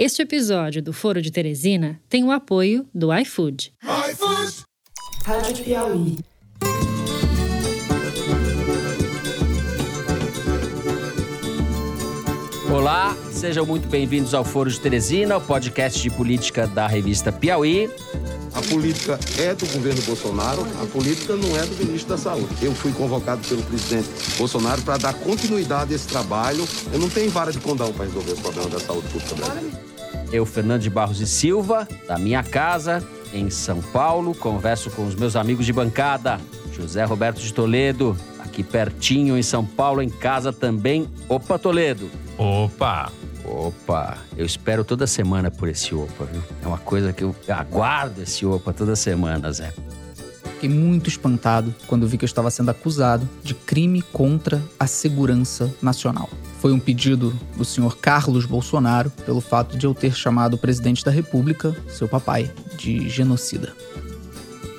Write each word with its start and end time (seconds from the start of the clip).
Este 0.00 0.22
episódio 0.22 0.80
do 0.80 0.92
Foro 0.92 1.20
de 1.20 1.28
Teresina 1.28 2.00
tem 2.08 2.22
o 2.22 2.30
apoio 2.30 2.86
do 2.94 3.12
iFood. 3.12 3.72
iFood! 3.82 4.62
Rádio 5.24 5.64
Piauí. 5.64 6.18
Olá, 12.72 13.16
sejam 13.32 13.66
muito 13.66 13.88
bem-vindos 13.88 14.34
ao 14.34 14.44
Foro 14.44 14.70
de 14.70 14.80
Teresina, 14.80 15.36
o 15.36 15.40
podcast 15.40 16.00
de 16.00 16.10
política 16.10 16.68
da 16.68 16.86
revista 16.86 17.32
Piauí. 17.32 17.90
A 18.54 18.62
política 18.62 19.18
é 19.38 19.52
do 19.52 19.66
governo 19.66 20.02
Bolsonaro, 20.02 20.62
a 20.80 20.86
política 20.86 21.34
não 21.34 21.56
é 21.56 21.66
do 21.66 21.76
ministro 21.76 22.10
da 22.10 22.18
Saúde. 22.18 22.54
Eu 22.62 22.72
fui 22.72 22.92
convocado 22.92 23.46
pelo 23.48 23.62
presidente 23.62 24.08
Bolsonaro 24.36 24.80
para 24.82 24.96
dar 24.96 25.14
continuidade 25.14 25.92
a 25.92 25.96
esse 25.96 26.06
trabalho. 26.06 26.66
Eu 26.92 26.98
não 26.98 27.08
tenho 27.08 27.30
vara 27.30 27.50
de 27.50 27.58
condão 27.58 27.92
para 27.92 28.06
resolver 28.06 28.32
os 28.32 28.40
problemas 28.40 28.72
da 28.72 28.80
saúde 28.80 29.08
pública 29.08 29.34
brasileira. 29.34 29.87
Eu, 30.32 30.44
Fernando 30.44 30.82
de 30.82 30.90
Barros 30.90 31.20
e 31.20 31.26
Silva, 31.26 31.88
da 32.06 32.18
minha 32.18 32.42
casa, 32.42 33.02
em 33.32 33.48
São 33.50 33.80
Paulo, 33.80 34.34
converso 34.34 34.90
com 34.90 35.06
os 35.06 35.14
meus 35.14 35.36
amigos 35.36 35.64
de 35.64 35.72
bancada. 35.72 36.38
José 36.72 37.04
Roberto 37.04 37.40
de 37.40 37.52
Toledo, 37.52 38.16
aqui 38.38 38.62
pertinho 38.62 39.36
em 39.36 39.42
São 39.42 39.64
Paulo, 39.64 40.02
em 40.02 40.08
casa 40.08 40.52
também. 40.52 41.08
Opa, 41.28 41.58
Toledo. 41.58 42.10
Opa! 42.36 43.10
Opa, 43.44 44.18
eu 44.36 44.44
espero 44.44 44.84
toda 44.84 45.06
semana 45.06 45.50
por 45.50 45.68
esse 45.68 45.94
Opa, 45.94 46.26
viu? 46.26 46.42
É 46.62 46.66
uma 46.66 46.76
coisa 46.76 47.14
que 47.14 47.24
eu 47.24 47.34
aguardo 47.48 48.22
esse 48.22 48.44
Opa 48.44 48.74
toda 48.74 48.94
semana, 48.94 49.50
Zé. 49.50 49.72
Fiquei 50.54 50.68
muito 50.68 51.08
espantado 51.08 51.74
quando 51.86 52.06
vi 52.06 52.18
que 52.18 52.24
eu 52.24 52.26
estava 52.26 52.50
sendo 52.50 52.70
acusado 52.70 53.26
de 53.42 53.54
crime 53.54 54.02
contra 54.02 54.62
a 54.78 54.86
segurança 54.86 55.72
nacional. 55.80 56.28
Foi 56.58 56.72
um 56.72 56.78
pedido 56.78 57.32
do 57.56 57.64
senhor 57.64 57.96
Carlos 57.98 58.44
Bolsonaro 58.44 59.10
pelo 59.24 59.40
fato 59.40 59.78
de 59.78 59.86
eu 59.86 59.94
ter 59.94 60.14
chamado 60.14 60.54
o 60.54 60.58
presidente 60.58 61.04
da 61.04 61.10
República, 61.10 61.74
seu 61.88 62.08
papai, 62.08 62.50
de 62.76 63.08
genocida. 63.08 63.74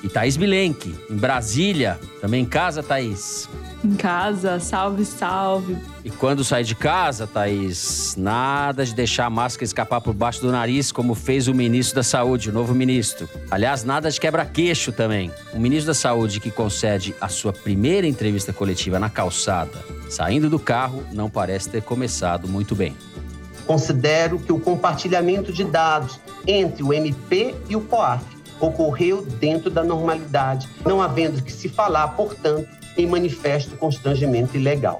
E 0.02 0.08
Thaís 0.08 0.38
Bilenque, 0.38 0.96
em 1.10 1.16
Brasília, 1.16 2.00
também 2.22 2.44
em 2.44 2.46
casa, 2.46 2.82
Thaís? 2.82 3.50
Em 3.84 3.96
casa, 3.96 4.60
salve, 4.60 5.04
salve. 5.06 5.78
E 6.04 6.10
quando 6.10 6.44
sai 6.44 6.64
de 6.64 6.74
casa, 6.74 7.28
Thaís, 7.28 8.16
nada 8.18 8.86
de 8.86 8.94
deixar 8.96 9.26
a 9.26 9.30
máscara 9.30 9.66
escapar 9.66 10.00
por 10.00 10.14
baixo 10.14 10.42
do 10.42 10.52
nariz, 10.52 10.92
como 10.92 11.14
fez 11.16 11.48
o 11.48 11.54
ministro 11.54 11.98
da 11.98 12.04
Saúde, 12.04 12.50
o 12.50 12.54
novo 12.54 12.74
ministro. 12.74 13.28
Aliás, 13.52 13.84
nada 13.84 14.10
de 14.10 14.20
quebra-queixo 14.20 14.92
também. 14.94 15.32
O 15.54 15.60
ministro 15.60 15.88
da 15.88 15.94
Saúde 15.94 16.40
que 16.40 16.50
concede 16.50 17.14
a 17.20 17.28
sua 17.28 17.52
primeira 17.52 18.08
entrevista 18.08 18.54
coletiva 18.54 19.00
na 19.00 19.10
calçada, 19.10 19.84
saindo 20.10 20.50
do 20.50 20.60
carro, 20.60 21.04
não 21.12 21.30
parece 21.30 21.70
ter 21.70 21.82
começado 21.82 22.48
muito 22.48 22.74
bem. 22.74 22.96
Considero 23.68 24.40
que 24.40 24.52
o 24.52 24.60
compartilhamento 24.60 25.54
de 25.54 25.64
dados 25.64 26.20
entre 26.48 26.82
o 26.82 26.92
MP 26.92 27.54
e 27.70 27.76
o 27.76 27.82
COAF 27.82 28.39
ocorreu 28.60 29.22
dentro 29.22 29.70
da 29.70 29.84
normalidade, 29.84 30.68
não 30.86 31.02
havendo 31.02 31.42
que 31.42 31.52
se 31.52 31.70
falar, 31.70 32.08
portanto, 32.10 32.68
em 32.98 33.08
manifesto 33.08 33.76
constrangimento 33.78 34.58
ilegal. 34.58 35.00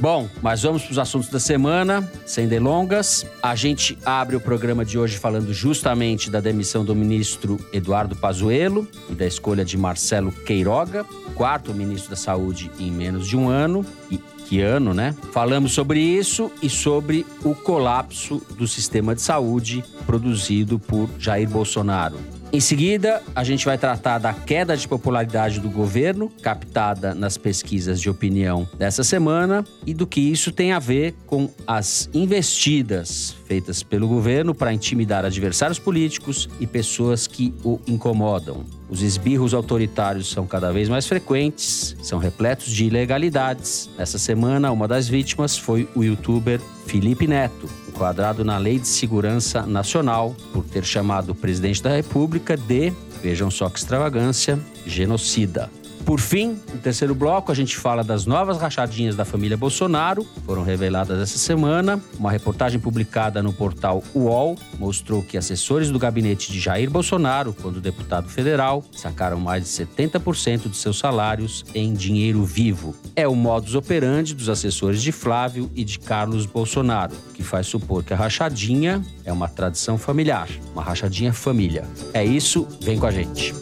Bom, 0.00 0.30
mas 0.40 0.62
vamos 0.62 0.82
para 0.82 0.92
os 0.92 0.98
assuntos 0.98 1.28
da 1.28 1.38
semana, 1.38 2.10
sem 2.24 2.48
delongas. 2.48 3.26
A 3.42 3.54
gente 3.54 3.98
abre 4.02 4.34
o 4.34 4.40
programa 4.40 4.82
de 4.82 4.98
hoje 4.98 5.18
falando 5.18 5.52
justamente 5.52 6.30
da 6.30 6.40
demissão 6.40 6.82
do 6.82 6.94
ministro 6.94 7.58
Eduardo 7.70 8.16
Pazuello 8.16 8.88
e 9.10 9.14
da 9.14 9.26
escolha 9.26 9.62
de 9.62 9.76
Marcelo 9.76 10.32
Queiroga, 10.32 11.04
quarto 11.34 11.74
ministro 11.74 12.08
da 12.10 12.16
Saúde 12.16 12.70
em 12.78 12.90
menos 12.90 13.28
de 13.28 13.36
um 13.36 13.50
ano. 13.50 13.84
E 14.10 14.16
que 14.16 14.62
ano, 14.62 14.94
né? 14.94 15.14
Falamos 15.32 15.72
sobre 15.72 16.00
isso 16.00 16.50
e 16.62 16.68
sobre 16.68 17.24
o 17.44 17.54
colapso 17.54 18.42
do 18.56 18.66
sistema 18.66 19.14
de 19.14 19.20
saúde 19.20 19.84
produzido 20.06 20.76
por 20.76 21.08
Jair 21.18 21.48
Bolsonaro. 21.48 22.16
Em 22.52 22.58
seguida, 22.58 23.22
a 23.32 23.44
gente 23.44 23.64
vai 23.64 23.78
tratar 23.78 24.18
da 24.18 24.34
queda 24.34 24.76
de 24.76 24.88
popularidade 24.88 25.60
do 25.60 25.70
governo, 25.70 26.28
captada 26.42 27.14
nas 27.14 27.38
pesquisas 27.38 28.00
de 28.00 28.10
opinião 28.10 28.68
dessa 28.76 29.04
semana, 29.04 29.64
e 29.86 29.94
do 29.94 30.04
que 30.04 30.20
isso 30.20 30.50
tem 30.50 30.72
a 30.72 30.80
ver 30.80 31.14
com 31.26 31.48
as 31.64 32.10
investidas 32.12 33.36
feitas 33.46 33.84
pelo 33.84 34.08
governo 34.08 34.52
para 34.52 34.72
intimidar 34.72 35.24
adversários 35.24 35.78
políticos 35.78 36.48
e 36.58 36.66
pessoas 36.66 37.28
que 37.28 37.54
o 37.62 37.78
incomodam. 37.86 38.64
Os 38.88 39.00
esbirros 39.00 39.54
autoritários 39.54 40.28
são 40.28 40.44
cada 40.44 40.72
vez 40.72 40.88
mais 40.88 41.06
frequentes, 41.06 41.96
são 42.02 42.18
repletos 42.18 42.72
de 42.72 42.84
ilegalidades. 42.86 43.88
Essa 43.96 44.18
semana, 44.18 44.72
uma 44.72 44.88
das 44.88 45.06
vítimas 45.06 45.56
foi 45.56 45.88
o 45.94 46.02
youtuber 46.02 46.60
Felipe 46.84 47.28
Neto, 47.28 47.68
enquadrado 47.90 48.44
na 48.44 48.56
Lei 48.56 48.78
de 48.78 48.88
Segurança 48.88 49.62
Nacional 49.66 50.34
por 50.52 50.64
ter 50.64 50.84
chamado 50.84 51.30
o 51.30 51.34
presidente 51.34 51.82
da 51.82 51.90
República 51.90 52.56
de, 52.56 52.92
vejam 53.22 53.50
só 53.50 53.68
que 53.68 53.78
extravagância, 53.78 54.58
genocida. 54.86 55.70
Por 56.04 56.18
fim, 56.18 56.58
no 56.72 56.78
terceiro 56.78 57.14
bloco, 57.14 57.52
a 57.52 57.54
gente 57.54 57.76
fala 57.76 58.02
das 58.02 58.26
novas 58.26 58.58
rachadinhas 58.58 59.14
da 59.14 59.24
família 59.24 59.56
Bolsonaro, 59.56 60.26
foram 60.44 60.62
reveladas 60.62 61.20
essa 61.20 61.38
semana. 61.38 62.00
Uma 62.18 62.30
reportagem 62.30 62.80
publicada 62.80 63.42
no 63.42 63.52
portal 63.52 64.02
UOL 64.14 64.56
mostrou 64.78 65.22
que 65.22 65.36
assessores 65.36 65.90
do 65.90 65.98
gabinete 65.98 66.50
de 66.50 66.58
Jair 66.58 66.90
Bolsonaro, 66.90 67.54
quando 67.60 67.80
deputado 67.80 68.28
federal, 68.28 68.84
sacaram 68.92 69.38
mais 69.38 69.64
de 69.64 69.70
70% 69.70 70.68
de 70.68 70.76
seus 70.76 70.98
salários 70.98 71.64
em 71.74 71.92
dinheiro 71.92 72.44
vivo. 72.44 72.94
É 73.14 73.28
o 73.28 73.34
modus 73.34 73.74
operandi 73.74 74.34
dos 74.34 74.48
assessores 74.48 75.02
de 75.02 75.12
Flávio 75.12 75.70
e 75.74 75.84
de 75.84 75.98
Carlos 75.98 76.46
Bolsonaro, 76.46 77.14
que 77.34 77.42
faz 77.42 77.66
supor 77.66 78.02
que 78.02 78.12
a 78.12 78.16
rachadinha 78.16 79.04
é 79.24 79.32
uma 79.32 79.48
tradição 79.48 79.98
familiar, 79.98 80.48
uma 80.72 80.82
rachadinha 80.82 81.32
família. 81.32 81.84
É 82.12 82.24
isso, 82.24 82.66
vem 82.80 82.98
com 82.98 83.06
a 83.06 83.10
gente. 83.10 83.54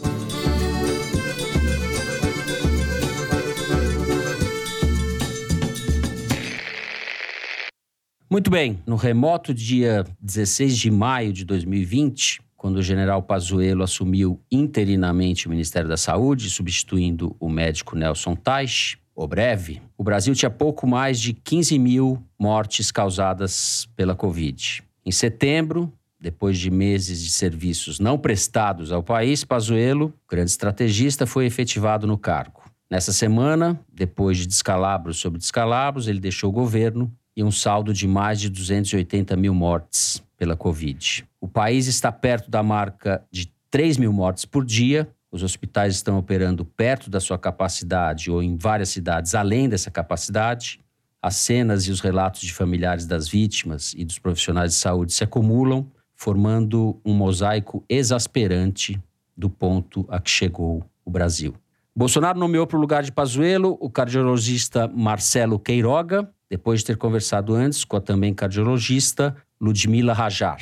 Muito 8.31 8.51
bem, 8.51 8.77
no 8.85 8.95
remoto 8.95 9.55
dia 9.55 10.05
16 10.21 10.77
de 10.77 10.91
maio 10.91 11.33
de 11.33 11.43
2020, 11.43 12.39
quando 12.55 12.75
o 12.75 12.81
general 12.83 13.23
Pazuello 13.23 13.81
assumiu 13.81 14.39
interinamente 14.51 15.47
o 15.47 15.49
Ministério 15.49 15.89
da 15.89 15.97
Saúde, 15.97 16.47
substituindo 16.51 17.35
o 17.39 17.49
médico 17.49 17.95
Nelson 17.95 18.35
Teich, 18.35 18.99
o 19.15 19.27
breve, 19.27 19.81
o 19.97 20.03
Brasil 20.03 20.35
tinha 20.35 20.51
pouco 20.51 20.85
mais 20.85 21.19
de 21.19 21.33
15 21.33 21.79
mil 21.79 22.23
mortes 22.37 22.91
causadas 22.91 23.89
pela 23.95 24.13
Covid. 24.13 24.83
Em 25.03 25.11
setembro, 25.11 25.91
depois 26.21 26.59
de 26.59 26.69
meses 26.69 27.23
de 27.23 27.31
serviços 27.31 27.99
não 27.99 28.15
prestados 28.15 28.91
ao 28.91 29.01
país, 29.01 29.43
Pazuello, 29.43 30.13
grande 30.29 30.51
estrategista, 30.51 31.25
foi 31.25 31.47
efetivado 31.47 32.05
no 32.05 32.17
cargo. 32.17 32.61
Nessa 32.91 33.11
semana, 33.11 33.79
depois 33.91 34.37
de 34.37 34.45
descalabros 34.45 35.17
sobre 35.17 35.39
descalabros, 35.39 36.07
ele 36.07 36.19
deixou 36.19 36.51
o 36.51 36.53
governo 36.53 37.11
e 37.39 37.43
um 37.43 37.51
saldo 37.51 37.93
de 37.93 38.05
mais 38.05 38.41
de 38.41 38.49
280 38.49 39.33
mil 39.37 39.53
mortes 39.53 40.21
pela 40.37 40.57
Covid. 40.57 41.25
O 41.39 41.47
país 41.47 41.87
está 41.87 42.11
perto 42.11 42.51
da 42.51 42.61
marca 42.61 43.25
de 43.31 43.49
3 43.71 43.95
mil 43.95 44.11
mortes 44.11 44.43
por 44.43 44.65
dia. 44.65 45.07
Os 45.31 45.41
hospitais 45.41 45.95
estão 45.95 46.17
operando 46.17 46.65
perto 46.65 47.09
da 47.09 47.21
sua 47.21 47.37
capacidade 47.39 48.29
ou 48.29 48.43
em 48.43 48.57
várias 48.57 48.89
cidades 48.89 49.33
além 49.35 49.69
dessa 49.69 49.89
capacidade. 49.89 50.81
As 51.21 51.37
cenas 51.37 51.87
e 51.87 51.91
os 51.91 52.01
relatos 52.01 52.41
de 52.41 52.53
familiares 52.53 53.05
das 53.05 53.29
vítimas 53.29 53.93
e 53.95 54.03
dos 54.03 54.19
profissionais 54.19 54.73
de 54.73 54.77
saúde 54.77 55.13
se 55.13 55.23
acumulam, 55.23 55.89
formando 56.17 56.99
um 57.05 57.13
mosaico 57.13 57.85
exasperante 57.87 59.01
do 59.37 59.49
ponto 59.49 60.05
a 60.09 60.19
que 60.19 60.29
chegou 60.29 60.83
o 61.05 61.09
Brasil. 61.09 61.55
Bolsonaro 61.95 62.37
nomeou 62.37 62.67
para 62.67 62.77
o 62.77 62.81
lugar 62.81 63.01
de 63.01 63.13
Pazuello 63.13 63.77
o 63.79 63.89
cardiologista 63.89 64.89
Marcelo 64.89 65.57
Queiroga, 65.57 66.29
depois 66.49 66.79
de 66.79 66.87
ter 66.87 66.97
conversado 66.97 67.53
antes 67.53 67.83
com 67.83 67.95
a 67.95 68.01
também 68.01 68.33
cardiologista 68.33 69.35
Ludmila 69.61 70.13
Rajar. 70.13 70.59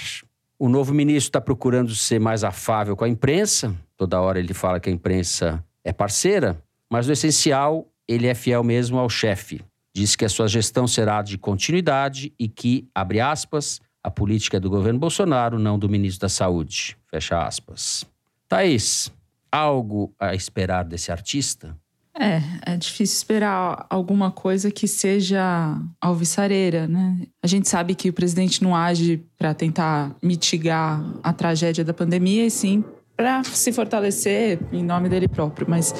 O 0.60 0.68
novo 0.68 0.94
ministro 0.94 1.30
está 1.30 1.42
procurando 1.42 1.94
ser 1.94 2.20
mais 2.20 2.44
afável 2.44 2.96
com 2.96 3.06
a 3.06 3.10
imprensa, 3.10 3.76
toda 3.96 4.20
hora 4.20 4.40
ele 4.40 4.54
fala 4.54 4.80
que 4.80 4.90
a 4.90 4.94
imprensa 4.94 5.64
é 5.84 5.94
parceira, 5.94 6.62
mas 6.90 7.08
no 7.08 7.14
essencial 7.14 7.88
ele 8.08 8.28
é 8.28 8.34
fiel 8.34 8.64
mesmo 8.64 8.98
ao 8.98 9.10
chefe. 9.10 9.62
Diz 9.94 10.16
que 10.16 10.26
a 10.26 10.30
sua 10.30 10.48
gestão 10.48 10.88
será 10.88 11.22
de 11.22 11.38
continuidade 11.38 12.34
e 12.40 12.48
que, 12.48 12.88
abre 12.94 13.20
aspas, 13.20 13.80
a 14.04 14.12
política 14.12 14.58
é 14.58 14.60
do 14.60 14.70
governo 14.70 15.00
Bolsonaro, 15.00 15.60
não 15.60 15.78
do 15.78 15.90
ministro 15.90 16.22
da 16.22 16.30
Saúde. 16.30 16.98
Fecha 17.08 17.46
aspas. 17.46 18.06
Thaís, 18.48 19.12
algo 19.52 20.14
a 20.20 20.34
esperar 20.34 20.86
desse 20.86 21.12
artista? 21.12 21.76
É, 22.20 22.74
é 22.74 22.78
difícil 22.78 23.16
esperar 23.16 23.86
alguma 23.90 24.32
coisa 24.32 24.72
que 24.72 24.88
seja 24.88 25.80
alvissareira, 26.02 26.88
né? 26.88 27.22
A 27.44 27.48
gente 27.48 27.70
sabe 27.70 27.94
que 27.94 28.10
o 28.10 28.14
presidente 28.14 28.64
não 28.64 28.76
age 28.76 29.24
para 29.38 29.54
tentar 29.54 30.16
mitigar 30.22 31.04
a 31.22 31.32
tragédia 31.32 31.84
da 31.84 31.94
pandemia, 31.94 32.46
e 32.46 32.50
sim 32.50 32.84
para 33.18 33.44
se 33.44 33.72
fortalecer 33.72 34.60
em 34.72 34.84
nome 34.84 35.10
dele 35.10 35.28
próprio, 35.28 35.68
mas 35.68 35.94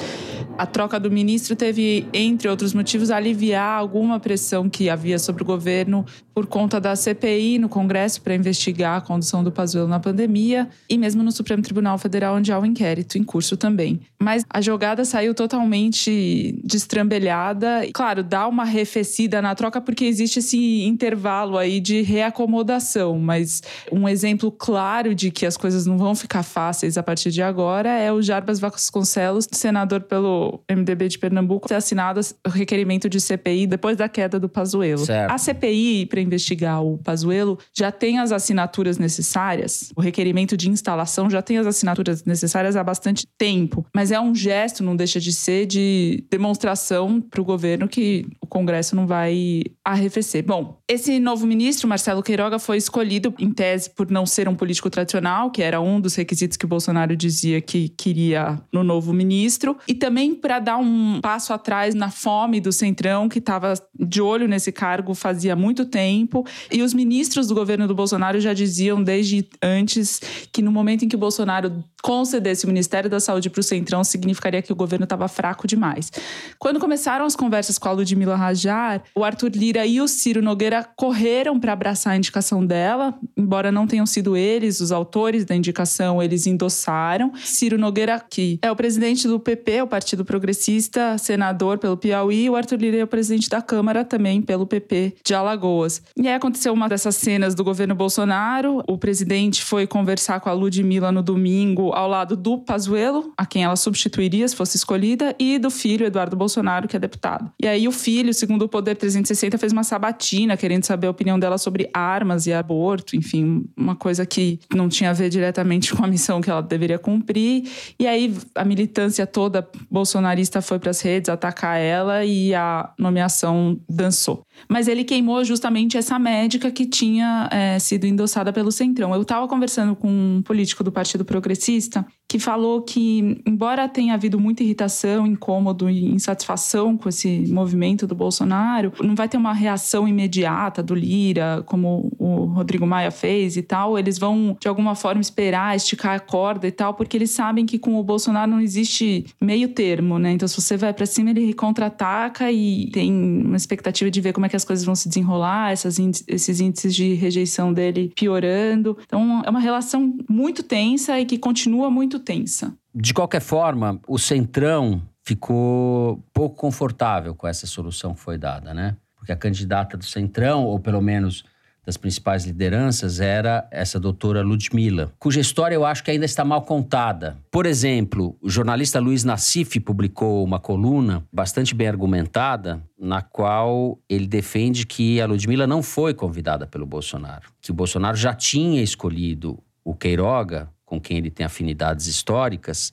a 0.56 0.64
troca 0.64 1.00
do 1.00 1.10
ministro 1.10 1.56
teve, 1.56 2.06
entre 2.14 2.48
outros 2.48 2.72
motivos, 2.72 3.10
aliviar 3.10 3.76
alguma 3.76 4.20
pressão 4.20 4.70
que 4.70 4.88
havia 4.88 5.18
sobre 5.18 5.42
o 5.42 5.46
governo 5.46 6.06
por 6.38 6.46
conta 6.46 6.80
da 6.80 6.94
CPI 6.94 7.58
no 7.58 7.68
Congresso 7.68 8.22
para 8.22 8.32
investigar 8.32 8.96
a 8.96 9.00
condução 9.00 9.42
do 9.42 9.50
Pazuello 9.50 9.88
na 9.88 9.98
pandemia 9.98 10.68
e 10.88 10.96
mesmo 10.96 11.20
no 11.20 11.32
Supremo 11.32 11.64
Tribunal 11.64 11.98
Federal 11.98 12.36
onde 12.36 12.52
há 12.52 12.60
um 12.60 12.64
inquérito 12.64 13.18
em 13.18 13.24
curso 13.24 13.56
também. 13.56 13.98
Mas 14.22 14.44
a 14.48 14.60
jogada 14.60 15.04
saiu 15.04 15.34
totalmente 15.34 16.56
destrambelhada. 16.62 17.88
Claro, 17.92 18.22
dá 18.22 18.46
uma 18.46 18.62
arrefecida 18.62 19.42
na 19.42 19.52
troca 19.56 19.80
porque 19.80 20.04
existe 20.04 20.38
esse 20.38 20.84
intervalo 20.84 21.58
aí 21.58 21.80
de 21.80 22.02
reacomodação, 22.02 23.18
mas 23.18 23.60
um 23.90 24.08
exemplo 24.08 24.52
claro 24.52 25.16
de 25.16 25.32
que 25.32 25.44
as 25.44 25.56
coisas 25.56 25.86
não 25.86 25.98
vão 25.98 26.14
ficar 26.14 26.44
fáceis 26.44 26.96
a 26.96 27.02
partir 27.02 27.32
de 27.32 27.42
agora 27.42 27.88
é 27.88 28.12
o 28.12 28.22
Jarbas 28.22 28.60
Vasconcelos, 28.60 29.48
senador 29.50 30.02
pelo 30.02 30.60
MDB 30.70 31.08
de 31.08 31.18
Pernambuco, 31.18 31.66
ter 31.66 31.74
assinado 31.74 32.20
o 32.46 32.48
requerimento 32.48 33.08
de 33.08 33.20
CPI 33.20 33.66
depois 33.66 33.96
da 33.96 34.08
queda 34.08 34.38
do 34.38 34.48
Pazuello. 34.48 35.04
Certo. 35.04 35.32
A 35.32 35.36
CPI, 35.36 36.06
para 36.06 36.27
investigar 36.28 36.82
o 36.82 36.98
Pazuello, 36.98 37.58
já 37.76 37.90
tem 37.90 38.18
as 38.18 38.32
assinaturas 38.32 38.98
necessárias, 38.98 39.92
o 39.96 40.00
requerimento 40.00 40.56
de 40.56 40.70
instalação 40.70 41.28
já 41.28 41.42
tem 41.42 41.58
as 41.58 41.66
assinaturas 41.66 42.24
necessárias 42.24 42.76
há 42.76 42.84
bastante 42.84 43.26
tempo, 43.36 43.84
mas 43.94 44.12
é 44.12 44.20
um 44.20 44.34
gesto, 44.34 44.84
não 44.84 44.94
deixa 44.94 45.18
de 45.18 45.32
ser, 45.32 45.66
de 45.66 46.24
demonstração 46.30 47.20
para 47.20 47.40
o 47.40 47.44
governo 47.44 47.88
que 47.88 48.26
Congresso 48.48 48.96
não 48.96 49.06
vai 49.06 49.62
arrefecer. 49.84 50.44
Bom, 50.44 50.78
esse 50.88 51.18
novo 51.18 51.46
ministro, 51.46 51.88
Marcelo 51.88 52.22
Queiroga, 52.22 52.58
foi 52.58 52.76
escolhido 52.76 53.34
em 53.38 53.52
tese 53.52 53.90
por 53.90 54.10
não 54.10 54.26
ser 54.26 54.48
um 54.48 54.54
político 54.54 54.90
tradicional, 54.90 55.50
que 55.50 55.62
era 55.62 55.80
um 55.80 56.00
dos 56.00 56.14
requisitos 56.14 56.56
que 56.56 56.64
o 56.64 56.68
Bolsonaro 56.68 57.16
dizia 57.16 57.60
que 57.60 57.88
queria 57.90 58.60
no 58.72 58.82
novo 58.82 59.12
ministro, 59.12 59.76
e 59.86 59.94
também 59.94 60.34
para 60.34 60.58
dar 60.58 60.78
um 60.78 61.20
passo 61.20 61.52
atrás 61.52 61.94
na 61.94 62.10
fome 62.10 62.60
do 62.60 62.72
Centrão, 62.72 63.28
que 63.28 63.38
estava 63.38 63.74
de 63.98 64.20
olho 64.20 64.48
nesse 64.48 64.72
cargo 64.72 65.14
fazia 65.14 65.54
muito 65.54 65.84
tempo, 65.84 66.46
e 66.70 66.82
os 66.82 66.94
ministros 66.94 67.46
do 67.48 67.54
governo 67.54 67.86
do 67.86 67.94
Bolsonaro 67.94 68.40
já 68.40 68.52
diziam 68.52 69.02
desde 69.02 69.48
antes 69.62 70.20
que 70.52 70.62
no 70.62 70.72
momento 70.72 71.04
em 71.04 71.08
que 71.08 71.16
o 71.16 71.18
Bolsonaro 71.18 71.84
concedesse 72.02 72.64
o 72.64 72.68
Ministério 72.68 73.10
da 73.10 73.20
Saúde 73.20 73.50
para 73.50 73.60
o 73.60 73.62
Centrão, 73.62 74.04
significaria 74.04 74.62
que 74.62 74.72
o 74.72 74.76
governo 74.76 75.04
estava 75.04 75.28
fraco 75.28 75.66
demais. 75.66 76.10
Quando 76.58 76.80
começaram 76.80 77.24
as 77.24 77.36
conversas 77.36 77.78
com 77.78 77.88
a 77.88 77.92
Ludmila 77.92 78.36
Rajar, 78.36 79.02
o 79.14 79.24
Arthur 79.24 79.50
Lira 79.54 79.86
e 79.86 80.00
o 80.00 80.08
Ciro 80.08 80.40
Nogueira 80.42 80.86
correram 80.96 81.58
para 81.58 81.72
abraçar 81.72 82.12
a 82.12 82.16
indicação 82.16 82.64
dela, 82.64 83.14
embora 83.36 83.72
não 83.72 83.86
tenham 83.86 84.06
sido 84.06 84.36
eles 84.36 84.80
os 84.80 84.92
autores 84.92 85.44
da 85.44 85.54
indicação, 85.54 86.22
eles 86.22 86.46
endossaram. 86.46 87.32
Ciro 87.36 87.78
Nogueira, 87.78 88.20
que 88.20 88.58
é 88.62 88.70
o 88.70 88.76
presidente 88.76 89.26
do 89.26 89.40
PP, 89.40 89.82
o 89.82 89.86
Partido 89.86 90.24
Progressista, 90.24 91.18
senador 91.18 91.78
pelo 91.78 91.96
Piauí, 91.96 92.38
e 92.44 92.50
o 92.50 92.56
Arthur 92.56 92.78
Lira 92.78 92.96
é 92.98 93.04
o 93.04 93.06
presidente 93.06 93.48
da 93.48 93.60
Câmara 93.60 94.04
também 94.04 94.40
pelo 94.40 94.66
PP 94.66 95.16
de 95.24 95.34
Alagoas. 95.34 96.00
E 96.16 96.28
aí 96.28 96.34
aconteceu 96.34 96.72
uma 96.72 96.88
dessas 96.88 97.16
cenas 97.16 97.54
do 97.54 97.64
governo 97.64 97.94
Bolsonaro, 97.94 98.82
o 98.86 98.96
presidente 98.96 99.64
foi 99.64 99.86
conversar 99.86 100.40
com 100.40 100.48
a 100.48 100.52
Ludmila 100.52 101.10
no 101.10 101.22
domingo 101.22 101.87
ao 101.92 102.08
lado 102.08 102.36
do 102.36 102.58
Pazuello, 102.58 103.32
a 103.36 103.46
quem 103.46 103.64
ela 103.64 103.76
substituiria 103.76 104.46
se 104.46 104.56
fosse 104.56 104.76
escolhida, 104.76 105.34
e 105.38 105.58
do 105.58 105.70
filho 105.70 106.06
Eduardo 106.06 106.36
Bolsonaro, 106.36 106.88
que 106.88 106.96
é 106.96 106.98
deputado. 106.98 107.50
E 107.60 107.66
aí 107.66 107.86
o 107.86 107.92
filho, 107.92 108.32
segundo 108.32 108.62
o 108.62 108.68
Poder 108.68 108.94
360, 108.94 109.58
fez 109.58 109.72
uma 109.72 109.84
sabatina 109.84 110.56
querendo 110.56 110.84
saber 110.84 111.06
a 111.06 111.10
opinião 111.10 111.38
dela 111.38 111.58
sobre 111.58 111.88
armas 111.92 112.46
e 112.46 112.52
aborto, 112.52 113.16
enfim, 113.16 113.64
uma 113.76 113.96
coisa 113.96 114.24
que 114.24 114.60
não 114.74 114.88
tinha 114.88 115.10
a 115.10 115.12
ver 115.12 115.28
diretamente 115.28 115.94
com 115.94 116.04
a 116.04 116.08
missão 116.08 116.40
que 116.40 116.50
ela 116.50 116.62
deveria 116.62 116.98
cumprir. 116.98 117.68
E 117.98 118.06
aí 118.06 118.34
a 118.54 118.64
militância 118.64 119.26
toda 119.26 119.68
bolsonarista 119.90 120.60
foi 120.62 120.78
para 120.78 120.90
as 120.90 121.00
redes 121.00 121.28
atacar 121.28 121.78
ela 121.78 122.24
e 122.24 122.54
a 122.54 122.92
nomeação 122.98 123.78
dançou. 123.88 124.44
Mas 124.68 124.88
ele 124.88 125.04
queimou 125.04 125.44
justamente 125.44 125.96
essa 125.96 126.18
médica 126.18 126.70
que 126.70 126.86
tinha 126.86 127.48
é, 127.52 127.78
sido 127.78 128.06
endossada 128.06 128.52
pelo 128.52 128.72
Centrão. 128.72 129.14
Eu 129.14 129.22
estava 129.22 129.46
conversando 129.46 129.94
com 129.94 130.08
um 130.08 130.42
político 130.42 130.82
do 130.82 130.90
Partido 130.90 131.24
Progressista 131.24 132.06
que 132.28 132.38
falou 132.38 132.82
que, 132.82 133.40
embora 133.46 133.88
tenha 133.88 134.12
havido 134.12 134.38
muita 134.38 134.62
irritação, 134.62 135.26
incômodo 135.26 135.88
e 135.88 136.04
insatisfação 136.12 136.94
com 136.94 137.08
esse 137.08 137.50
movimento 137.50 138.06
do 138.06 138.14
Bolsonaro, 138.14 138.92
não 139.00 139.14
vai 139.14 139.26
ter 139.28 139.38
uma 139.38 139.54
reação 139.54 140.06
imediata 140.06 140.82
do 140.82 140.94
Lira, 140.94 141.62
como 141.64 142.12
o 142.18 142.44
Rodrigo 142.44 142.86
Maia 142.86 143.10
fez 143.10 143.56
e 143.56 143.62
tal. 143.62 143.98
Eles 143.98 144.18
vão, 144.18 144.54
de 144.60 144.68
alguma 144.68 144.94
forma, 144.94 145.22
esperar, 145.22 145.74
esticar 145.74 146.16
a 146.16 146.20
corda 146.20 146.68
e 146.68 146.70
tal, 146.70 146.92
porque 146.92 147.16
eles 147.16 147.30
sabem 147.30 147.64
que 147.64 147.78
com 147.78 147.98
o 147.98 148.04
Bolsonaro 148.04 148.50
não 148.50 148.60
existe 148.60 149.24
meio 149.40 149.70
termo, 149.70 150.18
né? 150.18 150.32
Então, 150.32 150.46
se 150.46 150.60
você 150.60 150.76
vai 150.76 150.92
para 150.92 151.06
cima, 151.06 151.30
ele 151.30 151.54
contra-ataca 151.54 152.52
e 152.52 152.90
tem 152.90 153.10
uma 153.10 153.56
expectativa 153.56 154.10
de 154.10 154.20
ver 154.20 154.34
como 154.34 154.44
é 154.44 154.50
que 154.50 154.56
as 154.56 154.64
coisas 154.66 154.84
vão 154.84 154.94
se 154.94 155.08
desenrolar, 155.08 155.72
essas 155.72 155.98
esses 156.28 156.60
índices 156.60 156.94
de 156.94 157.14
rejeição 157.14 157.72
dele 157.72 158.12
piorando. 158.14 158.98
Então, 159.06 159.42
é 159.46 159.48
uma 159.48 159.60
relação 159.60 160.14
muito 160.28 160.62
tensa 160.62 161.18
e 161.18 161.24
que 161.24 161.38
continua 161.38 161.88
muito 161.88 162.17
muito 162.18 162.24
tensa. 162.24 162.74
De 162.94 163.14
qualquer 163.14 163.40
forma, 163.40 164.00
o 164.06 164.18
Centrão 164.18 165.00
ficou 165.22 166.22
pouco 166.32 166.56
confortável 166.56 167.34
com 167.34 167.46
essa 167.46 167.66
solução 167.66 168.14
que 168.14 168.20
foi 168.20 168.36
dada, 168.36 168.74
né? 168.74 168.96
Porque 169.16 169.32
a 169.32 169.36
candidata 169.36 169.96
do 169.96 170.04
Centrão, 170.04 170.64
ou 170.64 170.80
pelo 170.80 171.00
menos 171.00 171.44
das 171.84 171.96
principais 171.96 172.44
lideranças, 172.44 173.18
era 173.18 173.66
essa 173.70 173.98
doutora 173.98 174.42
Ludmilla, 174.42 175.10
cuja 175.18 175.40
história 175.40 175.74
eu 175.74 175.86
acho 175.86 176.04
que 176.04 176.10
ainda 176.10 176.26
está 176.26 176.44
mal 176.44 176.60
contada. 176.60 177.38
Por 177.50 177.64
exemplo, 177.64 178.36
o 178.42 178.50
jornalista 178.50 179.00
Luiz 179.00 179.24
Nassif 179.24 179.80
publicou 179.80 180.44
uma 180.44 180.58
coluna 180.58 181.24
bastante 181.32 181.74
bem 181.74 181.88
argumentada, 181.88 182.82
na 182.98 183.22
qual 183.22 183.98
ele 184.06 184.26
defende 184.26 184.84
que 184.84 185.18
a 185.18 185.26
Ludmilla 185.26 185.66
não 185.66 185.82
foi 185.82 186.12
convidada 186.12 186.66
pelo 186.66 186.84
Bolsonaro, 186.84 187.48
que 187.60 187.70
o 187.70 187.74
Bolsonaro 187.74 188.18
já 188.18 188.34
tinha 188.34 188.82
escolhido 188.82 189.58
o 189.82 189.94
Queiroga 189.94 190.68
com 190.88 190.98
quem 191.00 191.18
ele 191.18 191.30
tem 191.30 191.44
afinidades 191.44 192.06
históricas, 192.06 192.90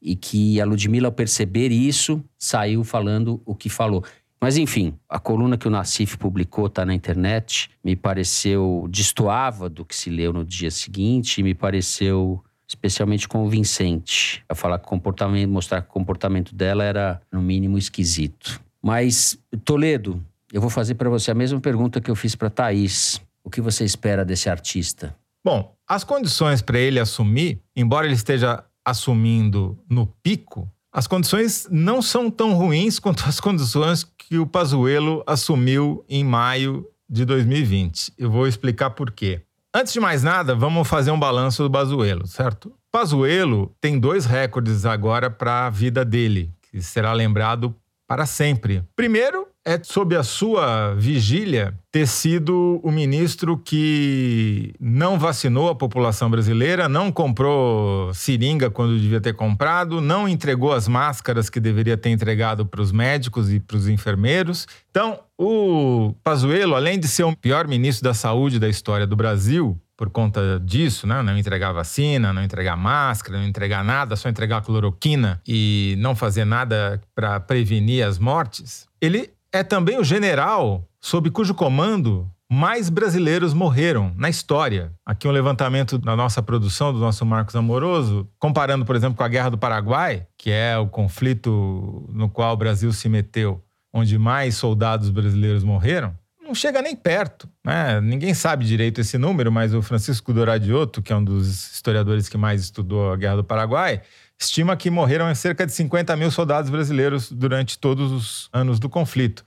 e 0.00 0.14
que 0.14 0.60
a 0.60 0.64
Ludmilla, 0.64 1.08
ao 1.08 1.12
perceber 1.12 1.72
isso, 1.72 2.22
saiu 2.38 2.84
falando 2.84 3.40
o 3.44 3.54
que 3.54 3.68
falou. 3.68 4.04
Mas 4.40 4.56
enfim, 4.56 4.94
a 5.08 5.18
coluna 5.18 5.58
que 5.58 5.66
o 5.66 5.70
Nassif 5.70 6.16
publicou 6.16 6.66
está 6.66 6.84
na 6.84 6.94
internet, 6.94 7.70
me 7.82 7.96
pareceu 7.96 8.86
destoava 8.88 9.68
do 9.68 9.84
que 9.84 9.96
se 9.96 10.10
leu 10.10 10.32
no 10.32 10.44
dia 10.44 10.70
seguinte, 10.70 11.40
e 11.40 11.42
me 11.42 11.54
pareceu 11.54 12.40
especialmente 12.68 13.26
convincente. 13.26 14.44
A 14.48 14.54
falar 14.54 14.78
que 14.78 14.86
comportamento, 14.86 15.50
mostrar 15.50 15.80
que 15.80 15.88
o 15.88 15.92
comportamento 15.92 16.54
dela 16.54 16.84
era 16.84 17.20
no 17.32 17.42
mínimo 17.42 17.78
esquisito. 17.78 18.60
Mas 18.80 19.36
Toledo, 19.64 20.22
eu 20.52 20.60
vou 20.60 20.70
fazer 20.70 20.94
para 20.94 21.10
você 21.10 21.30
a 21.30 21.34
mesma 21.34 21.58
pergunta 21.58 22.00
que 22.00 22.10
eu 22.10 22.14
fiz 22.14 22.36
para 22.36 22.50
Thaís. 22.50 23.20
O 23.42 23.50
que 23.50 23.60
você 23.60 23.84
espera 23.84 24.24
desse 24.24 24.48
artista? 24.48 25.16
Bom, 25.42 25.74
as 25.88 26.04
condições 26.04 26.60
para 26.60 26.78
ele 26.78 27.00
assumir, 27.00 27.62
embora 27.74 28.06
ele 28.06 28.14
esteja 28.14 28.62
assumindo 28.84 29.78
no 29.88 30.06
pico, 30.06 30.70
as 30.92 31.06
condições 31.06 31.66
não 31.70 32.02
são 32.02 32.30
tão 32.30 32.52
ruins 32.54 32.98
quanto 33.00 33.24
as 33.26 33.40
condições 33.40 34.04
que 34.04 34.38
o 34.38 34.46
Pazuello 34.46 35.22
assumiu 35.26 36.04
em 36.08 36.22
maio 36.22 36.86
de 37.08 37.24
2020. 37.24 38.12
Eu 38.18 38.30
vou 38.30 38.46
explicar 38.46 38.90
por 38.90 39.10
quê. 39.10 39.42
Antes 39.74 39.92
de 39.92 40.00
mais 40.00 40.22
nada, 40.22 40.54
vamos 40.54 40.86
fazer 40.86 41.10
um 41.10 41.18
balanço 41.18 41.62
do 41.62 41.70
Pazuello, 41.70 42.26
certo? 42.26 42.72
Pazuello 42.90 43.74
tem 43.80 43.98
dois 43.98 44.24
recordes 44.24 44.84
agora 44.84 45.30
para 45.30 45.66
a 45.66 45.70
vida 45.70 46.04
dele, 46.04 46.50
que 46.62 46.82
será 46.82 47.12
lembrado 47.12 47.74
para 48.06 48.26
sempre. 48.26 48.82
Primeiro, 48.96 49.46
é 49.68 49.78
sob 49.84 50.16
a 50.16 50.22
sua 50.22 50.94
vigília 50.94 51.74
ter 51.92 52.06
sido 52.06 52.80
o 52.82 52.90
ministro 52.90 53.58
que 53.58 54.72
não 54.80 55.18
vacinou 55.18 55.68
a 55.68 55.74
população 55.74 56.30
brasileira, 56.30 56.88
não 56.88 57.12
comprou 57.12 58.12
seringa 58.14 58.70
quando 58.70 58.98
devia 58.98 59.20
ter 59.20 59.34
comprado, 59.34 60.00
não 60.00 60.26
entregou 60.26 60.72
as 60.72 60.88
máscaras 60.88 61.50
que 61.50 61.60
deveria 61.60 61.98
ter 61.98 62.08
entregado 62.08 62.64
para 62.64 62.80
os 62.80 62.90
médicos 62.90 63.52
e 63.52 63.60
para 63.60 63.76
os 63.76 63.88
enfermeiros. 63.88 64.66
Então, 64.90 65.20
o 65.36 66.14
Pazuello, 66.24 66.74
além 66.74 66.98
de 66.98 67.06
ser 67.06 67.24
o 67.24 67.36
pior 67.36 67.68
ministro 67.68 68.04
da 68.04 68.14
saúde 68.14 68.58
da 68.58 68.70
história 68.70 69.06
do 69.06 69.16
Brasil, 69.16 69.78
por 69.98 70.08
conta 70.08 70.58
disso, 70.64 71.06
né? 71.06 71.20
Não 71.22 71.36
entregar 71.36 71.72
vacina, 71.72 72.32
não 72.32 72.42
entregar 72.42 72.76
máscara, 72.76 73.36
não 73.36 73.46
entregar 73.46 73.84
nada, 73.84 74.16
só 74.16 74.30
entregar 74.30 74.62
cloroquina 74.62 75.42
e 75.46 75.94
não 75.98 76.14
fazer 76.14 76.46
nada 76.46 77.02
para 77.14 77.38
prevenir 77.40 78.06
as 78.06 78.18
mortes. 78.18 78.86
Ele 79.00 79.30
é 79.52 79.62
também 79.62 79.98
o 79.98 80.04
general 80.04 80.86
sob 81.00 81.30
cujo 81.30 81.54
comando 81.54 82.30
mais 82.50 82.88
brasileiros 82.88 83.52
morreram 83.52 84.12
na 84.16 84.30
história. 84.30 84.92
Aqui 85.04 85.28
um 85.28 85.30
levantamento 85.30 85.98
da 85.98 86.16
nossa 86.16 86.42
produção, 86.42 86.92
do 86.92 86.98
nosso 86.98 87.24
Marcos 87.26 87.54
Amoroso, 87.54 88.26
comparando, 88.38 88.86
por 88.86 88.96
exemplo, 88.96 89.16
com 89.16 89.22
a 89.22 89.28
Guerra 89.28 89.50
do 89.50 89.58
Paraguai, 89.58 90.26
que 90.36 90.50
é 90.50 90.76
o 90.78 90.86
conflito 90.86 92.08
no 92.10 92.28
qual 92.28 92.54
o 92.54 92.56
Brasil 92.56 92.90
se 92.92 93.08
meteu, 93.08 93.62
onde 93.92 94.18
mais 94.18 94.56
soldados 94.56 95.10
brasileiros 95.10 95.62
morreram. 95.62 96.16
Não 96.42 96.54
chega 96.54 96.80
nem 96.80 96.96
perto, 96.96 97.46
né? 97.62 98.00
Ninguém 98.00 98.32
sabe 98.32 98.64
direito 98.64 99.02
esse 99.02 99.18
número, 99.18 99.52
mas 99.52 99.74
o 99.74 99.82
Francisco 99.82 100.32
Doradioto, 100.32 101.02
que 101.02 101.12
é 101.12 101.16
um 101.16 101.22
dos 101.22 101.70
historiadores 101.72 102.26
que 102.26 102.38
mais 102.38 102.62
estudou 102.62 103.12
a 103.12 103.16
Guerra 103.16 103.36
do 103.36 103.44
Paraguai, 103.44 104.00
estima 104.38 104.76
que 104.76 104.90
morreram 104.90 105.34
cerca 105.34 105.66
de 105.66 105.72
50 105.72 106.14
mil 106.16 106.30
soldados 106.30 106.70
brasileiros 106.70 107.30
durante 107.32 107.78
todos 107.78 108.12
os 108.12 108.48
anos 108.52 108.78
do 108.78 108.88
conflito. 108.88 109.44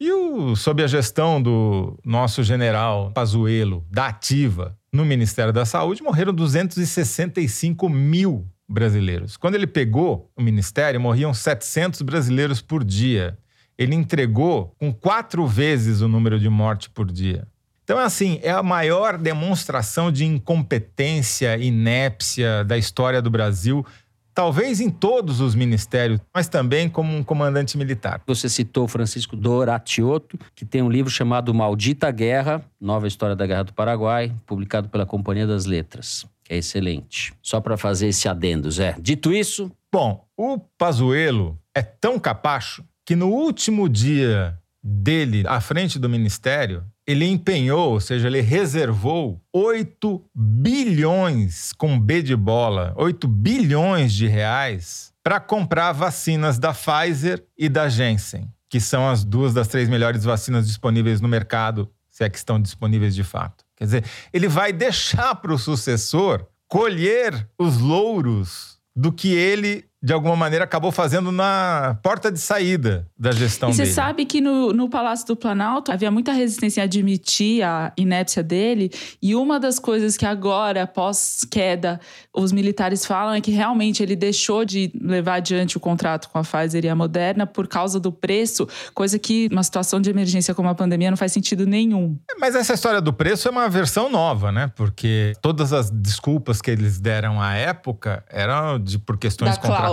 E 0.00 0.10
o, 0.10 0.56
sob 0.56 0.82
a 0.82 0.86
gestão 0.86 1.42
do 1.42 1.98
nosso 2.02 2.42
general 2.42 3.12
Pazuello, 3.12 3.84
da 3.90 4.06
Ativa, 4.06 4.74
no 4.90 5.04
Ministério 5.04 5.52
da 5.52 5.66
Saúde, 5.66 6.02
morreram 6.02 6.32
265 6.32 7.88
mil 7.88 8.46
brasileiros. 8.66 9.36
Quando 9.36 9.56
ele 9.56 9.66
pegou 9.66 10.30
o 10.34 10.42
ministério, 10.42 11.00
morriam 11.00 11.34
700 11.34 12.00
brasileiros 12.00 12.62
por 12.62 12.82
dia. 12.82 13.36
Ele 13.76 13.94
entregou 13.94 14.74
com 14.78 14.92
quatro 14.92 15.46
vezes 15.46 16.00
o 16.00 16.08
número 16.08 16.38
de 16.40 16.48
mortes 16.48 16.88
por 16.88 17.10
dia. 17.10 17.46
Então, 17.84 18.00
é 18.00 18.04
assim, 18.04 18.38
é 18.42 18.50
a 18.52 18.62
maior 18.62 19.18
demonstração 19.18 20.12
de 20.12 20.24
incompetência, 20.24 21.58
inépcia 21.58 22.64
da 22.64 22.78
história 22.78 23.20
do 23.20 23.28
Brasil, 23.28 23.84
talvez 24.34 24.80
em 24.80 24.90
todos 24.90 25.40
os 25.40 25.54
ministérios, 25.54 26.20
mas 26.34 26.48
também 26.48 26.88
como 26.88 27.16
um 27.16 27.22
comandante 27.22 27.76
militar. 27.76 28.22
Você 28.26 28.48
citou 28.48 28.88
Francisco 28.88 29.36
Doratiotto, 29.36 30.38
que 30.54 30.64
tem 30.64 30.82
um 30.82 30.90
livro 30.90 31.10
chamado 31.10 31.52
Maldita 31.54 32.10
Guerra, 32.10 32.64
Nova 32.80 33.06
História 33.06 33.36
da 33.36 33.46
Guerra 33.46 33.64
do 33.64 33.74
Paraguai, 33.74 34.32
publicado 34.46 34.88
pela 34.88 35.06
Companhia 35.06 35.46
das 35.46 35.64
Letras 35.64 36.26
é 36.50 36.56
excelente. 36.56 37.32
Só 37.40 37.60
para 37.60 37.76
fazer 37.76 38.08
esse 38.08 38.28
adendo, 38.28 38.68
Zé. 38.70 38.96
Dito 39.00 39.32
isso. 39.32 39.70
Bom, 39.92 40.26
o 40.36 40.58
Pazuello 40.58 41.56
é 41.72 41.80
tão 41.80 42.18
capacho 42.18 42.84
que 43.06 43.14
no 43.14 43.28
último 43.28 43.88
dia 43.88 44.58
dele 44.82 45.44
à 45.46 45.60
frente 45.60 45.98
do 45.98 46.08
ministério, 46.08 46.84
ele 47.10 47.26
empenhou, 47.26 47.92
ou 47.92 48.00
seja, 48.00 48.28
ele 48.28 48.40
reservou 48.40 49.40
8 49.52 50.22
bilhões 50.32 51.72
com 51.72 51.98
B 51.98 52.22
de 52.22 52.36
bola, 52.36 52.94
8 52.96 53.26
bilhões 53.26 54.12
de 54.12 54.28
reais 54.28 55.12
para 55.22 55.40
comprar 55.40 55.92
vacinas 55.92 56.56
da 56.56 56.72
Pfizer 56.72 57.44
e 57.58 57.68
da 57.68 57.88
Janssen, 57.88 58.48
que 58.68 58.78
são 58.78 59.08
as 59.08 59.24
duas 59.24 59.52
das 59.52 59.66
três 59.66 59.88
melhores 59.88 60.22
vacinas 60.22 60.66
disponíveis 60.66 61.20
no 61.20 61.26
mercado, 61.26 61.90
se 62.08 62.22
é 62.22 62.30
que 62.30 62.38
estão 62.38 62.60
disponíveis 62.60 63.14
de 63.14 63.24
fato. 63.24 63.64
Quer 63.76 63.84
dizer, 63.84 64.04
ele 64.32 64.46
vai 64.46 64.72
deixar 64.72 65.34
para 65.34 65.52
o 65.52 65.58
sucessor 65.58 66.46
colher 66.68 67.48
os 67.58 67.78
louros 67.78 68.78
do 68.94 69.10
que 69.10 69.34
ele 69.34 69.89
de 70.02 70.14
alguma 70.14 70.34
maneira, 70.34 70.64
acabou 70.64 70.90
fazendo 70.90 71.30
na 71.30 71.98
porta 72.02 72.32
de 72.32 72.40
saída 72.40 73.06
da 73.18 73.32
gestão 73.32 73.68
e 73.68 73.72
dele. 73.72 73.86
você 73.86 73.92
sabe 73.92 74.24
que 74.24 74.40
no, 74.40 74.72
no 74.72 74.88
Palácio 74.88 75.26
do 75.26 75.36
Planalto 75.36 75.92
havia 75.92 76.10
muita 76.10 76.32
resistência 76.32 76.80
em 76.80 76.84
admitir 76.84 77.62
a 77.62 77.92
inépcia 77.98 78.42
dele. 78.42 78.90
E 79.20 79.34
uma 79.34 79.60
das 79.60 79.78
coisas 79.78 80.16
que 80.16 80.24
agora, 80.24 80.84
após 80.84 81.46
queda, 81.50 82.00
os 82.34 82.50
militares 82.50 83.04
falam 83.04 83.34
é 83.34 83.42
que 83.42 83.50
realmente 83.50 84.02
ele 84.02 84.16
deixou 84.16 84.64
de 84.64 84.90
levar 84.98 85.34
adiante 85.34 85.76
o 85.76 85.80
contrato 85.80 86.30
com 86.30 86.38
a 86.38 86.42
Pfizer 86.42 86.82
e 86.82 86.88
a 86.88 86.96
Moderna 86.96 87.46
por 87.46 87.68
causa 87.68 88.00
do 88.00 88.10
preço, 88.10 88.66
coisa 88.94 89.18
que 89.18 89.50
uma 89.52 89.62
situação 89.62 90.00
de 90.00 90.08
emergência 90.08 90.54
como 90.54 90.70
a 90.70 90.74
pandemia 90.74 91.10
não 91.10 91.16
faz 91.18 91.32
sentido 91.32 91.66
nenhum. 91.66 92.18
É, 92.30 92.38
mas 92.40 92.54
essa 92.54 92.72
história 92.72 93.02
do 93.02 93.12
preço 93.12 93.48
é 93.48 93.50
uma 93.50 93.68
versão 93.68 94.08
nova, 94.10 94.50
né? 94.50 94.72
Porque 94.74 95.34
todas 95.42 95.74
as 95.74 95.90
desculpas 95.90 96.62
que 96.62 96.70
eles 96.70 96.98
deram 96.98 97.38
à 97.38 97.54
época 97.54 98.24
eram 98.30 98.78
de, 98.78 98.98
por 98.98 99.18
questões 99.18 99.58
contratuais 99.58 99.89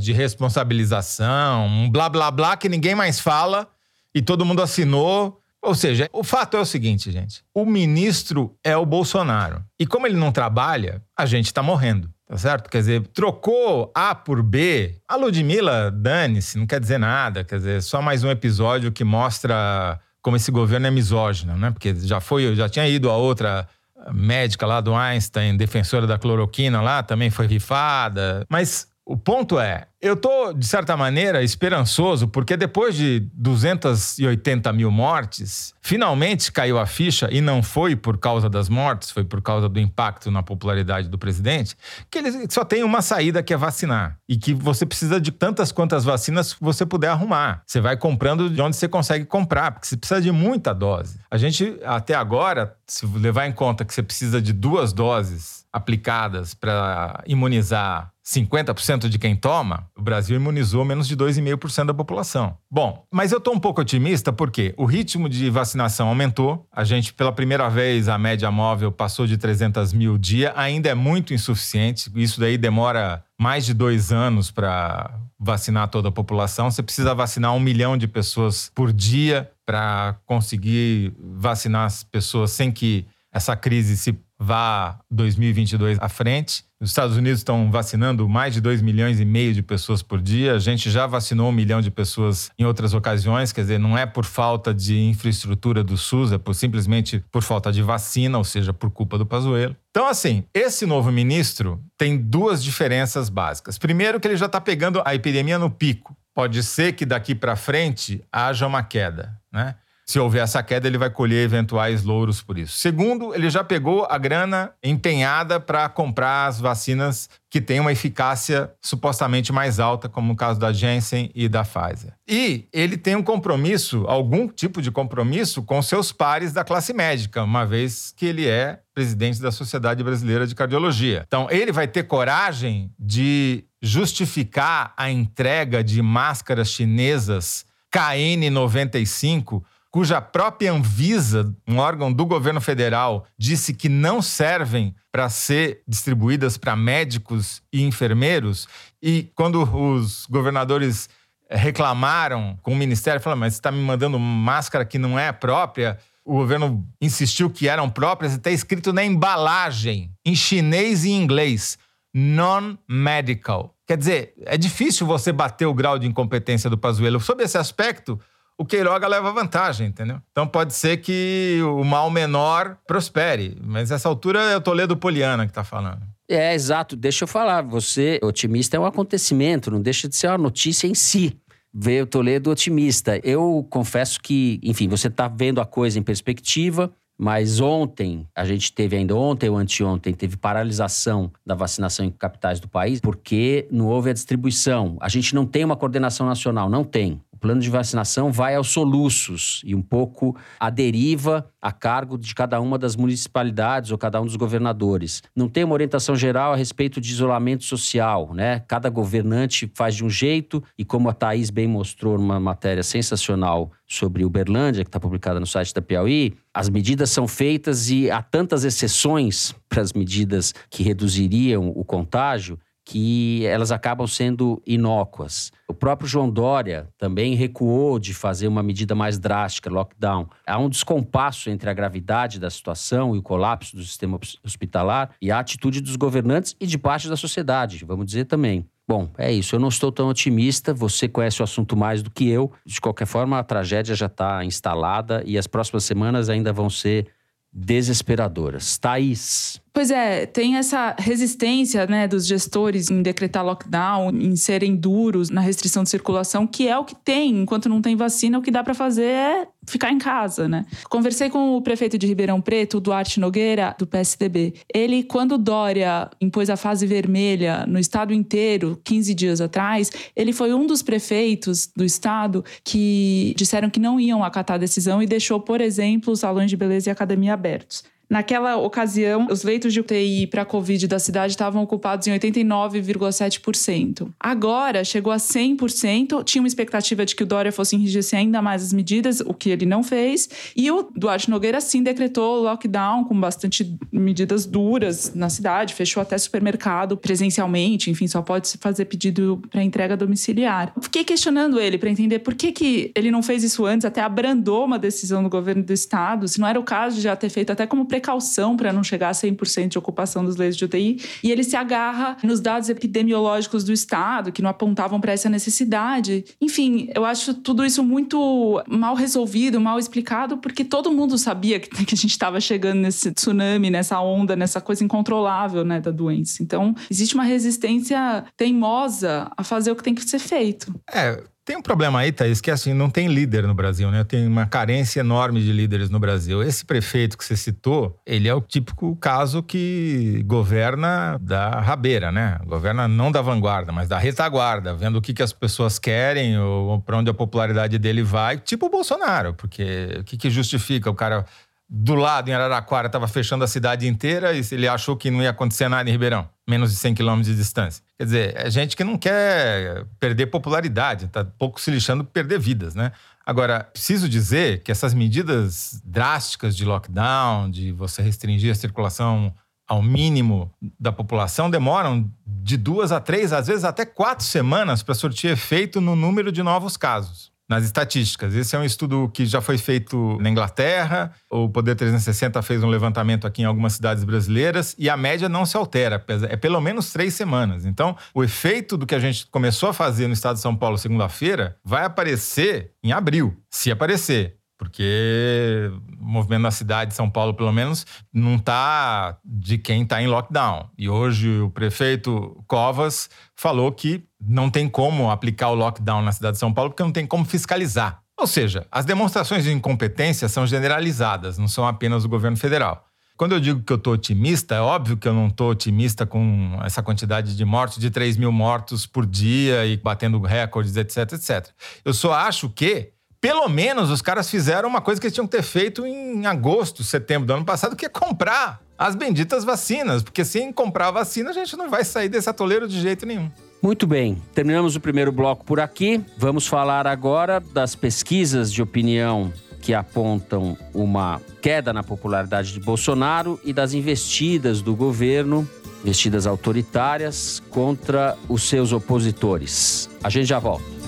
de 0.00 0.12
responsabilização, 0.12 1.66
um 1.66 1.90
blá 1.90 2.08
blá 2.08 2.30
blá 2.30 2.56
que 2.56 2.68
ninguém 2.68 2.94
mais 2.94 3.20
fala 3.20 3.68
e 4.14 4.22
todo 4.22 4.44
mundo 4.44 4.62
assinou. 4.62 5.40
Ou 5.62 5.74
seja, 5.74 6.10
o 6.12 6.22
fato 6.22 6.56
é 6.56 6.60
o 6.60 6.64
seguinte, 6.64 7.10
gente: 7.10 7.42
o 7.54 7.64
ministro 7.64 8.54
é 8.62 8.76
o 8.76 8.84
Bolsonaro. 8.84 9.64
E 9.78 9.86
como 9.86 10.06
ele 10.06 10.16
não 10.16 10.30
trabalha, 10.30 11.02
a 11.16 11.24
gente 11.26 11.46
está 11.46 11.62
morrendo. 11.62 12.12
Tá 12.26 12.38
certo? 12.38 12.70
Quer 12.70 12.78
dizer, 12.78 13.06
trocou 13.08 13.92
A 13.94 14.14
por 14.14 14.42
B. 14.42 14.96
A 15.06 15.14
Ludmilla, 15.14 15.90
dane-se, 15.90 16.58
não 16.58 16.66
quer 16.66 16.80
dizer 16.80 16.98
nada. 16.98 17.44
Quer 17.44 17.58
dizer, 17.58 17.82
só 17.82 18.00
mais 18.00 18.24
um 18.24 18.30
episódio 18.30 18.90
que 18.90 19.04
mostra 19.04 20.00
como 20.22 20.36
esse 20.36 20.50
governo 20.50 20.86
é 20.86 20.90
misógino, 20.90 21.54
né? 21.56 21.70
Porque 21.70 21.94
já 21.94 22.20
foi, 22.20 22.56
já 22.56 22.66
tinha 22.66 22.88
ido 22.88 23.10
a 23.10 23.16
outra 23.16 23.68
médica 24.12 24.66
lá 24.66 24.80
do 24.80 24.94
Einstein, 24.94 25.56
defensora 25.56 26.06
da 26.06 26.18
cloroquina 26.18 26.80
lá, 26.80 27.02
também 27.02 27.30
foi 27.30 27.46
rifada. 27.46 28.44
Mas 28.48 28.86
o 29.06 29.18
ponto 29.18 29.60
é, 29.60 29.86
eu 30.00 30.16
tô, 30.16 30.52
de 30.54 30.66
certa 30.66 30.96
maneira, 30.96 31.42
esperançoso, 31.42 32.26
porque 32.26 32.56
depois 32.56 32.94
de 32.94 33.20
280 33.34 34.72
mil 34.72 34.90
mortes, 34.90 35.74
finalmente 35.82 36.50
caiu 36.50 36.78
a 36.78 36.86
ficha, 36.86 37.28
e 37.30 37.42
não 37.42 37.62
foi 37.62 37.94
por 37.94 38.16
causa 38.16 38.48
das 38.48 38.68
mortes, 38.68 39.10
foi 39.10 39.22
por 39.22 39.42
causa 39.42 39.68
do 39.68 39.78
impacto 39.78 40.30
na 40.30 40.42
popularidade 40.42 41.08
do 41.08 41.18
presidente, 41.18 41.76
que 42.10 42.18
ele 42.18 42.46
só 42.50 42.64
tem 42.64 42.82
uma 42.82 43.02
saída 43.02 43.42
que 43.42 43.52
é 43.52 43.56
vacinar. 43.58 44.18
E 44.26 44.38
que 44.38 44.54
você 44.54 44.86
precisa 44.86 45.20
de 45.20 45.30
tantas 45.30 45.70
quantas 45.70 46.02
vacinas 46.02 46.56
você 46.58 46.86
puder 46.86 47.08
arrumar. 47.08 47.62
Você 47.66 47.80
vai 47.80 47.96
comprando 47.96 48.48
de 48.48 48.60
onde 48.62 48.76
você 48.76 48.88
consegue 48.88 49.26
comprar, 49.26 49.72
porque 49.72 49.86
você 49.86 49.98
precisa 49.98 50.20
de 50.20 50.32
muita 50.32 50.74
dose. 50.74 51.18
A 51.30 51.36
gente, 51.36 51.78
até 51.84 52.14
agora, 52.14 52.74
se 52.86 53.06
levar 53.06 53.46
em 53.46 53.52
conta 53.52 53.84
que 53.84 53.92
você 53.92 54.02
precisa 54.02 54.40
de 54.40 54.52
duas 54.54 54.94
doses 54.94 55.63
aplicadas 55.74 56.54
para 56.54 57.20
imunizar 57.26 58.12
50% 58.24 59.08
de 59.08 59.18
quem 59.18 59.34
toma, 59.34 59.90
o 59.98 60.00
Brasil 60.00 60.36
imunizou 60.36 60.84
menos 60.84 61.08
de 61.08 61.16
2,5% 61.16 61.86
da 61.86 61.92
população. 61.92 62.56
Bom, 62.70 63.04
mas 63.12 63.32
eu 63.32 63.38
estou 63.38 63.52
um 63.52 63.58
pouco 63.58 63.80
otimista 63.80 64.32
porque 64.32 64.72
o 64.78 64.84
ritmo 64.84 65.28
de 65.28 65.50
vacinação 65.50 66.08
aumentou. 66.08 66.64
A 66.72 66.84
gente, 66.84 67.12
pela 67.12 67.32
primeira 67.32 67.68
vez, 67.68 68.08
a 68.08 68.16
média 68.16 68.50
móvel 68.52 68.92
passou 68.92 69.26
de 69.26 69.36
300 69.36 69.92
mil 69.92 70.16
dia. 70.16 70.52
Ainda 70.56 70.88
é 70.88 70.94
muito 70.94 71.34
insuficiente. 71.34 72.08
Isso 72.14 72.38
daí 72.38 72.56
demora 72.56 73.24
mais 73.38 73.66
de 73.66 73.74
dois 73.74 74.12
anos 74.12 74.52
para 74.52 75.18
vacinar 75.38 75.88
toda 75.88 76.08
a 76.08 76.12
população. 76.12 76.70
Você 76.70 76.84
precisa 76.84 77.14
vacinar 77.16 77.52
um 77.52 77.60
milhão 77.60 77.98
de 77.98 78.06
pessoas 78.06 78.70
por 78.72 78.92
dia 78.92 79.50
para 79.66 80.16
conseguir 80.24 81.12
vacinar 81.18 81.86
as 81.86 82.04
pessoas 82.04 82.52
sem 82.52 82.70
que 82.70 83.04
essa 83.32 83.56
crise 83.56 83.96
se 83.96 84.16
vá 84.44 84.98
2022 85.10 85.98
à 86.00 86.08
frente. 86.08 86.64
Os 86.78 86.90
Estados 86.90 87.16
Unidos 87.16 87.40
estão 87.40 87.70
vacinando 87.70 88.28
mais 88.28 88.52
de 88.52 88.60
2 88.60 88.82
milhões 88.82 89.18
e 89.18 89.24
meio 89.24 89.54
de 89.54 89.62
pessoas 89.62 90.02
por 90.02 90.20
dia. 90.20 90.52
A 90.52 90.58
gente 90.58 90.90
já 90.90 91.06
vacinou 91.06 91.48
um 91.48 91.52
milhão 91.52 91.80
de 91.80 91.90
pessoas 91.90 92.50
em 92.58 92.64
outras 92.64 92.92
ocasiões, 92.92 93.52
quer 93.52 93.62
dizer, 93.62 93.78
não 93.78 93.96
é 93.96 94.04
por 94.04 94.26
falta 94.26 94.74
de 94.74 95.00
infraestrutura 95.00 95.82
do 95.82 95.96
SUS, 95.96 96.32
é 96.32 96.38
por, 96.38 96.54
simplesmente 96.54 97.24
por 97.32 97.42
falta 97.42 97.72
de 97.72 97.80
vacina, 97.80 98.36
ou 98.36 98.44
seja, 98.44 98.72
por 98.72 98.90
culpa 98.90 99.16
do 99.16 99.24
Pazuello. 99.24 99.74
Então, 99.90 100.06
assim, 100.06 100.44
esse 100.52 100.84
novo 100.84 101.10
ministro 101.10 101.82
tem 101.96 102.18
duas 102.18 102.62
diferenças 102.62 103.30
básicas. 103.30 103.78
Primeiro, 103.78 104.20
que 104.20 104.28
ele 104.28 104.36
já 104.36 104.46
está 104.46 104.60
pegando 104.60 105.00
a 105.06 105.14
epidemia 105.14 105.58
no 105.58 105.70
pico. 105.70 106.14
Pode 106.34 106.62
ser 106.62 106.92
que 106.92 107.06
daqui 107.06 107.34
para 107.34 107.56
frente 107.56 108.22
haja 108.30 108.66
uma 108.66 108.82
queda, 108.82 109.40
né? 109.50 109.76
Se 110.06 110.18
houver 110.18 110.42
essa 110.42 110.62
queda, 110.62 110.86
ele 110.86 110.98
vai 110.98 111.08
colher 111.08 111.44
eventuais 111.44 112.02
louros 112.02 112.42
por 112.42 112.58
isso. 112.58 112.76
Segundo, 112.76 113.34
ele 113.34 113.48
já 113.48 113.64
pegou 113.64 114.06
a 114.08 114.18
grana 114.18 114.72
empenhada 114.82 115.58
para 115.58 115.88
comprar 115.88 116.46
as 116.46 116.60
vacinas 116.60 117.28
que 117.50 117.60
têm 117.60 117.80
uma 117.80 117.92
eficácia 117.92 118.70
supostamente 118.82 119.52
mais 119.52 119.80
alta, 119.80 120.08
como 120.08 120.28
no 120.28 120.36
caso 120.36 120.60
da 120.60 120.72
Janssen 120.72 121.30
e 121.34 121.48
da 121.48 121.64
Pfizer. 121.64 122.12
E 122.28 122.68
ele 122.72 122.98
tem 122.98 123.16
um 123.16 123.22
compromisso, 123.22 124.04
algum 124.06 124.46
tipo 124.46 124.82
de 124.82 124.90
compromisso 124.90 125.62
com 125.62 125.80
seus 125.80 126.12
pares 126.12 126.52
da 126.52 126.64
classe 126.64 126.92
médica, 126.92 127.42
uma 127.42 127.64
vez 127.64 128.12
que 128.14 128.26
ele 128.26 128.46
é 128.46 128.80
presidente 128.92 129.40
da 129.40 129.50
Sociedade 129.50 130.04
Brasileira 130.04 130.46
de 130.46 130.54
Cardiologia. 130.54 131.24
Então, 131.26 131.48
ele 131.50 131.72
vai 131.72 131.88
ter 131.88 132.02
coragem 132.02 132.92
de 132.98 133.64
justificar 133.80 134.92
a 134.96 135.10
entrega 135.10 135.82
de 135.82 136.02
máscaras 136.02 136.68
chinesas 136.68 137.64
KN95 137.94 139.62
cuja 139.94 140.20
própria 140.20 140.72
Anvisa, 140.72 141.54
um 141.68 141.78
órgão 141.78 142.12
do 142.12 142.26
governo 142.26 142.60
federal, 142.60 143.24
disse 143.38 143.72
que 143.72 143.88
não 143.88 144.20
servem 144.20 144.92
para 145.12 145.28
ser 145.28 145.82
distribuídas 145.86 146.56
para 146.56 146.74
médicos 146.74 147.62
e 147.72 147.84
enfermeiros, 147.84 148.66
e 149.00 149.30
quando 149.36 149.62
os 149.62 150.26
governadores 150.26 151.08
reclamaram 151.48 152.58
com 152.60 152.72
o 152.72 152.76
ministério, 152.76 153.20
falaram, 153.20 153.38
mas 153.38 153.52
você 153.52 153.58
está 153.60 153.70
me 153.70 153.78
mandando 153.78 154.18
máscara 154.18 154.84
que 154.84 154.98
não 154.98 155.16
é 155.16 155.30
própria, 155.30 155.96
o 156.24 156.38
governo 156.38 156.84
insistiu 157.00 157.48
que 157.48 157.68
eram 157.68 157.88
próprias, 157.88 158.32
está 158.32 158.50
escrito 158.50 158.92
na 158.92 159.04
embalagem, 159.04 160.10
em 160.26 160.34
chinês 160.34 161.04
e 161.04 161.10
em 161.10 161.22
inglês, 161.22 161.78
non-medical. 162.12 163.76
Quer 163.86 163.96
dizer, 163.96 164.34
é 164.44 164.58
difícil 164.58 165.06
você 165.06 165.30
bater 165.30 165.66
o 165.66 165.74
grau 165.74 166.00
de 166.00 166.08
incompetência 166.08 166.68
do 166.68 166.76
Pazuello. 166.76 167.20
Sob 167.20 167.44
esse 167.44 167.56
aspecto, 167.56 168.18
o 168.58 168.64
Queiroga 168.64 169.08
leva 169.08 169.32
vantagem, 169.32 169.88
entendeu? 169.88 170.20
Então 170.30 170.46
pode 170.46 170.74
ser 170.74 170.98
que 170.98 171.60
o 171.62 171.84
mal 171.84 172.10
menor 172.10 172.76
prospere. 172.86 173.56
Mas 173.62 173.90
nessa 173.90 174.08
altura 174.08 174.40
é 174.42 174.56
o 174.56 174.60
Toledo 174.60 174.96
Poliana 174.96 175.44
que 175.44 175.50
está 175.50 175.64
falando. 175.64 176.02
É, 176.28 176.54
exato. 176.54 176.96
Deixa 176.96 177.24
eu 177.24 177.28
falar. 177.28 177.62
Você, 177.62 178.20
otimista, 178.22 178.76
é 178.76 178.80
um 178.80 178.86
acontecimento, 178.86 179.70
não 179.70 179.80
deixa 179.80 180.08
de 180.08 180.16
ser 180.16 180.28
uma 180.28 180.38
notícia 180.38 180.86
em 180.86 180.94
si. 180.94 181.36
Ver 181.72 182.04
o 182.04 182.06
Toledo 182.06 182.50
otimista. 182.50 183.20
Eu 183.24 183.66
confesso 183.68 184.20
que, 184.20 184.60
enfim, 184.62 184.88
você 184.88 185.08
está 185.08 185.26
vendo 185.26 185.60
a 185.60 185.66
coisa 185.66 185.98
em 185.98 186.02
perspectiva. 186.02 186.92
Mas 187.16 187.60
ontem, 187.60 188.26
a 188.34 188.44
gente 188.44 188.72
teve 188.72 188.96
ainda 188.96 189.14
ontem 189.14 189.48
ou 189.48 189.56
anteontem, 189.56 190.12
teve 190.12 190.36
paralisação 190.36 191.30
da 191.46 191.54
vacinação 191.54 192.04
em 192.04 192.10
capitais 192.10 192.58
do 192.58 192.68
país, 192.68 193.00
porque 193.00 193.68
não 193.70 193.86
houve 193.86 194.10
a 194.10 194.12
distribuição. 194.12 194.96
A 195.00 195.08
gente 195.08 195.32
não 195.32 195.46
tem 195.46 195.64
uma 195.64 195.76
coordenação 195.76 196.26
nacional, 196.26 196.68
não 196.68 196.82
tem. 196.82 197.20
Plano 197.44 197.60
de 197.60 197.68
vacinação 197.68 198.32
vai 198.32 198.54
aos 198.54 198.68
soluços 198.68 199.60
e 199.66 199.74
um 199.74 199.82
pouco 199.82 200.34
à 200.58 200.70
deriva 200.70 201.46
a 201.60 201.70
cargo 201.70 202.16
de 202.16 202.34
cada 202.34 202.58
uma 202.58 202.78
das 202.78 202.96
municipalidades 202.96 203.90
ou 203.90 203.98
cada 203.98 204.18
um 204.18 204.24
dos 204.24 204.36
governadores. 204.36 205.22
Não 205.36 205.46
tem 205.46 205.62
uma 205.62 205.74
orientação 205.74 206.16
geral 206.16 206.54
a 206.54 206.56
respeito 206.56 207.02
de 207.02 207.10
isolamento 207.12 207.62
social, 207.62 208.32
né? 208.32 208.60
Cada 208.60 208.88
governante 208.88 209.70
faz 209.74 209.94
de 209.94 210.02
um 210.02 210.08
jeito 210.08 210.64
e 210.78 210.86
como 210.86 211.10
a 211.10 211.12
Thaís 211.12 211.50
bem 211.50 211.68
mostrou 211.68 212.16
numa 212.16 212.40
matéria 212.40 212.82
sensacional 212.82 213.70
sobre 213.86 214.24
Uberlândia, 214.24 214.82
que 214.82 214.88
está 214.88 214.98
publicada 214.98 215.38
no 215.38 215.46
site 215.46 215.74
da 215.74 215.82
Piauí, 215.82 216.34
as 216.54 216.70
medidas 216.70 217.10
são 217.10 217.28
feitas 217.28 217.90
e 217.90 218.10
há 218.10 218.22
tantas 218.22 218.64
exceções 218.64 219.54
para 219.68 219.82
as 219.82 219.92
medidas 219.92 220.54
que 220.70 220.82
reduziriam 220.82 221.68
o 221.76 221.84
contágio 221.84 222.58
que 222.84 223.46
elas 223.46 223.72
acabam 223.72 224.06
sendo 224.06 224.62
inócuas. 224.66 225.50
O 225.66 225.72
próprio 225.72 226.06
João 226.06 226.28
Dória 226.28 226.88
também 226.98 227.34
recuou 227.34 227.98
de 227.98 228.12
fazer 228.12 228.46
uma 228.46 228.62
medida 228.62 228.94
mais 228.94 229.18
drástica, 229.18 229.70
lockdown. 229.70 230.28
Há 230.46 230.58
um 230.58 230.68
descompasso 230.68 231.48
entre 231.48 231.70
a 231.70 231.72
gravidade 231.72 232.38
da 232.38 232.50
situação 232.50 233.16
e 233.16 233.18
o 233.18 233.22
colapso 233.22 233.74
do 233.74 233.82
sistema 233.82 234.20
hospitalar 234.44 235.10
e 235.20 235.30
a 235.30 235.38
atitude 235.38 235.80
dos 235.80 235.96
governantes 235.96 236.54
e 236.60 236.66
de 236.66 236.76
parte 236.76 237.08
da 237.08 237.16
sociedade, 237.16 237.84
vamos 237.84 238.04
dizer 238.04 238.26
também. 238.26 238.66
Bom, 238.86 239.08
é 239.16 239.32
isso. 239.32 239.56
Eu 239.56 239.60
não 239.60 239.68
estou 239.68 239.90
tão 239.90 240.08
otimista. 240.08 240.74
Você 240.74 241.08
conhece 241.08 241.40
o 241.40 241.44
assunto 241.44 241.74
mais 241.74 242.02
do 242.02 242.10
que 242.10 242.28
eu. 242.28 242.52
De 242.66 242.78
qualquer 242.82 243.06
forma, 243.06 243.38
a 243.38 243.42
tragédia 243.42 243.94
já 243.94 244.06
está 244.06 244.44
instalada 244.44 245.22
e 245.24 245.38
as 245.38 245.46
próximas 245.46 245.84
semanas 245.84 246.28
ainda 246.28 246.52
vão 246.52 246.68
ser 246.68 247.06
desesperadoras. 247.50 248.76
Thaís. 248.76 249.63
Pois 249.74 249.90
é, 249.90 250.24
tem 250.24 250.56
essa 250.56 250.94
resistência 250.96 251.84
né, 251.84 252.06
dos 252.06 252.28
gestores 252.28 252.92
em 252.92 253.02
decretar 253.02 253.44
lockdown, 253.44 254.10
em 254.10 254.36
serem 254.36 254.76
duros 254.76 255.30
na 255.30 255.40
restrição 255.40 255.82
de 255.82 255.90
circulação, 255.90 256.46
que 256.46 256.68
é 256.68 256.78
o 256.78 256.84
que 256.84 256.94
tem. 256.94 257.40
Enquanto 257.40 257.68
não 257.68 257.82
tem 257.82 257.96
vacina, 257.96 258.38
o 258.38 258.42
que 258.42 258.52
dá 258.52 258.62
para 258.62 258.72
fazer 258.72 259.02
é 259.02 259.48
ficar 259.66 259.90
em 259.90 259.98
casa, 259.98 260.46
né? 260.46 260.64
Conversei 260.88 261.28
com 261.28 261.56
o 261.56 261.60
prefeito 261.60 261.98
de 261.98 262.06
Ribeirão 262.06 262.40
Preto, 262.40 262.78
Duarte 262.78 263.18
Nogueira, 263.18 263.74
do 263.76 263.84
PSDB. 263.84 264.54
Ele, 264.72 265.02
quando 265.02 265.36
Dória 265.36 266.08
impôs 266.20 266.48
a 266.50 266.56
fase 266.56 266.86
vermelha 266.86 267.66
no 267.66 267.80
estado 267.80 268.14
inteiro, 268.14 268.80
15 268.84 269.12
dias 269.12 269.40
atrás, 269.40 269.90
ele 270.14 270.32
foi 270.32 270.54
um 270.54 270.68
dos 270.68 270.82
prefeitos 270.82 271.68
do 271.74 271.84
estado 271.84 272.44
que 272.62 273.34
disseram 273.36 273.68
que 273.68 273.80
não 273.80 273.98
iam 273.98 274.22
acatar 274.22 274.54
a 274.54 274.58
decisão 274.58 275.02
e 275.02 275.06
deixou, 275.06 275.40
por 275.40 275.60
exemplo, 275.60 276.12
os 276.12 276.20
salões 276.20 276.48
de 276.48 276.56
beleza 276.56 276.90
e 276.90 276.92
academia 276.92 277.34
abertos. 277.34 277.92
Naquela 278.08 278.56
ocasião, 278.56 279.26
os 279.30 279.42
leitos 279.42 279.72
de 279.72 279.80
UTI 279.80 280.26
para 280.26 280.44
Covid 280.44 280.86
da 280.86 280.98
cidade 280.98 281.32
estavam 281.32 281.62
ocupados 281.62 282.06
em 282.06 282.12
89,7%. 282.12 284.08
Agora, 284.18 284.84
chegou 284.84 285.12
a 285.12 285.16
100%. 285.16 286.24
Tinha 286.24 286.42
uma 286.42 286.48
expectativa 286.48 287.04
de 287.04 287.14
que 287.16 287.22
o 287.22 287.26
Dória 287.26 287.52
fosse 287.52 287.76
enrijecer 287.76 288.18
ainda 288.18 288.40
mais 288.42 288.62
as 288.62 288.72
medidas, 288.72 289.20
o 289.20 289.34
que 289.34 289.50
ele 289.50 289.66
não 289.66 289.82
fez. 289.82 290.28
E 290.54 290.70
o 290.70 290.88
Duarte 290.94 291.30
Nogueira, 291.30 291.60
sim, 291.60 291.82
decretou 291.82 292.42
lockdown 292.42 293.04
com 293.04 293.18
bastante 293.18 293.76
medidas 293.90 294.46
duras 294.46 295.14
na 295.14 295.28
cidade, 295.28 295.74
fechou 295.74 296.00
até 296.00 296.16
supermercado 296.18 296.96
presencialmente, 296.96 297.90
enfim, 297.90 298.06
só 298.06 298.22
pode 298.22 298.48
se 298.48 298.58
fazer 298.58 298.84
pedido 298.86 299.42
para 299.50 299.62
entrega 299.62 299.96
domiciliar. 299.96 300.72
Fiquei 300.80 301.04
questionando 301.04 301.60
ele 301.60 301.78
para 301.78 301.90
entender 301.90 302.20
por 302.20 302.34
que, 302.34 302.52
que 302.52 302.92
ele 302.94 303.10
não 303.10 303.22
fez 303.22 303.42
isso 303.42 303.64
antes, 303.64 303.84
até 303.84 304.00
abrandou 304.00 304.64
uma 304.64 304.78
decisão 304.78 305.22
do 305.22 305.28
governo 305.28 305.62
do 305.62 305.72
estado, 305.72 306.28
se 306.28 306.40
não 306.40 306.46
era 306.46 306.58
o 306.58 306.62
caso 306.62 306.96
de 306.96 307.02
já 307.02 307.16
ter 307.16 307.28
feito 307.28 307.50
até 307.50 307.66
como 307.66 307.86
precaução 308.04 308.54
para 308.54 308.72
não 308.72 308.84
chegar 308.84 309.08
a 309.08 309.12
100% 309.12 309.68
de 309.68 309.78
ocupação 309.78 310.22
dos 310.24 310.36
leitos 310.36 310.58
de 310.58 310.64
UTI, 310.66 311.00
e 311.22 311.32
ele 311.32 311.42
se 311.42 311.56
agarra 311.56 312.18
nos 312.22 312.38
dados 312.38 312.68
epidemiológicos 312.68 313.64
do 313.64 313.72
Estado, 313.72 314.30
que 314.30 314.42
não 314.42 314.50
apontavam 314.50 315.00
para 315.00 315.12
essa 315.12 315.28
necessidade. 315.30 316.24
Enfim, 316.40 316.90
eu 316.94 317.04
acho 317.04 317.32
tudo 317.32 317.64
isso 317.64 317.82
muito 317.82 318.62
mal 318.68 318.94
resolvido, 318.94 319.58
mal 319.58 319.78
explicado, 319.78 320.36
porque 320.36 320.64
todo 320.64 320.92
mundo 320.92 321.16
sabia 321.16 321.58
que, 321.58 321.70
a 321.74 321.96
gente 321.96 322.06
estava 322.06 322.40
chegando 322.40 322.80
nesse 322.80 323.10
tsunami, 323.10 323.70
nessa 323.70 324.00
onda, 324.00 324.36
nessa 324.36 324.60
coisa 324.60 324.84
incontrolável 324.84 325.64
né, 325.64 325.80
da 325.80 325.90
doença. 325.90 326.42
Então, 326.42 326.74
existe 326.90 327.14
uma 327.14 327.24
resistência 327.24 328.24
teimosa 328.36 329.30
a 329.36 329.42
fazer 329.42 329.70
o 329.70 329.76
que 329.76 329.82
tem 329.82 329.94
que 329.94 330.08
ser 330.08 330.18
feito. 330.18 330.74
É, 330.92 331.22
tem 331.44 331.56
um 331.56 331.62
problema 331.62 332.00
aí, 332.00 332.10
Thaís, 332.10 332.40
que 332.40 332.50
assim, 332.50 332.72
não 332.72 332.88
tem 332.88 333.06
líder 333.06 333.46
no 333.46 333.54
Brasil, 333.54 333.90
né? 333.90 334.02
Tem 334.02 334.26
uma 334.26 334.46
carência 334.46 335.00
enorme 335.00 335.42
de 335.42 335.52
líderes 335.52 335.90
no 335.90 335.98
Brasil. 335.98 336.42
Esse 336.42 336.64
prefeito 336.64 337.18
que 337.18 337.24
você 337.24 337.36
citou, 337.36 338.00
ele 338.06 338.26
é 338.26 338.34
o 338.34 338.40
típico 338.40 338.96
caso 338.96 339.42
que 339.42 340.22
governa 340.26 341.18
da 341.20 341.60
rabeira, 341.60 342.10
né? 342.10 342.38
Governa 342.46 342.88
não 342.88 343.12
da 343.12 343.20
vanguarda, 343.20 343.72
mas 343.72 343.88
da 343.88 343.98
retaguarda, 343.98 344.74
vendo 344.74 344.96
o 344.96 345.02
que, 345.02 345.12
que 345.12 345.22
as 345.22 345.34
pessoas 345.34 345.78
querem 345.78 346.38
ou 346.38 346.80
para 346.80 346.96
onde 346.96 347.10
a 347.10 347.14
popularidade 347.14 347.78
dele 347.78 348.02
vai, 348.02 348.38
tipo 348.38 348.66
o 348.66 348.70
Bolsonaro, 348.70 349.34
porque 349.34 349.98
o 350.00 350.04
que, 350.04 350.16
que 350.16 350.30
justifica 350.30 350.90
o 350.90 350.94
cara 350.94 351.26
do 351.68 351.94
lado, 351.94 352.28
em 352.28 352.34
Araraquara, 352.34 352.86
estava 352.86 353.08
fechando 353.08 353.42
a 353.42 353.48
cidade 353.48 353.88
inteira 353.88 354.32
e 354.34 354.42
ele 354.52 354.68
achou 354.68 354.96
que 354.96 355.10
não 355.10 355.22
ia 355.22 355.30
acontecer 355.30 355.68
nada 355.68 355.88
em 355.88 355.92
Ribeirão, 355.92 356.28
menos 356.48 356.70
de 356.70 356.76
100 356.76 356.94
quilômetros 356.94 357.34
de 357.34 357.40
distância. 357.40 357.82
Quer 357.96 358.04
dizer, 358.04 358.34
é 358.36 358.50
gente 358.50 358.76
que 358.76 358.84
não 358.84 358.98
quer 358.98 359.86
perder 359.98 360.26
popularidade, 360.26 361.06
está 361.06 361.24
pouco 361.24 361.60
se 361.60 361.70
lixando 361.70 362.04
perder 362.04 362.38
vidas, 362.38 362.74
né? 362.74 362.92
Agora, 363.24 363.64
preciso 363.64 364.08
dizer 364.08 364.62
que 364.62 364.70
essas 364.70 364.92
medidas 364.92 365.80
drásticas 365.82 366.54
de 366.54 366.64
lockdown, 366.64 367.50
de 367.50 367.72
você 367.72 368.02
restringir 368.02 368.52
a 368.52 368.54
circulação 368.54 369.34
ao 369.66 369.82
mínimo 369.82 370.52
da 370.78 370.92
população, 370.92 371.48
demoram 371.48 372.10
de 372.26 372.58
duas 372.58 372.92
a 372.92 373.00
três, 373.00 373.32
às 373.32 373.46
vezes 373.46 373.64
até 373.64 373.86
quatro 373.86 374.26
semanas 374.26 374.82
para 374.82 374.94
surtir 374.94 375.30
efeito 375.30 375.80
no 375.80 375.96
número 375.96 376.30
de 376.30 376.42
novos 376.42 376.76
casos 376.76 377.33
nas 377.48 377.64
estatísticas. 377.64 378.34
Esse 378.34 378.56
é 378.56 378.58
um 378.58 378.64
estudo 378.64 379.10
que 379.12 379.26
já 379.26 379.40
foi 379.40 379.58
feito 379.58 380.18
na 380.20 380.30
Inglaterra, 380.30 381.12
o 381.30 381.48
Poder 381.48 381.74
360 381.74 382.40
fez 382.42 382.62
um 382.62 382.68
levantamento 382.68 383.26
aqui 383.26 383.42
em 383.42 383.44
algumas 383.44 383.74
cidades 383.74 384.04
brasileiras 384.04 384.74
e 384.78 384.88
a 384.88 384.96
média 384.96 385.28
não 385.28 385.44
se 385.44 385.56
altera, 385.56 386.04
é 386.28 386.36
pelo 386.36 386.60
menos 386.60 386.92
três 386.92 387.14
semanas. 387.14 387.66
Então, 387.66 387.96
o 388.14 388.24
efeito 388.24 388.76
do 388.76 388.86
que 388.86 388.94
a 388.94 388.98
gente 388.98 389.26
começou 389.26 389.68
a 389.68 389.74
fazer 389.74 390.06
no 390.06 390.14
estado 390.14 390.36
de 390.36 390.42
São 390.42 390.56
Paulo 390.56 390.78
segunda-feira 390.78 391.56
vai 391.64 391.84
aparecer 391.84 392.72
em 392.82 392.92
abril, 392.92 393.36
se 393.50 393.70
aparecer 393.70 394.36
porque 394.64 395.70
o 396.00 396.04
movimento 396.04 396.40
na 396.40 396.50
cidade 396.50 396.90
de 396.90 396.96
São 396.96 397.10
Paulo, 397.10 397.34
pelo 397.34 397.52
menos, 397.52 397.86
não 398.12 398.36
está 398.36 399.18
de 399.22 399.58
quem 399.58 399.82
está 399.82 400.02
em 400.02 400.06
lockdown. 400.06 400.70
E 400.78 400.88
hoje 400.88 401.40
o 401.40 401.50
prefeito 401.50 402.42
Covas 402.46 403.10
falou 403.36 403.70
que 403.70 404.02
não 404.18 404.48
tem 404.48 404.66
como 404.66 405.10
aplicar 405.10 405.50
o 405.50 405.54
lockdown 405.54 406.00
na 406.00 406.12
cidade 406.12 406.32
de 406.32 406.38
São 406.38 406.52
Paulo 406.52 406.70
porque 406.70 406.82
não 406.82 406.92
tem 406.92 407.06
como 407.06 407.26
fiscalizar. 407.26 408.00
Ou 408.18 408.26
seja, 408.26 408.66
as 408.72 408.86
demonstrações 408.86 409.44
de 409.44 409.52
incompetência 409.52 410.28
são 410.28 410.46
generalizadas, 410.46 411.36
não 411.36 411.48
são 411.48 411.66
apenas 411.66 412.04
do 412.04 412.08
governo 412.08 412.38
federal. 412.38 412.86
Quando 413.16 413.32
eu 413.32 413.40
digo 413.40 413.62
que 413.62 413.72
eu 413.72 413.76
estou 413.76 413.92
otimista, 413.92 414.54
é 414.54 414.60
óbvio 414.60 414.96
que 414.96 415.06
eu 415.06 415.12
não 415.12 415.28
estou 415.28 415.50
otimista 415.50 416.06
com 416.06 416.58
essa 416.64 416.82
quantidade 416.82 417.36
de 417.36 417.44
mortos, 417.44 417.78
de 417.78 417.90
3 417.90 418.16
mil 418.16 418.32
mortos 418.32 418.86
por 418.86 419.04
dia 419.04 419.66
e 419.66 419.76
batendo 419.76 420.18
recordes, 420.20 420.74
etc, 420.74 421.12
etc. 421.12 421.48
Eu 421.84 421.92
só 421.92 422.12
acho 422.14 422.48
que 422.48 422.93
pelo 423.24 423.48
menos 423.48 423.90
os 423.90 424.02
caras 424.02 424.28
fizeram 424.28 424.68
uma 424.68 424.82
coisa 424.82 425.00
que 425.00 425.06
eles 425.06 425.14
tinham 425.14 425.26
que 425.26 425.34
ter 425.34 425.42
feito 425.42 425.86
em 425.86 426.26
agosto, 426.26 426.84
setembro 426.84 427.26
do 427.26 427.32
ano 427.32 427.42
passado, 427.42 427.74
que 427.74 427.86
é 427.86 427.88
comprar 427.88 428.60
as 428.76 428.94
benditas 428.94 429.44
vacinas. 429.44 430.02
Porque 430.02 430.26
sem 430.26 430.52
comprar 430.52 430.88
a 430.88 430.90
vacina, 430.90 431.30
a 431.30 431.32
gente 431.32 431.56
não 431.56 431.70
vai 431.70 431.84
sair 431.84 432.10
desse 432.10 432.28
atoleiro 432.28 432.68
de 432.68 432.78
jeito 432.78 433.06
nenhum. 433.06 433.30
Muito 433.62 433.86
bem, 433.86 434.20
terminamos 434.34 434.76
o 434.76 434.80
primeiro 434.80 435.10
bloco 435.10 435.42
por 435.42 435.58
aqui. 435.58 436.04
Vamos 436.18 436.46
falar 436.46 436.86
agora 436.86 437.40
das 437.40 437.74
pesquisas 437.74 438.52
de 438.52 438.60
opinião 438.60 439.32
que 439.62 439.72
apontam 439.72 440.54
uma 440.74 441.18
queda 441.40 441.72
na 441.72 441.82
popularidade 441.82 442.52
de 442.52 442.60
Bolsonaro 442.60 443.40
e 443.42 443.54
das 443.54 443.72
investidas 443.72 444.60
do 444.60 444.76
governo, 444.76 445.48
investidas 445.82 446.26
autoritárias, 446.26 447.42
contra 447.48 448.18
os 448.28 448.42
seus 448.42 448.70
opositores. 448.70 449.88
A 450.02 450.10
gente 450.10 450.26
já 450.26 450.38
volta. 450.38 450.83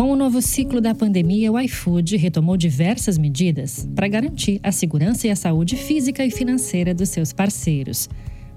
Com 0.00 0.12
o 0.12 0.16
novo 0.16 0.40
ciclo 0.40 0.80
da 0.80 0.94
pandemia, 0.94 1.52
o 1.52 1.60
iFood 1.60 2.16
retomou 2.16 2.56
diversas 2.56 3.18
medidas 3.18 3.86
para 3.94 4.08
garantir 4.08 4.58
a 4.62 4.72
segurança 4.72 5.26
e 5.26 5.30
a 5.30 5.36
saúde 5.36 5.76
física 5.76 6.24
e 6.24 6.30
financeira 6.30 6.94
dos 6.94 7.10
seus 7.10 7.34
parceiros. 7.34 8.08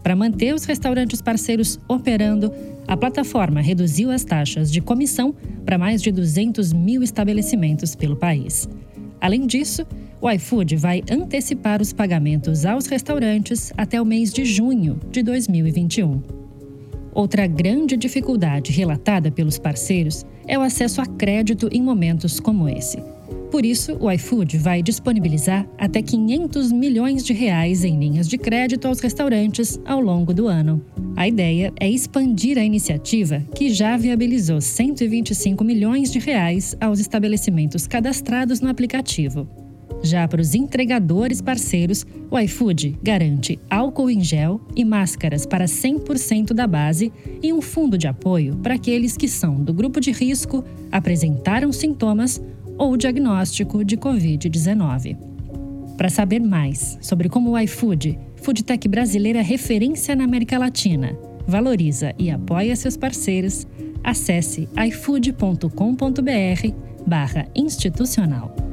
Para 0.01 0.15
manter 0.15 0.55
os 0.55 0.63
restaurantes 0.63 1.21
parceiros 1.21 1.77
operando, 1.85 2.49
a 2.87 2.95
plataforma 2.95 3.59
reduziu 3.59 4.09
as 4.09 4.23
taxas 4.23 4.71
de 4.71 4.79
comissão 4.79 5.35
para 5.65 5.77
mais 5.77 6.01
de 6.01 6.13
200 6.13 6.71
mil 6.71 7.03
estabelecimentos 7.03 7.93
pelo 7.93 8.15
país. 8.15 8.69
Além 9.19 9.45
disso, 9.45 9.85
o 10.21 10.31
iFood 10.31 10.77
vai 10.77 11.03
antecipar 11.11 11.81
os 11.81 11.91
pagamentos 11.91 12.65
aos 12.65 12.85
restaurantes 12.85 13.73
até 13.75 14.01
o 14.01 14.05
mês 14.05 14.31
de 14.31 14.45
junho 14.45 14.97
de 15.11 15.21
2021. 15.21 16.21
Outra 17.13 17.45
grande 17.47 17.97
dificuldade 17.97 18.71
relatada 18.71 19.29
pelos 19.29 19.59
parceiros 19.59 20.25
é 20.47 20.57
o 20.57 20.61
acesso 20.61 21.01
a 21.01 21.05
crédito 21.05 21.69
em 21.71 21.81
momentos 21.81 22.39
como 22.39 22.67
esse. 22.69 23.01
Por 23.53 23.63
isso, 23.63 23.95
o 23.99 24.11
iFood 24.11 24.57
vai 24.57 24.81
disponibilizar 24.81 25.67
até 25.77 26.01
500 26.01 26.71
milhões 26.71 27.23
de 27.23 27.33
reais 27.33 27.83
em 27.83 27.99
linhas 27.99 28.27
de 28.27 28.35
crédito 28.35 28.87
aos 28.87 28.99
restaurantes 28.99 29.79
ao 29.85 29.99
longo 29.99 30.33
do 30.33 30.47
ano. 30.47 30.83
A 31.15 31.27
ideia 31.27 31.71
é 31.79 31.87
expandir 31.87 32.57
a 32.57 32.63
iniciativa, 32.63 33.43
que 33.55 33.71
já 33.71 33.95
viabilizou 33.95 34.59
125 34.59 35.63
milhões 35.63 36.11
de 36.11 36.17
reais 36.17 36.75
aos 36.81 36.99
estabelecimentos 36.99 37.85
cadastrados 37.85 38.59
no 38.59 38.69
aplicativo. 38.69 39.47
Já 40.03 40.27
para 40.27 40.41
os 40.41 40.53
entregadores 40.53 41.39
parceiros, 41.41 42.05
o 42.29 42.37
iFood 42.37 42.99
garante 43.01 43.57
álcool 43.69 44.09
em 44.09 44.19
gel 44.19 44.59
e 44.75 44.83
máscaras 44.83 45.45
para 45.45 45.63
100% 45.63 46.53
da 46.53 46.67
base 46.67 47.11
e 47.41 47.53
um 47.53 47.61
fundo 47.61 47.97
de 47.97 48.05
apoio 48.05 48.57
para 48.57 48.73
aqueles 48.73 49.15
que 49.15 49.29
são 49.29 49.63
do 49.63 49.73
grupo 49.73 50.01
de 50.01 50.11
risco, 50.11 50.61
apresentaram 50.91 51.71
sintomas 51.71 52.41
ou 52.77 52.97
diagnóstico 52.97 53.85
de 53.85 53.95
Covid-19. 53.95 55.17
Para 55.95 56.09
saber 56.09 56.41
mais 56.41 56.97
sobre 57.01 57.29
como 57.29 57.51
o 57.51 57.59
iFood, 57.59 58.19
foodtech 58.35 58.87
brasileira 58.89 59.41
referência 59.41 60.17
na 60.17 60.25
América 60.25 60.57
Latina, 60.57 61.17
valoriza 61.47 62.13
e 62.19 62.29
apoia 62.29 62.75
seus 62.75 62.97
parceiros, 62.97 63.65
acesse 64.03 64.67
ifood.com.br 64.75 65.69
barra 67.07 67.47
institucional. 67.55 68.72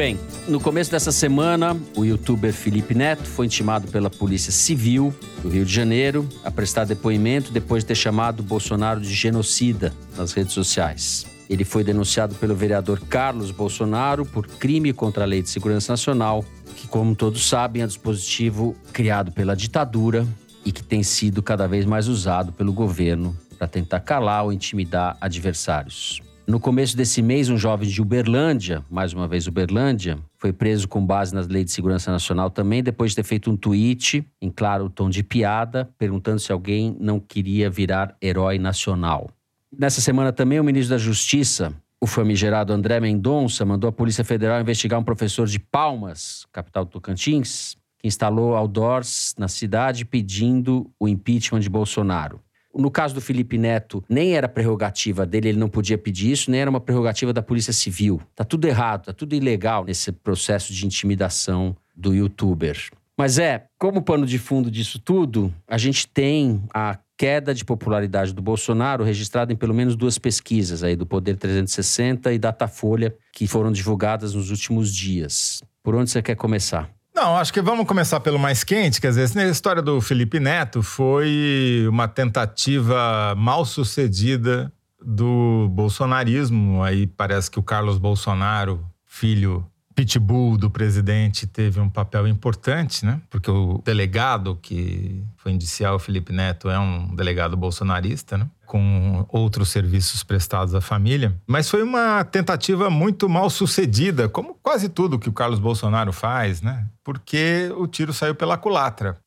Bem. 0.00 0.18
No 0.48 0.58
começo 0.58 0.90
dessa 0.90 1.12
semana, 1.12 1.76
o 1.94 2.06
youtuber 2.06 2.54
Felipe 2.54 2.94
Neto 2.94 3.26
foi 3.28 3.44
intimado 3.44 3.86
pela 3.88 4.08
Polícia 4.08 4.50
Civil 4.50 5.14
do 5.42 5.50
Rio 5.50 5.62
de 5.62 5.70
Janeiro 5.70 6.26
a 6.42 6.50
prestar 6.50 6.86
depoimento 6.86 7.52
depois 7.52 7.82
de 7.82 7.88
ter 7.88 7.96
chamado 7.96 8.42
Bolsonaro 8.42 8.98
de 8.98 9.12
genocida 9.12 9.92
nas 10.16 10.32
redes 10.32 10.54
sociais. 10.54 11.26
Ele 11.50 11.66
foi 11.66 11.84
denunciado 11.84 12.34
pelo 12.36 12.54
vereador 12.54 12.98
Carlos 13.10 13.50
Bolsonaro 13.50 14.24
por 14.24 14.46
crime 14.46 14.90
contra 14.94 15.24
a 15.24 15.26
Lei 15.26 15.42
de 15.42 15.50
Segurança 15.50 15.92
Nacional, 15.92 16.42
que, 16.76 16.88
como 16.88 17.14
todos 17.14 17.46
sabem, 17.46 17.82
é 17.82 17.84
um 17.84 17.88
dispositivo 17.88 18.74
criado 18.94 19.30
pela 19.32 19.54
ditadura 19.54 20.26
e 20.64 20.72
que 20.72 20.82
tem 20.82 21.02
sido 21.02 21.42
cada 21.42 21.68
vez 21.68 21.84
mais 21.84 22.08
usado 22.08 22.52
pelo 22.52 22.72
governo 22.72 23.36
para 23.58 23.68
tentar 23.68 24.00
calar 24.00 24.44
ou 24.44 24.50
intimidar 24.50 25.18
adversários. 25.20 26.22
No 26.50 26.58
começo 26.58 26.96
desse 26.96 27.22
mês, 27.22 27.48
um 27.48 27.56
jovem 27.56 27.88
de 27.88 28.02
Uberlândia, 28.02 28.84
mais 28.90 29.12
uma 29.12 29.28
vez 29.28 29.46
Uberlândia, 29.46 30.18
foi 30.36 30.52
preso 30.52 30.88
com 30.88 31.06
base 31.06 31.32
nas 31.32 31.46
leis 31.46 31.66
de 31.66 31.70
segurança 31.70 32.10
nacional 32.10 32.50
também, 32.50 32.82
depois 32.82 33.12
de 33.12 33.16
ter 33.18 33.22
feito 33.22 33.48
um 33.52 33.56
tweet, 33.56 34.26
em 34.42 34.50
claro 34.50 34.90
tom 34.90 35.08
de 35.08 35.22
piada, 35.22 35.88
perguntando 35.96 36.40
se 36.40 36.50
alguém 36.50 36.96
não 36.98 37.20
queria 37.20 37.70
virar 37.70 38.16
herói 38.20 38.58
nacional. 38.58 39.30
Nessa 39.78 40.00
semana 40.00 40.32
também, 40.32 40.58
o 40.58 40.64
ministro 40.64 40.96
da 40.96 40.98
Justiça, 40.98 41.72
o 42.00 42.06
famigerado 42.08 42.72
André 42.72 42.98
Mendonça, 42.98 43.64
mandou 43.64 43.86
a 43.86 43.92
Polícia 43.92 44.24
Federal 44.24 44.60
investigar 44.60 44.98
um 44.98 45.04
professor 45.04 45.46
de 45.46 45.60
Palmas, 45.60 46.48
capital 46.50 46.84
do 46.84 46.90
Tocantins, 46.90 47.76
que 47.96 48.08
instalou 48.08 48.56
outdoors 48.56 49.36
na 49.38 49.46
cidade 49.46 50.04
pedindo 50.04 50.90
o 50.98 51.06
impeachment 51.06 51.60
de 51.60 51.68
Bolsonaro. 51.68 52.40
No 52.74 52.90
caso 52.90 53.14
do 53.14 53.20
Felipe 53.20 53.58
Neto, 53.58 54.02
nem 54.08 54.34
era 54.34 54.48
prerrogativa 54.48 55.26
dele, 55.26 55.50
ele 55.50 55.58
não 55.58 55.68
podia 55.68 55.98
pedir 55.98 56.30
isso, 56.30 56.50
nem 56.50 56.60
era 56.60 56.70
uma 56.70 56.80
prerrogativa 56.80 57.32
da 57.32 57.42
Polícia 57.42 57.72
Civil. 57.72 58.20
Tá 58.34 58.44
tudo 58.44 58.66
errado, 58.66 59.06
tá 59.06 59.12
tudo 59.12 59.34
ilegal 59.34 59.84
nesse 59.84 60.12
processo 60.12 60.72
de 60.72 60.86
intimidação 60.86 61.76
do 61.96 62.14
youtuber. 62.14 62.78
Mas 63.16 63.38
é, 63.38 63.66
como 63.78 64.02
pano 64.02 64.24
de 64.24 64.38
fundo 64.38 64.70
disso 64.70 64.98
tudo, 64.98 65.52
a 65.68 65.76
gente 65.76 66.08
tem 66.08 66.62
a 66.72 66.98
queda 67.18 67.52
de 67.52 67.66
popularidade 67.66 68.32
do 68.32 68.40
Bolsonaro 68.40 69.04
registrada 69.04 69.52
em 69.52 69.56
pelo 69.56 69.74
menos 69.74 69.94
duas 69.94 70.16
pesquisas 70.16 70.82
aí 70.82 70.96
do 70.96 71.04
Poder 71.04 71.36
360 71.36 72.32
e 72.32 72.38
Datafolha 72.38 73.14
que 73.30 73.46
foram 73.46 73.70
divulgadas 73.70 74.32
nos 74.32 74.50
últimos 74.50 74.94
dias. 74.94 75.60
Por 75.82 75.94
onde 75.94 76.10
você 76.10 76.22
quer 76.22 76.34
começar? 76.34 76.88
Não, 77.20 77.36
acho 77.36 77.52
que 77.52 77.60
vamos 77.60 77.86
começar 77.86 78.18
pelo 78.20 78.38
mais 78.38 78.64
quente. 78.64 78.98
Quer 78.98 79.08
dizer, 79.12 79.38
a 79.40 79.48
história 79.48 79.82
do 79.82 80.00
Felipe 80.00 80.40
Neto 80.40 80.82
foi 80.82 81.84
uma 81.86 82.08
tentativa 82.08 83.34
mal 83.36 83.66
sucedida 83.66 84.72
do 85.04 85.68
bolsonarismo. 85.70 86.82
Aí 86.82 87.06
parece 87.06 87.50
que 87.50 87.58
o 87.58 87.62
Carlos 87.62 87.98
Bolsonaro, 87.98 88.82
filho 89.04 89.66
pitbull 89.94 90.56
do 90.56 90.70
presidente, 90.70 91.46
teve 91.46 91.80
um 91.80 91.88
papel 91.88 92.26
importante, 92.26 93.04
né? 93.04 93.20
Porque 93.28 93.50
o 93.50 93.82
delegado 93.84 94.58
que 94.62 95.22
foi 95.36 95.52
indiciar 95.52 95.94
o 95.94 95.98
Felipe 95.98 96.32
Neto 96.32 96.70
é 96.70 96.78
um 96.78 97.14
delegado 97.14 97.56
bolsonarista, 97.56 98.38
né? 98.38 98.48
com 98.70 99.26
outros 99.30 99.68
serviços 99.70 100.22
prestados 100.22 100.76
à 100.76 100.80
família. 100.80 101.36
Mas 101.44 101.68
foi 101.68 101.82
uma 101.82 102.22
tentativa 102.22 102.88
muito 102.88 103.28
mal 103.28 103.50
sucedida, 103.50 104.28
como 104.28 104.56
quase 104.62 104.88
tudo 104.88 105.18
que 105.18 105.28
o 105.28 105.32
Carlos 105.32 105.58
Bolsonaro 105.58 106.12
faz, 106.12 106.62
né? 106.62 106.86
Porque 107.02 107.68
o 107.76 107.88
tiro 107.88 108.12
saiu 108.12 108.32
pela 108.32 108.56
culatra. 108.56 109.18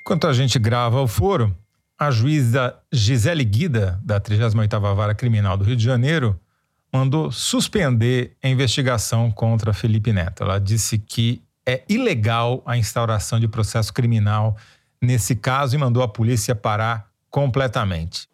Enquanto 0.00 0.28
a 0.28 0.32
gente 0.32 0.56
grava 0.56 1.00
o 1.00 1.08
foro, 1.08 1.52
a 1.98 2.12
juíza 2.12 2.76
Gisele 2.92 3.44
Guida, 3.44 4.00
da 4.04 4.20
38ª 4.20 4.94
Vara 4.94 5.16
Criminal 5.16 5.56
do 5.56 5.64
Rio 5.64 5.74
de 5.74 5.84
Janeiro, 5.84 6.38
mandou 6.92 7.32
suspender 7.32 8.36
a 8.42 8.48
investigação 8.48 9.30
contra 9.30 9.72
Felipe 9.72 10.12
Neto. 10.12 10.42
Ela 10.42 10.58
disse 10.58 10.98
que 10.98 11.42
é 11.66 11.82
ilegal 11.88 12.62
a 12.66 12.76
instauração 12.76 13.40
de 13.40 13.48
processo 13.48 13.92
criminal 13.92 14.56
nesse 15.00 15.34
caso 15.34 15.74
e 15.74 15.78
mandou 15.78 16.02
a 16.02 16.08
polícia 16.08 16.54
parar 16.54 17.08
completamente. 17.30 18.28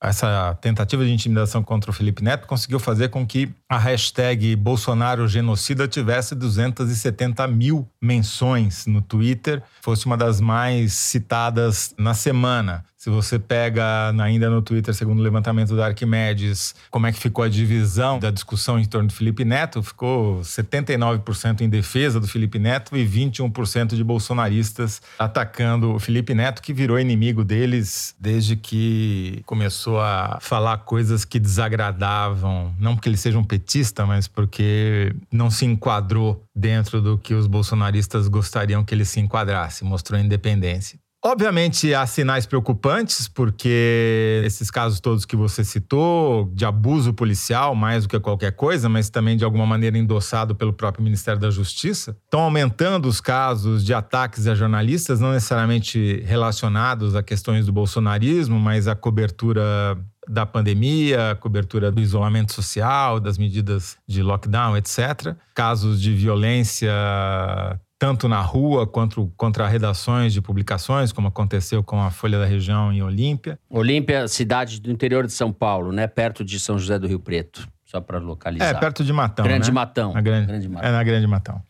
Essa 0.00 0.56
tentativa 0.60 1.04
de 1.04 1.10
intimidação 1.10 1.60
contra 1.60 1.90
o 1.90 1.94
Felipe 1.94 2.22
Neto 2.22 2.46
conseguiu 2.46 2.78
fazer 2.78 3.08
com 3.08 3.26
que 3.26 3.52
a 3.68 3.76
hashtag 3.76 4.54
Bolsonaro 4.54 5.26
Genocida 5.26 5.88
tivesse 5.88 6.36
270 6.36 7.48
mil 7.48 7.88
menções 8.00 8.86
no 8.86 9.02
Twitter, 9.02 9.60
fosse 9.82 10.06
uma 10.06 10.16
das 10.16 10.40
mais 10.40 10.92
citadas 10.92 11.96
na 11.98 12.14
semana. 12.14 12.84
Se 13.08 13.10
você 13.10 13.38
pega 13.38 14.10
ainda 14.20 14.50
no 14.50 14.60
Twitter, 14.60 14.92
segundo 14.92 15.20
o 15.20 15.22
levantamento 15.22 15.74
da 15.74 15.86
Arquimedes, 15.86 16.74
como 16.90 17.06
é 17.06 17.12
que 17.12 17.18
ficou 17.18 17.42
a 17.42 17.48
divisão 17.48 18.18
da 18.18 18.30
discussão 18.30 18.78
em 18.78 18.84
torno 18.84 19.08
do 19.08 19.14
Felipe 19.14 19.46
Neto, 19.46 19.82
ficou 19.82 20.40
79% 20.40 21.62
em 21.62 21.70
defesa 21.70 22.20
do 22.20 22.28
Felipe 22.28 22.58
Neto 22.58 22.94
e 22.94 23.08
21% 23.08 23.96
de 23.96 24.04
bolsonaristas 24.04 25.00
atacando 25.18 25.94
o 25.94 25.98
Felipe 25.98 26.34
Neto, 26.34 26.60
que 26.60 26.74
virou 26.74 27.00
inimigo 27.00 27.42
deles 27.44 28.14
desde 28.20 28.56
que 28.56 29.40
começou 29.46 29.98
a 29.98 30.36
falar 30.42 30.76
coisas 30.76 31.24
que 31.24 31.40
desagradavam, 31.40 32.74
não 32.78 32.94
porque 32.94 33.08
ele 33.08 33.16
seja 33.16 33.38
um 33.38 33.44
petista, 33.44 34.04
mas 34.04 34.28
porque 34.28 35.14
não 35.32 35.50
se 35.50 35.64
enquadrou 35.64 36.44
dentro 36.54 37.00
do 37.00 37.16
que 37.16 37.32
os 37.32 37.46
bolsonaristas 37.46 38.28
gostariam 38.28 38.84
que 38.84 38.94
ele 38.94 39.06
se 39.06 39.18
enquadrasse, 39.18 39.82
mostrou 39.82 40.20
independência. 40.20 40.98
Obviamente 41.30 41.92
há 41.92 42.06
sinais 42.06 42.46
preocupantes, 42.46 43.28
porque 43.28 44.40
esses 44.46 44.70
casos 44.70 44.98
todos 44.98 45.26
que 45.26 45.36
você 45.36 45.62
citou, 45.62 46.50
de 46.54 46.64
abuso 46.64 47.12
policial, 47.12 47.74
mais 47.74 48.04
do 48.04 48.08
que 48.08 48.18
qualquer 48.18 48.52
coisa, 48.52 48.88
mas 48.88 49.10
também 49.10 49.36
de 49.36 49.44
alguma 49.44 49.66
maneira 49.66 49.98
endossado 49.98 50.54
pelo 50.54 50.72
próprio 50.72 51.04
Ministério 51.04 51.38
da 51.38 51.50
Justiça, 51.50 52.16
estão 52.24 52.40
aumentando 52.40 53.06
os 53.06 53.20
casos 53.20 53.84
de 53.84 53.92
ataques 53.92 54.46
a 54.46 54.54
jornalistas, 54.54 55.20
não 55.20 55.32
necessariamente 55.32 56.24
relacionados 56.24 57.14
a 57.14 57.22
questões 57.22 57.66
do 57.66 57.72
bolsonarismo, 57.74 58.58
mas 58.58 58.88
a 58.88 58.94
cobertura 58.94 59.98
da 60.26 60.46
pandemia, 60.46 61.36
cobertura 61.38 61.92
do 61.92 62.00
isolamento 62.00 62.54
social, 62.54 63.20
das 63.20 63.36
medidas 63.36 63.98
de 64.06 64.22
lockdown, 64.22 64.78
etc. 64.78 65.36
Casos 65.54 66.00
de 66.00 66.14
violência 66.14 66.90
tanto 67.98 68.28
na 68.28 68.40
rua 68.40 68.86
quanto 68.86 69.30
contra 69.36 69.66
redações 69.66 70.32
de 70.32 70.40
publicações, 70.40 71.12
como 71.12 71.28
aconteceu 71.28 71.82
com 71.82 72.00
a 72.00 72.10
Folha 72.10 72.38
da 72.38 72.46
Região 72.46 72.92
em 72.92 73.02
Olímpia. 73.02 73.58
Olímpia, 73.68 74.28
cidade 74.28 74.80
do 74.80 74.90
interior 74.90 75.26
de 75.26 75.32
São 75.32 75.52
Paulo, 75.52 75.90
né? 75.90 76.06
Perto 76.06 76.44
de 76.44 76.60
São 76.60 76.78
José 76.78 76.98
do 76.98 77.08
Rio 77.08 77.18
Preto, 77.18 77.66
só 77.84 78.00
para 78.00 78.18
localizar. 78.18 78.68
É, 78.68 78.74
perto 78.74 79.02
de 79.02 79.12
Matão. 79.12 79.44
Grande 79.44 79.68
né? 79.68 79.74
Matão. 79.74 80.12
Na 80.14 80.20
grande, 80.20 80.46
grande 80.46 80.68
Matão. 80.68 80.88
É 80.88 80.92
na 80.92 81.02
Grande 81.02 81.26
Matão. 81.26 81.62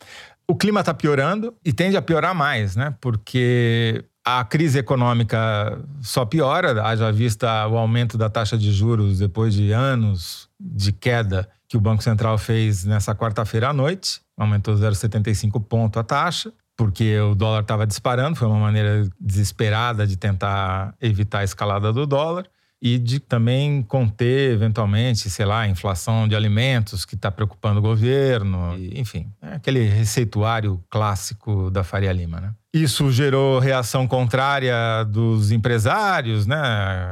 O 0.47 0.55
clima 0.55 0.81
está 0.81 0.93
piorando 0.93 1.55
e 1.65 1.73
tende 1.73 1.97
a 1.97 2.03
piorar 2.03 2.35
mais, 2.35 2.77
né? 2.77 2.95
Porque 3.01 4.05
a 4.25 4.45
crise 4.45 4.79
econômica 4.79 5.79
só 6.03 6.25
piora, 6.27 6.83
haja 6.85 7.11
vista 7.11 7.67
o 7.67 7.77
aumento 7.77 8.19
da 8.19 8.29
taxa 8.29 8.57
de 8.57 8.71
juros 8.73 9.19
depois 9.19 9.55
de 9.55 9.73
anos 9.73 10.49
de 10.61 10.93
queda 10.93 11.49
que 11.67 11.77
o 11.77 11.81
Banco 11.81 12.03
Central 12.03 12.37
fez 12.39 12.85
nessa 12.85 13.15
quarta-feira 13.15 13.69
à 13.69 13.73
noite 13.73 14.21
aumentou 14.39 14.75
0,75 14.75 15.63
ponto 15.63 15.99
a 15.99 16.05
taxa. 16.05 16.53
porque 16.77 17.19
o 17.19 17.35
dólar 17.35 17.63
estava 17.63 17.85
disparando, 17.85 18.37
foi 18.37 18.47
uma 18.47 18.61
maneira 18.61 19.05
desesperada 19.21 20.07
de 20.07 20.17
tentar 20.17 20.95
evitar 21.01 21.41
a 21.41 21.45
escalada 21.45 21.93
do 21.93 22.07
dólar 22.07 22.47
e 22.81 22.97
de 23.01 23.19
também 23.19 23.83
conter, 23.83 24.53
eventualmente, 24.53 25.29
sei 25.29 25.45
lá, 25.45 25.63
a 25.63 25.69
inflação 25.69 26.29
de 26.29 26.37
alimentos 26.37 27.05
que 27.05 27.17
está 27.17 27.33
preocupando 27.33 27.81
o 27.81 27.83
governo, 27.83 28.77
enfim, 28.95 29.27
é 29.43 29.55
aquele 29.57 29.89
receituário 29.89 30.81
clássico 30.89 31.69
da 31.73 31.83
Faria 31.83 32.13
Lima, 32.13 32.41
né? 32.41 32.53
Isso 32.73 33.11
gerou 33.11 33.59
reação 33.59 34.07
contrária 34.07 35.03
dos 35.03 35.51
empresários, 35.51 36.47
né? 36.47 36.61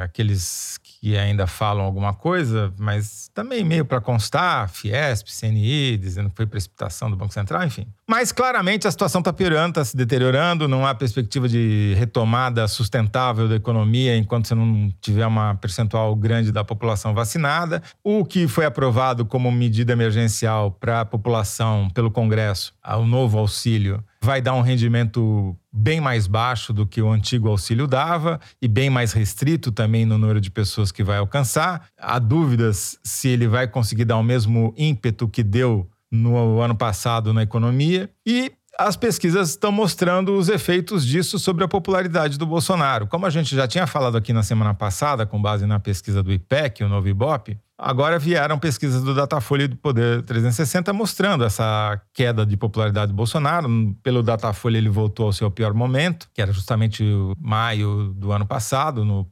Aqueles 0.00 0.78
que 1.00 1.16
ainda 1.16 1.46
falam 1.46 1.84
alguma 1.84 2.14
coisa, 2.14 2.72
mas 2.78 3.30
também 3.34 3.64
meio 3.64 3.84
para 3.84 4.00
constar, 4.00 4.68
Fiesp, 4.68 5.28
CNI, 5.28 5.96
dizendo 5.96 6.30
que 6.30 6.36
foi 6.36 6.46
precipitação 6.46 7.10
do 7.10 7.16
Banco 7.16 7.32
Central, 7.32 7.64
enfim. 7.64 7.86
Mas 8.08 8.32
claramente 8.32 8.86
a 8.86 8.90
situação 8.90 9.20
está 9.20 9.32
piorando, 9.32 9.70
está 9.70 9.84
se 9.84 9.96
deteriorando, 9.96 10.68
não 10.68 10.86
há 10.86 10.94
perspectiva 10.94 11.48
de 11.48 11.94
retomada 11.96 12.66
sustentável 12.68 13.48
da 13.48 13.56
economia 13.56 14.16
enquanto 14.16 14.48
você 14.48 14.54
não 14.54 14.92
tiver 15.00 15.26
uma 15.26 15.54
percentual 15.56 16.14
grande 16.14 16.52
da 16.52 16.64
população 16.64 17.14
vacinada. 17.14 17.82
O 18.02 18.24
que 18.24 18.48
foi 18.48 18.64
aprovado 18.64 19.26
como 19.26 19.50
medida 19.50 19.92
emergencial 19.92 20.70
para 20.70 21.00
a 21.00 21.04
população 21.04 21.88
pelo 21.90 22.10
Congresso, 22.10 22.72
o 22.84 23.04
novo 23.04 23.38
auxílio, 23.38 24.02
vai 24.20 24.40
dar 24.40 24.54
um 24.54 24.60
rendimento 24.60 25.56
bem 25.76 26.00
mais 26.00 26.26
baixo 26.26 26.72
do 26.72 26.86
que 26.86 27.02
o 27.02 27.10
antigo 27.10 27.48
auxílio 27.48 27.86
dava 27.86 28.40
e 28.62 28.66
bem 28.66 28.88
mais 28.88 29.12
restrito 29.12 29.70
também 29.70 30.06
no 30.06 30.16
número 30.16 30.40
de 30.40 30.50
pessoas 30.50 30.90
que 30.90 31.04
vai 31.04 31.18
alcançar. 31.18 31.88
Há 31.98 32.18
dúvidas 32.18 32.98
se 33.04 33.28
ele 33.28 33.46
vai 33.46 33.68
conseguir 33.68 34.06
dar 34.06 34.16
o 34.16 34.22
mesmo 34.22 34.72
ímpeto 34.76 35.28
que 35.28 35.42
deu 35.42 35.86
no 36.10 36.60
ano 36.60 36.74
passado 36.74 37.34
na 37.34 37.42
economia. 37.42 38.08
E 38.24 38.52
as 38.78 38.96
pesquisas 38.96 39.50
estão 39.50 39.70
mostrando 39.70 40.36
os 40.36 40.48
efeitos 40.48 41.04
disso 41.04 41.38
sobre 41.38 41.64
a 41.64 41.68
popularidade 41.68 42.38
do 42.38 42.46
Bolsonaro. 42.46 43.06
Como 43.06 43.26
a 43.26 43.30
gente 43.30 43.54
já 43.54 43.68
tinha 43.68 43.86
falado 43.86 44.16
aqui 44.16 44.32
na 44.32 44.42
semana 44.42 44.72
passada, 44.72 45.26
com 45.26 45.40
base 45.40 45.66
na 45.66 45.78
pesquisa 45.78 46.22
do 46.22 46.32
IPEC, 46.32 46.84
o 46.84 46.88
novo 46.88 47.08
Ibope, 47.08 47.58
agora 47.78 48.18
vieram 48.18 48.58
pesquisas 48.58 49.02
do 49.02 49.14
Datafolha 49.14 49.64
e 49.64 49.68
do 49.68 49.76
Poder 49.76 50.22
360 50.22 50.92
mostrando 50.92 51.44
essa 51.44 52.00
queda 52.12 52.46
de 52.46 52.56
popularidade 52.56 53.12
do 53.12 53.16
Bolsonaro. 53.16 53.68
Pelo 54.02 54.22
Datafolha, 54.22 54.78
ele 54.78 54.88
voltou 54.88 55.26
ao 55.26 55.32
seu 55.32 55.50
pior 55.50 55.74
momento, 55.74 56.28
que 56.32 56.40
era 56.40 56.52
justamente 56.52 57.04
maio 57.38 58.14
do 58.14 58.32
ano 58.32 58.46
passado, 58.46 59.04
no 59.04 59.26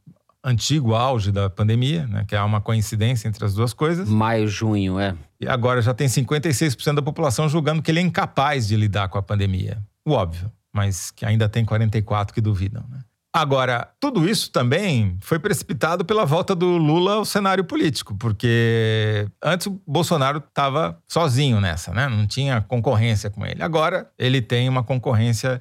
antigo 0.44 0.94
auge 0.94 1.32
da 1.32 1.48
pandemia, 1.48 2.06
né, 2.06 2.24
que 2.28 2.36
há 2.36 2.44
uma 2.44 2.60
coincidência 2.60 3.26
entre 3.26 3.44
as 3.46 3.54
duas 3.54 3.72
coisas. 3.72 4.06
Maio, 4.08 4.46
junho, 4.46 5.00
é. 5.00 5.16
E 5.40 5.48
agora 5.48 5.80
já 5.80 5.94
tem 5.94 6.06
56% 6.06 6.94
da 6.94 7.02
população 7.02 7.48
julgando 7.48 7.80
que 7.80 7.90
ele 7.90 7.98
é 7.98 8.02
incapaz 8.02 8.68
de 8.68 8.76
lidar 8.76 9.08
com 9.08 9.16
a 9.16 9.22
pandemia. 9.22 9.82
O 10.04 10.12
óbvio, 10.12 10.52
mas 10.70 11.10
que 11.10 11.24
ainda 11.24 11.48
tem 11.48 11.64
44 11.64 12.34
que 12.34 12.42
duvidam, 12.42 12.84
né? 12.90 13.00
Agora, 13.36 13.88
tudo 13.98 14.28
isso 14.28 14.48
também 14.52 15.18
foi 15.20 15.40
precipitado 15.40 16.04
pela 16.04 16.24
volta 16.24 16.54
do 16.54 16.76
Lula 16.76 17.14
ao 17.14 17.24
cenário 17.24 17.64
político, 17.64 18.14
porque 18.16 19.26
antes 19.42 19.66
o 19.66 19.82
Bolsonaro 19.84 20.38
estava 20.38 20.96
sozinho 21.08 21.60
nessa, 21.60 21.92
né? 21.92 22.08
Não 22.08 22.28
tinha 22.28 22.60
concorrência 22.60 23.28
com 23.28 23.44
ele. 23.44 23.60
Agora 23.60 24.08
ele 24.16 24.40
tem 24.40 24.68
uma 24.68 24.84
concorrência 24.84 25.60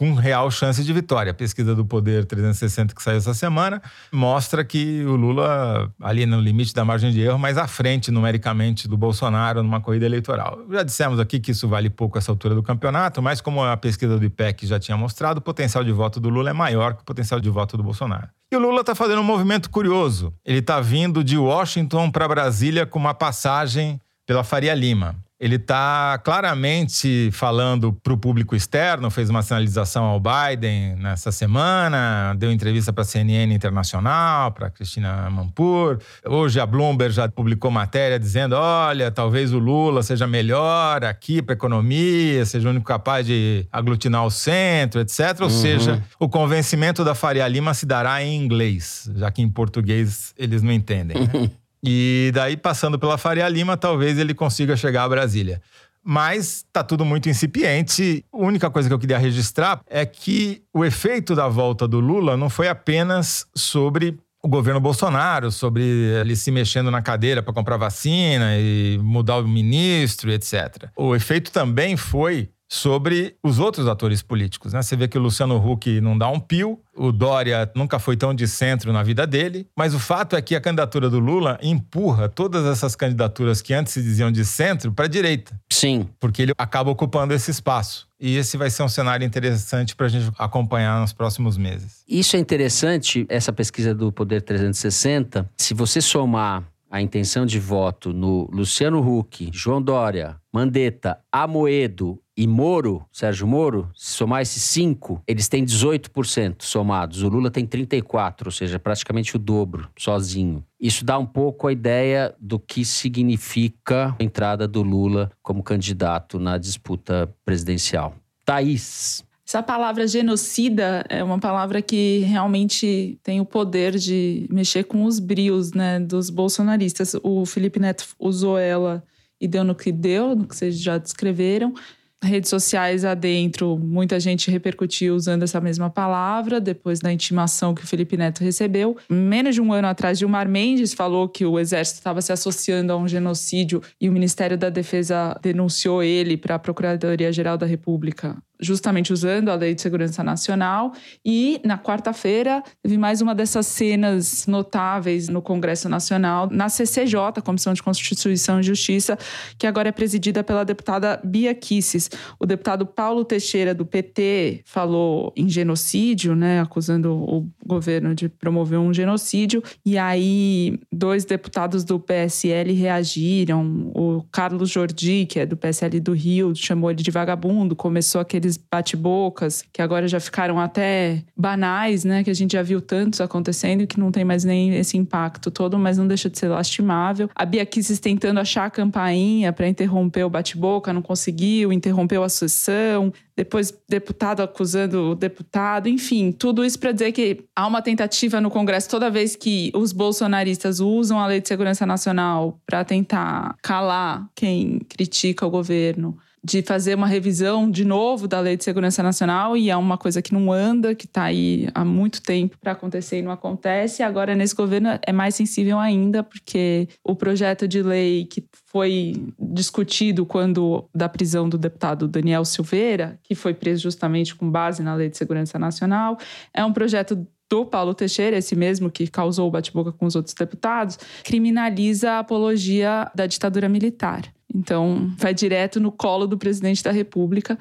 com 0.00 0.14
real 0.14 0.50
chance 0.50 0.82
de 0.82 0.92
vitória. 0.94 1.30
A 1.30 1.34
pesquisa 1.34 1.74
do 1.74 1.84
Poder 1.84 2.24
360 2.24 2.94
que 2.94 3.02
saiu 3.02 3.18
essa 3.18 3.34
semana 3.34 3.82
mostra 4.10 4.64
que 4.64 5.04
o 5.04 5.14
Lula, 5.14 5.92
ali 6.00 6.24
no 6.24 6.40
limite 6.40 6.72
da 6.72 6.82
margem 6.86 7.12
de 7.12 7.20
erro, 7.20 7.38
mais 7.38 7.58
à 7.58 7.66
frente 7.66 8.10
numericamente 8.10 8.88
do 8.88 8.96
Bolsonaro 8.96 9.62
numa 9.62 9.78
corrida 9.78 10.06
eleitoral. 10.06 10.60
Já 10.70 10.82
dissemos 10.82 11.20
aqui 11.20 11.38
que 11.38 11.50
isso 11.50 11.68
vale 11.68 11.90
pouco 11.90 12.16
essa 12.16 12.32
altura 12.32 12.54
do 12.54 12.62
campeonato, 12.62 13.20
mas 13.20 13.42
como 13.42 13.62
a 13.62 13.76
pesquisa 13.76 14.18
do 14.18 14.24
IPEC 14.24 14.66
já 14.66 14.80
tinha 14.80 14.96
mostrado, 14.96 15.36
o 15.36 15.42
potencial 15.42 15.84
de 15.84 15.92
voto 15.92 16.18
do 16.18 16.30
Lula 16.30 16.48
é 16.48 16.54
maior 16.54 16.94
que 16.94 17.02
o 17.02 17.04
potencial 17.04 17.38
de 17.38 17.50
voto 17.50 17.76
do 17.76 17.82
Bolsonaro. 17.82 18.30
E 18.50 18.56
o 18.56 18.58
Lula 18.58 18.80
está 18.80 18.94
fazendo 18.94 19.20
um 19.20 19.24
movimento 19.24 19.68
curioso. 19.68 20.32
Ele 20.46 20.60
está 20.60 20.80
vindo 20.80 21.22
de 21.22 21.36
Washington 21.36 22.10
para 22.10 22.26
Brasília 22.26 22.86
com 22.86 22.98
uma 22.98 23.12
passagem 23.12 24.00
pela 24.24 24.42
Faria 24.42 24.72
Lima. 24.72 25.14
Ele 25.40 25.56
está 25.56 26.20
claramente 26.22 27.30
falando 27.32 27.94
para 27.94 28.12
o 28.12 28.18
público 28.18 28.54
externo, 28.54 29.10
fez 29.10 29.30
uma 29.30 29.40
sinalização 29.40 30.04
ao 30.04 30.20
Biden 30.20 30.96
nessa 30.96 31.32
semana, 31.32 32.34
deu 32.36 32.52
entrevista 32.52 32.92
para 32.92 33.00
a 33.00 33.06
CNN 33.06 33.54
Internacional, 33.54 34.52
para 34.52 34.68
Cristina 34.68 35.30
Mampur. 35.30 35.98
Hoje 36.26 36.60
a 36.60 36.66
Bloomberg 36.66 37.14
já 37.14 37.26
publicou 37.26 37.70
matéria 37.70 38.18
dizendo: 38.18 38.54
olha, 38.54 39.10
talvez 39.10 39.54
o 39.54 39.58
Lula 39.58 40.02
seja 40.02 40.26
melhor 40.26 41.02
aqui 41.04 41.40
para 41.40 41.54
a 41.54 41.56
economia, 41.56 42.44
seja 42.44 42.68
o 42.68 42.70
único 42.72 42.84
capaz 42.84 43.24
de 43.24 43.66
aglutinar 43.72 44.26
o 44.26 44.30
centro, 44.30 45.00
etc. 45.00 45.40
Ou 45.40 45.46
uhum. 45.46 45.50
seja, 45.50 46.02
o 46.18 46.28
convencimento 46.28 47.02
da 47.02 47.14
Faria 47.14 47.48
Lima 47.48 47.72
se 47.72 47.86
dará 47.86 48.22
em 48.22 48.36
inglês, 48.36 49.10
já 49.16 49.30
que 49.30 49.40
em 49.40 49.48
português 49.48 50.34
eles 50.36 50.60
não 50.60 50.70
entendem. 50.70 51.16
Né? 51.18 51.50
E 51.84 52.30
daí, 52.34 52.56
passando 52.56 52.98
pela 52.98 53.16
Faria 53.16 53.48
Lima, 53.48 53.76
talvez 53.76 54.18
ele 54.18 54.34
consiga 54.34 54.76
chegar 54.76 55.04
a 55.04 55.08
Brasília. 55.08 55.60
Mas 56.02 56.64
está 56.66 56.82
tudo 56.82 57.04
muito 57.04 57.28
incipiente. 57.28 58.24
A 58.32 58.36
única 58.38 58.70
coisa 58.70 58.88
que 58.88 58.94
eu 58.94 58.98
queria 58.98 59.18
registrar 59.18 59.80
é 59.86 60.04
que 60.06 60.62
o 60.74 60.84
efeito 60.84 61.34
da 61.34 61.48
volta 61.48 61.86
do 61.86 62.00
Lula 62.00 62.36
não 62.36 62.48
foi 62.48 62.68
apenas 62.68 63.46
sobre 63.54 64.18
o 64.42 64.48
governo 64.48 64.80
Bolsonaro, 64.80 65.50
sobre 65.50 65.82
ele 65.82 66.34
se 66.34 66.50
mexendo 66.50 66.90
na 66.90 67.02
cadeira 67.02 67.42
para 67.42 67.52
comprar 67.52 67.76
vacina 67.76 68.56
e 68.56 68.98
mudar 69.02 69.36
o 69.38 69.46
ministro, 69.46 70.32
etc. 70.32 70.88
O 70.96 71.14
efeito 71.14 71.52
também 71.52 71.96
foi 71.96 72.48
sobre 72.70 73.34
os 73.42 73.58
outros 73.58 73.88
atores 73.88 74.22
políticos. 74.22 74.72
Né? 74.72 74.80
Você 74.80 74.94
vê 74.94 75.08
que 75.08 75.18
o 75.18 75.20
Luciano 75.20 75.56
Huck 75.56 76.00
não 76.00 76.16
dá 76.16 76.28
um 76.28 76.38
pio, 76.38 76.78
o 76.96 77.10
Dória 77.10 77.70
nunca 77.74 77.98
foi 77.98 78.16
tão 78.16 78.32
de 78.32 78.46
centro 78.46 78.92
na 78.92 79.02
vida 79.02 79.26
dele, 79.26 79.66
mas 79.76 79.92
o 79.92 79.98
fato 79.98 80.36
é 80.36 80.42
que 80.42 80.54
a 80.54 80.60
candidatura 80.60 81.10
do 81.10 81.18
Lula 81.18 81.58
empurra 81.60 82.28
todas 82.28 82.64
essas 82.64 82.94
candidaturas 82.94 83.60
que 83.60 83.74
antes 83.74 83.92
se 83.92 84.00
diziam 84.00 84.30
de 84.30 84.44
centro 84.44 84.92
para 84.92 85.06
a 85.06 85.08
direita. 85.08 85.60
Sim. 85.68 86.08
Porque 86.20 86.42
ele 86.42 86.52
acaba 86.56 86.90
ocupando 86.90 87.34
esse 87.34 87.50
espaço. 87.50 88.08
E 88.20 88.36
esse 88.36 88.56
vai 88.56 88.70
ser 88.70 88.82
um 88.84 88.88
cenário 88.88 89.26
interessante 89.26 89.96
para 89.96 90.06
a 90.06 90.08
gente 90.08 90.30
acompanhar 90.38 91.00
nos 91.00 91.12
próximos 91.12 91.56
meses. 91.56 92.04
Isso 92.06 92.36
é 92.36 92.38
interessante, 92.38 93.26
essa 93.28 93.52
pesquisa 93.52 93.94
do 93.94 94.12
Poder 94.12 94.42
360. 94.42 95.50
Se 95.56 95.74
você 95.74 96.00
somar 96.00 96.62
a 96.90 97.00
intenção 97.00 97.46
de 97.46 97.58
voto 97.58 98.12
no 98.12 98.48
Luciano 98.52 99.00
Huck, 99.00 99.48
João 99.52 99.80
Dória, 99.80 100.36
Mandetta, 100.52 101.18
Amoedo 101.32 102.20
e 102.40 102.46
Moro, 102.46 103.04
Sérgio 103.12 103.46
Moro, 103.46 103.90
se 103.94 104.12
somar 104.12 104.40
esses 104.40 104.62
cinco, 104.62 105.22
eles 105.26 105.46
têm 105.46 105.62
18% 105.62 106.62
somados. 106.62 107.22
O 107.22 107.28
Lula 107.28 107.50
tem 107.50 107.66
34%, 107.66 108.46
ou 108.46 108.50
seja, 108.50 108.78
praticamente 108.78 109.36
o 109.36 109.38
dobro, 109.38 109.90
sozinho. 109.94 110.64
Isso 110.80 111.04
dá 111.04 111.18
um 111.18 111.26
pouco 111.26 111.66
a 111.66 111.72
ideia 111.72 112.34
do 112.40 112.58
que 112.58 112.82
significa 112.82 114.16
a 114.18 114.24
entrada 114.24 114.66
do 114.66 114.80
Lula 114.80 115.30
como 115.42 115.62
candidato 115.62 116.38
na 116.38 116.56
disputa 116.56 117.30
presidencial. 117.44 118.14
Thaís. 118.46 119.22
Essa 119.46 119.62
palavra 119.62 120.06
genocida 120.06 121.04
é 121.10 121.22
uma 121.22 121.38
palavra 121.38 121.82
que 121.82 122.20
realmente 122.20 123.18
tem 123.22 123.38
o 123.38 123.44
poder 123.44 123.98
de 123.98 124.48
mexer 124.50 124.84
com 124.84 125.04
os 125.04 125.18
brios 125.18 125.74
né, 125.74 126.00
dos 126.00 126.30
bolsonaristas. 126.30 127.14
O 127.22 127.44
Felipe 127.44 127.78
Neto 127.78 128.06
usou 128.18 128.56
ela 128.56 129.04
e 129.38 129.46
deu 129.46 129.62
no 129.62 129.74
que 129.74 129.92
deu, 129.92 130.34
no 130.34 130.46
que 130.46 130.56
vocês 130.56 130.80
já 130.80 130.96
descreveram 130.96 131.74
redes 132.22 132.50
sociais 132.50 133.04
adentro, 133.04 133.78
muita 133.78 134.20
gente 134.20 134.50
repercutiu 134.50 135.14
usando 135.14 135.42
essa 135.42 135.60
mesma 135.60 135.88
palavra, 135.88 136.60
depois 136.60 137.00
da 137.00 137.12
intimação 137.12 137.74
que 137.74 137.82
o 137.82 137.86
Felipe 137.86 138.16
Neto 138.16 138.44
recebeu. 138.44 138.96
Menos 139.08 139.54
de 139.54 139.60
um 139.60 139.72
ano 139.72 139.88
atrás, 139.88 140.18
Gilmar 140.18 140.48
Mendes 140.48 140.92
falou 140.92 141.28
que 141.28 141.44
o 141.44 141.58
exército 141.58 141.98
estava 141.98 142.20
se 142.20 142.32
associando 142.32 142.92
a 142.92 142.96
um 142.96 143.08
genocídio 143.08 143.82
e 144.00 144.08
o 144.08 144.12
Ministério 144.12 144.58
da 144.58 144.68
Defesa 144.68 145.38
denunciou 145.42 146.02
ele 146.02 146.36
para 146.36 146.56
a 146.56 146.58
Procuradoria-Geral 146.58 147.56
da 147.56 147.66
República 147.66 148.36
justamente 148.60 149.12
usando 149.12 149.48
a 149.48 149.54
Lei 149.54 149.74
de 149.74 149.80
Segurança 149.80 150.22
Nacional. 150.22 150.92
E 151.24 151.60
na 151.64 151.78
quarta-feira 151.78 152.62
teve 152.82 152.98
mais 152.98 153.20
uma 153.20 153.34
dessas 153.34 153.66
cenas 153.66 154.46
notáveis 154.46 155.28
no 155.28 155.40
Congresso 155.40 155.88
Nacional, 155.88 156.48
na 156.50 156.68
CCJ, 156.68 157.40
Comissão 157.44 157.72
de 157.72 157.82
Constituição 157.82 158.60
e 158.60 158.62
Justiça, 158.62 159.18
que 159.58 159.66
agora 159.66 159.88
é 159.88 159.92
presidida 159.92 160.44
pela 160.44 160.64
deputada 160.64 161.20
Bia 161.24 161.54
Kisses. 161.54 162.10
O 162.38 162.46
deputado 162.46 162.84
Paulo 162.84 163.24
Teixeira, 163.24 163.74
do 163.74 163.86
PT, 163.86 164.62
falou 164.64 165.32
em 165.36 165.48
genocídio, 165.48 166.34
né, 166.34 166.60
acusando 166.60 167.12
o 167.12 167.48
governo 167.64 168.14
de 168.14 168.28
promover 168.28 168.78
um 168.78 168.92
genocídio. 168.92 169.62
E 169.84 169.96
aí, 169.96 170.78
dois 170.92 171.24
deputados 171.24 171.84
do 171.84 171.98
PSL 171.98 172.72
reagiram. 172.72 173.90
O 173.94 174.22
Carlos 174.30 174.70
Jordi, 174.70 175.26
que 175.26 175.40
é 175.40 175.46
do 175.46 175.56
PSL 175.56 176.00
do 176.00 176.12
Rio, 176.12 176.54
chamou 176.54 176.90
ele 176.90 177.02
de 177.02 177.10
vagabundo, 177.10 177.76
começou 177.76 178.20
aquele 178.20 178.49
aqueles 178.50 178.56
bate-bocas 178.56 179.64
que 179.72 179.80
agora 179.80 180.08
já 180.08 180.18
ficaram 180.18 180.58
até 180.58 181.22
banais, 181.36 182.04
né? 182.04 182.24
Que 182.24 182.30
a 182.30 182.34
gente 182.34 182.52
já 182.52 182.62
viu 182.62 182.80
tantos 182.80 183.20
acontecendo 183.20 183.82
e 183.82 183.86
que 183.86 183.98
não 183.98 184.10
tem 184.10 184.24
mais 184.24 184.44
nem 184.44 184.74
esse 184.74 184.96
impacto 184.96 185.50
todo, 185.50 185.78
mas 185.78 185.98
não 185.98 186.06
deixa 186.06 186.28
de 186.28 186.38
ser 186.38 186.48
lastimável. 186.48 187.28
A 187.34 187.44
Bia 187.44 187.64
Kisses 187.64 188.00
tentando 188.00 188.40
achar 188.40 188.66
a 188.66 188.70
campainha 188.70 189.52
para 189.52 189.68
interromper 189.68 190.24
o 190.24 190.30
bate-boca, 190.30 190.92
não 190.92 191.02
conseguiu, 191.02 191.72
interrompeu 191.72 192.22
a 192.22 192.28
sessão, 192.28 193.12
depois 193.36 193.72
deputado 193.88 194.42
acusando 194.42 195.12
o 195.12 195.14
deputado, 195.14 195.88
enfim, 195.88 196.32
tudo 196.32 196.64
isso 196.64 196.78
para 196.78 196.92
dizer 196.92 197.12
que 197.12 197.44
há 197.56 197.66
uma 197.66 197.80
tentativa 197.80 198.40
no 198.40 198.50
Congresso 198.50 198.88
toda 198.88 199.10
vez 199.10 199.34
que 199.34 199.70
os 199.74 199.92
bolsonaristas 199.92 200.80
usam 200.80 201.18
a 201.18 201.26
Lei 201.26 201.40
de 201.40 201.48
Segurança 201.48 201.86
Nacional 201.86 202.60
para 202.66 202.84
tentar 202.84 203.56
calar 203.62 204.28
quem 204.34 204.80
critica 204.88 205.46
o 205.46 205.50
governo 205.50 206.18
de 206.42 206.62
fazer 206.62 206.94
uma 206.94 207.06
revisão 207.06 207.70
de 207.70 207.84
novo 207.84 208.26
da 208.26 208.40
Lei 208.40 208.56
de 208.56 208.64
Segurança 208.64 209.02
Nacional 209.02 209.56
e 209.56 209.70
é 209.70 209.76
uma 209.76 209.98
coisa 209.98 210.22
que 210.22 210.32
não 210.32 210.50
anda, 210.50 210.94
que 210.94 211.04
está 211.04 211.24
aí 211.24 211.68
há 211.74 211.84
muito 211.84 212.22
tempo 212.22 212.56
para 212.58 212.72
acontecer 212.72 213.18
e 213.18 213.22
não 213.22 213.30
acontece. 213.30 214.02
Agora, 214.02 214.34
nesse 214.34 214.54
governo, 214.54 214.98
é 215.06 215.12
mais 215.12 215.34
sensível 215.34 215.78
ainda, 215.78 216.22
porque 216.22 216.88
o 217.04 217.14
projeto 217.14 217.68
de 217.68 217.82
lei 217.82 218.24
que 218.24 218.44
foi 218.66 219.14
discutido 219.38 220.24
quando 220.24 220.88
da 220.94 221.08
prisão 221.08 221.48
do 221.48 221.58
deputado 221.58 222.08
Daniel 222.08 222.44
Silveira, 222.44 223.18
que 223.22 223.34
foi 223.34 223.52
preso 223.52 223.82
justamente 223.82 224.34
com 224.34 224.50
base 224.50 224.82
na 224.82 224.94
Lei 224.94 225.10
de 225.10 225.16
Segurança 225.16 225.58
Nacional, 225.58 226.16
é 226.54 226.64
um 226.64 226.72
projeto 226.72 227.26
do 227.50 227.66
Paulo 227.66 227.92
Teixeira, 227.92 228.38
esse 228.38 228.54
mesmo 228.54 228.90
que 228.90 229.08
causou 229.08 229.48
o 229.48 229.50
bate-boca 229.50 229.90
com 229.90 230.06
os 230.06 230.14
outros 230.14 230.34
deputados, 230.34 230.96
criminaliza 231.24 232.12
a 232.12 232.18
apologia 232.20 233.10
da 233.12 233.26
ditadura 233.26 233.68
militar. 233.68 234.22
Então, 234.54 235.12
vai 235.16 235.32
direto 235.32 235.78
no 235.80 235.92
colo 235.92 236.26
do 236.26 236.38
presidente 236.38 236.82
da 236.82 236.90
República. 236.90 237.58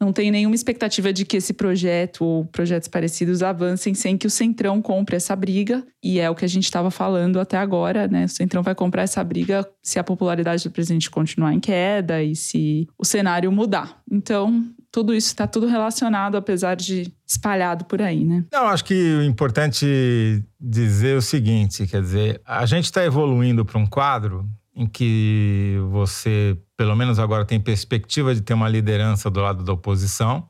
Não 0.00 0.12
tem 0.12 0.30
nenhuma 0.30 0.54
expectativa 0.54 1.12
de 1.12 1.24
que 1.24 1.36
esse 1.36 1.52
projeto 1.52 2.24
ou 2.24 2.44
projetos 2.44 2.88
parecidos 2.88 3.42
avancem 3.42 3.94
sem 3.94 4.18
que 4.18 4.26
o 4.26 4.30
Centrão 4.30 4.82
compre 4.82 5.16
essa 5.16 5.34
briga. 5.36 5.86
E 6.02 6.18
é 6.18 6.28
o 6.28 6.34
que 6.34 6.44
a 6.44 6.48
gente 6.48 6.64
estava 6.64 6.90
falando 6.90 7.38
até 7.38 7.56
agora, 7.56 8.08
né? 8.08 8.24
O 8.24 8.28
Centrão 8.28 8.62
vai 8.62 8.74
comprar 8.74 9.02
essa 9.02 9.22
briga 9.22 9.66
se 9.82 9.98
a 9.98 10.04
popularidade 10.04 10.64
do 10.64 10.70
presidente 10.70 11.08
continuar 11.08 11.54
em 11.54 11.60
queda 11.60 12.22
e 12.22 12.34
se 12.34 12.88
o 12.98 13.04
cenário 13.04 13.50
mudar. 13.52 14.02
Então, 14.10 14.64
tudo 14.90 15.14
isso 15.14 15.28
está 15.28 15.46
tudo 15.46 15.66
relacionado, 15.66 16.36
apesar 16.36 16.74
de 16.74 17.12
espalhado 17.26 17.84
por 17.84 18.02
aí, 18.02 18.24
né? 18.24 18.44
Não, 18.52 18.66
acho 18.66 18.84
que 18.84 18.94
o 18.94 19.22
importante 19.22 20.44
dizer 20.60 21.16
o 21.16 21.22
seguinte, 21.22 21.86
quer 21.86 22.02
dizer, 22.02 22.40
a 22.44 22.66
gente 22.66 22.84
está 22.84 23.04
evoluindo 23.04 23.64
para 23.64 23.78
um 23.78 23.86
quadro 23.86 24.46
em 24.74 24.86
que 24.86 25.76
você, 25.90 26.58
pelo 26.76 26.96
menos 26.96 27.18
agora, 27.18 27.44
tem 27.44 27.60
perspectiva 27.60 28.34
de 28.34 28.40
ter 28.40 28.54
uma 28.54 28.68
liderança 28.68 29.30
do 29.30 29.40
lado 29.40 29.62
da 29.62 29.72
oposição. 29.72 30.48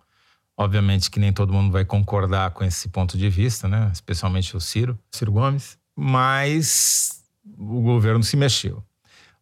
Obviamente 0.56 1.10
que 1.10 1.20
nem 1.20 1.32
todo 1.32 1.52
mundo 1.52 1.72
vai 1.72 1.84
concordar 1.84 2.52
com 2.52 2.64
esse 2.64 2.88
ponto 2.88 3.18
de 3.18 3.28
vista, 3.28 3.68
né? 3.68 3.90
especialmente 3.92 4.56
o 4.56 4.60
Ciro, 4.60 4.98
Ciro 5.12 5.32
Gomes, 5.32 5.76
mas 5.96 7.24
o 7.58 7.82
governo 7.82 8.22
se 8.22 8.36
mexeu. 8.36 8.82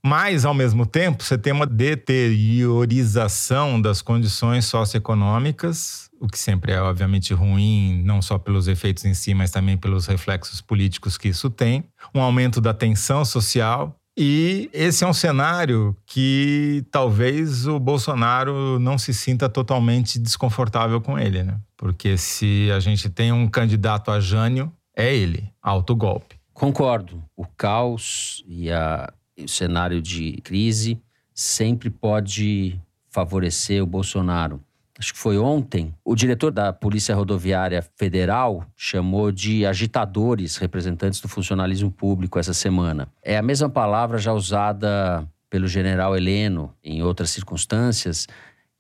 Mas, 0.05 0.45
ao 0.45 0.53
mesmo 0.53 0.85
tempo, 0.85 1.23
você 1.23 1.39
tem 1.39 1.53
uma 1.53 1.65
deteriorização 1.65 3.81
das 3.81 4.03
condições 4.03 4.65
socioeconômicas, 4.65 6.11
o 6.21 6.27
que 6.27 6.37
sempre 6.37 6.73
é, 6.73 6.81
obviamente, 6.81 7.33
ruim, 7.33 8.03
não 8.05 8.21
só 8.21 8.37
pelos 8.37 8.67
efeitos 8.67 9.05
em 9.05 9.15
si, 9.15 9.33
mas 9.33 9.53
também 9.53 9.77
pelos 9.77 10.07
reflexos 10.07 10.61
políticos 10.61 11.17
que 11.17 11.29
isso 11.29 11.49
tem. 11.49 11.85
Um 12.13 12.21
aumento 12.21 12.61
da 12.61 12.75
tensão 12.75 13.25
social, 13.25 13.97
e 14.17 14.69
esse 14.73 15.05
é 15.05 15.07
um 15.07 15.13
cenário 15.13 15.97
que 16.07 16.85
talvez 16.91 17.67
o 17.67 17.79
Bolsonaro 17.79 18.79
não 18.79 18.99
se 18.99 19.15
sinta 19.15 19.49
totalmente 19.49 20.19
desconfortável 20.19 21.01
com 21.01 21.19
ele, 21.19 21.43
né? 21.43 21.59
Porque 21.77 22.19
se 22.19 22.71
a 22.71 22.79
gente 22.79 23.09
tem 23.09 23.33
um 23.33 23.49
candidato 23.49 24.11
a 24.11 24.21
Jânio, 24.21 24.71
é 24.95 25.15
ele, 25.15 25.51
alto 25.63 25.97
golpe. 25.97 26.37
Concordo. 26.53 27.25
O 27.35 27.47
caos 27.47 28.45
e 28.47 28.71
a, 28.71 29.13
o 29.39 29.49
cenário 29.49 30.03
de 30.03 30.33
crise 30.43 31.01
sempre 31.35 31.89
pode 31.89 32.79
favorecer 33.11 33.83
o 33.83 33.87
Bolsonaro 33.87 34.63
acho 34.99 35.13
que 35.15 35.19
foi 35.19 35.39
ontem, 35.39 35.95
o 36.05 36.15
diretor 36.15 36.51
da 36.51 36.73
Polícia 36.73 37.15
Rodoviária 37.15 37.83
Federal 37.97 38.67
chamou 38.77 39.33
de 39.33 39.65
agitadores 39.65 40.57
representantes 40.57 41.21
do 41.21 41.29
funcionalismo 41.29 41.91
público 41.91 42.39
essa 42.39 42.53
semana. 42.53 43.09
É 43.23 43.37
a 43.37 43.43
mesma 43.43 43.71
palavra 43.71 44.19
já 44.19 44.33
usada 44.33 45.27
pelo 45.49 45.67
general 45.67 46.17
Heleno 46.17 46.75
em 46.83 47.03
outras 47.03 47.31
circunstâncias. 47.31 48.27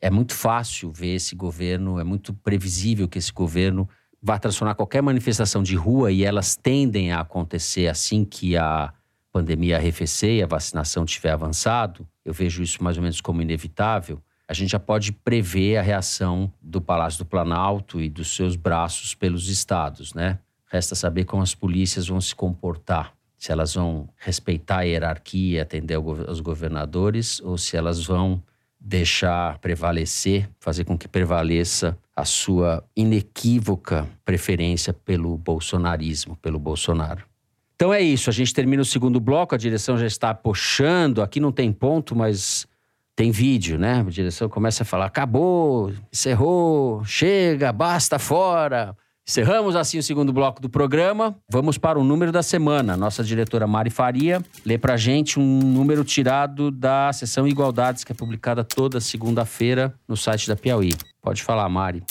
É 0.00 0.10
muito 0.10 0.34
fácil 0.34 0.92
ver 0.92 1.14
esse 1.14 1.34
governo, 1.34 1.98
é 1.98 2.04
muito 2.04 2.34
previsível 2.34 3.08
que 3.08 3.18
esse 3.18 3.32
governo 3.32 3.88
vá 4.22 4.38
transformar 4.38 4.74
qualquer 4.74 5.02
manifestação 5.02 5.62
de 5.62 5.74
rua 5.74 6.12
e 6.12 6.24
elas 6.24 6.56
tendem 6.56 7.10
a 7.12 7.20
acontecer 7.20 7.88
assim 7.88 8.24
que 8.24 8.56
a 8.56 8.92
pandemia 9.32 9.76
arrefecer 9.76 10.36
e 10.36 10.42
a 10.42 10.46
vacinação 10.46 11.04
tiver 11.04 11.30
avançado. 11.30 12.06
Eu 12.24 12.32
vejo 12.32 12.62
isso 12.62 12.84
mais 12.84 12.96
ou 12.96 13.02
menos 13.02 13.20
como 13.20 13.42
inevitável 13.42 14.22
a 14.52 14.54
gente 14.54 14.72
já 14.72 14.78
pode 14.78 15.12
prever 15.12 15.78
a 15.78 15.82
reação 15.82 16.52
do 16.60 16.78
Palácio 16.78 17.20
do 17.20 17.24
Planalto 17.24 17.98
e 18.02 18.10
dos 18.10 18.36
seus 18.36 18.54
braços 18.54 19.14
pelos 19.14 19.48
estados, 19.48 20.12
né? 20.12 20.38
Resta 20.70 20.94
saber 20.94 21.24
como 21.24 21.42
as 21.42 21.54
polícias 21.54 22.06
vão 22.08 22.20
se 22.20 22.34
comportar. 22.34 23.14
Se 23.38 23.50
elas 23.50 23.74
vão 23.74 24.10
respeitar 24.18 24.80
a 24.80 24.82
hierarquia 24.82 25.62
atender 25.62 25.94
aos 25.94 26.40
governadores 26.40 27.40
ou 27.40 27.56
se 27.56 27.78
elas 27.78 28.04
vão 28.04 28.42
deixar 28.78 29.58
prevalecer, 29.58 30.50
fazer 30.60 30.84
com 30.84 30.98
que 30.98 31.08
prevaleça 31.08 31.96
a 32.14 32.26
sua 32.26 32.84
inequívoca 32.94 34.06
preferência 34.22 34.92
pelo 34.92 35.38
bolsonarismo, 35.38 36.36
pelo 36.36 36.58
Bolsonaro. 36.58 37.24
Então 37.74 37.92
é 37.92 38.02
isso, 38.02 38.28
a 38.28 38.32
gente 38.32 38.52
termina 38.52 38.82
o 38.82 38.84
segundo 38.84 39.18
bloco, 39.18 39.54
a 39.54 39.58
direção 39.58 39.96
já 39.96 40.06
está 40.06 40.34
puxando, 40.34 41.22
aqui 41.22 41.40
não 41.40 41.50
tem 41.50 41.72
ponto, 41.72 42.14
mas 42.14 42.66
tem 43.14 43.30
vídeo, 43.30 43.78
né? 43.78 44.00
A 44.00 44.10
direção 44.10 44.48
começa 44.48 44.82
a 44.82 44.86
falar: 44.86 45.06
acabou, 45.06 45.92
encerrou, 46.12 47.04
chega, 47.04 47.72
basta, 47.72 48.18
fora. 48.18 48.96
Encerramos 49.28 49.76
assim 49.76 49.98
o 49.98 50.02
segundo 50.02 50.32
bloco 50.32 50.60
do 50.60 50.68
programa. 50.68 51.36
Vamos 51.48 51.78
para 51.78 51.98
o 51.98 52.02
número 52.02 52.32
da 52.32 52.42
semana. 52.42 52.96
Nossa 52.96 53.22
diretora 53.22 53.68
Mari 53.68 53.88
Faria 53.88 54.42
lê 54.66 54.76
para 54.76 54.96
gente 54.96 55.38
um 55.38 55.60
número 55.60 56.02
tirado 56.02 56.72
da 56.72 57.12
sessão 57.12 57.46
Igualdades, 57.46 58.02
que 58.02 58.10
é 58.10 58.14
publicada 58.14 58.64
toda 58.64 59.00
segunda-feira 59.00 59.94
no 60.08 60.16
site 60.16 60.48
da 60.48 60.56
Piauí. 60.56 60.92
Pode 61.22 61.42
falar, 61.42 61.68
Mari. 61.68 62.02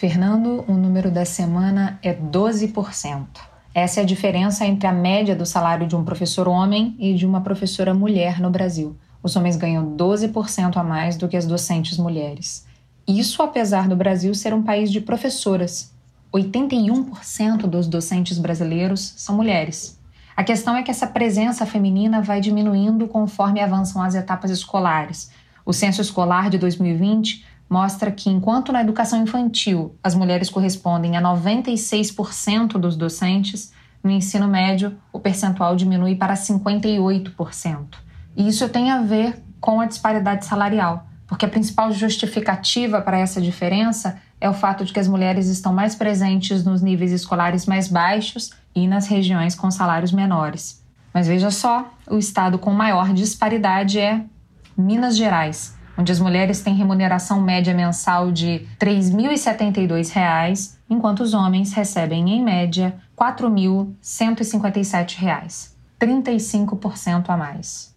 Fernando, 0.00 0.64
o 0.68 0.72
número 0.74 1.10
da 1.10 1.24
semana 1.24 1.98
é 2.00 2.14
12%. 2.14 3.26
Essa 3.74 4.00
é 4.00 4.02
a 4.02 4.06
diferença 4.06 4.64
entre 4.64 4.86
a 4.86 4.92
média 4.92 5.34
do 5.34 5.44
salário 5.44 5.86
de 5.86 5.96
um 5.96 6.04
professor 6.04 6.46
homem 6.48 6.94
e 6.98 7.12
de 7.12 7.26
uma 7.26 7.40
professora 7.40 7.92
mulher 7.92 8.40
no 8.40 8.50
Brasil 8.50 8.96
os 9.22 9.36
homens 9.36 9.56
ganham 9.56 9.96
12% 9.96 10.76
a 10.76 10.82
mais 10.82 11.16
do 11.16 11.28
que 11.28 11.36
as 11.36 11.46
docentes 11.46 11.98
mulheres. 11.98 12.66
Isso 13.06 13.42
apesar 13.42 13.88
do 13.88 13.96
Brasil 13.96 14.34
ser 14.34 14.54
um 14.54 14.62
país 14.62 14.90
de 14.90 15.00
professoras. 15.00 15.92
81% 16.32 17.66
dos 17.66 17.88
docentes 17.88 18.38
brasileiros 18.38 19.14
são 19.16 19.36
mulheres. 19.36 19.98
A 20.36 20.44
questão 20.44 20.76
é 20.76 20.82
que 20.82 20.90
essa 20.90 21.06
presença 21.06 21.66
feminina 21.66 22.22
vai 22.22 22.40
diminuindo 22.40 23.08
conforme 23.08 23.60
avançam 23.60 24.00
as 24.00 24.14
etapas 24.14 24.50
escolares. 24.50 25.30
O 25.66 25.72
censo 25.72 26.00
escolar 26.00 26.48
de 26.48 26.56
2020 26.56 27.44
mostra 27.68 28.10
que, 28.10 28.30
enquanto 28.30 28.72
na 28.72 28.80
educação 28.80 29.22
infantil 29.22 29.94
as 30.02 30.14
mulheres 30.14 30.48
correspondem 30.48 31.16
a 31.16 31.22
96% 31.22 32.78
dos 32.78 32.96
docentes, 32.96 33.72
no 34.02 34.10
ensino 34.10 34.48
médio 34.48 34.96
o 35.12 35.20
percentual 35.20 35.76
diminui 35.76 36.14
para 36.14 36.34
58%. 36.34 38.09
E 38.40 38.48
isso 38.48 38.68
tem 38.70 38.90
a 38.90 39.02
ver 39.02 39.38
com 39.60 39.82
a 39.82 39.84
disparidade 39.84 40.46
salarial, 40.46 41.04
porque 41.26 41.44
a 41.44 41.48
principal 41.48 41.92
justificativa 41.92 43.02
para 43.02 43.18
essa 43.18 43.38
diferença 43.38 44.16
é 44.40 44.48
o 44.48 44.54
fato 44.54 44.82
de 44.82 44.94
que 44.94 44.98
as 44.98 45.06
mulheres 45.06 45.48
estão 45.48 45.74
mais 45.74 45.94
presentes 45.94 46.64
nos 46.64 46.80
níveis 46.80 47.12
escolares 47.12 47.66
mais 47.66 47.86
baixos 47.86 48.52
e 48.74 48.88
nas 48.88 49.06
regiões 49.06 49.54
com 49.54 49.70
salários 49.70 50.10
menores. 50.10 50.82
Mas 51.12 51.26
veja 51.26 51.50
só, 51.50 51.92
o 52.08 52.16
estado 52.16 52.58
com 52.58 52.72
maior 52.72 53.12
disparidade 53.12 54.00
é 54.00 54.24
Minas 54.74 55.18
Gerais, 55.18 55.76
onde 55.98 56.10
as 56.10 56.18
mulheres 56.18 56.62
têm 56.62 56.74
remuneração 56.74 57.42
média 57.42 57.74
mensal 57.74 58.32
de 58.32 58.66
R$ 58.80 58.80
3.072, 58.80 60.78
enquanto 60.88 61.20
os 61.20 61.34
homens 61.34 61.74
recebem, 61.74 62.30
em 62.30 62.42
média, 62.42 62.94
R$ 63.20 63.34
4.157, 63.34 65.72
35% 66.00 67.28
a 67.28 67.36
mais 67.36 67.89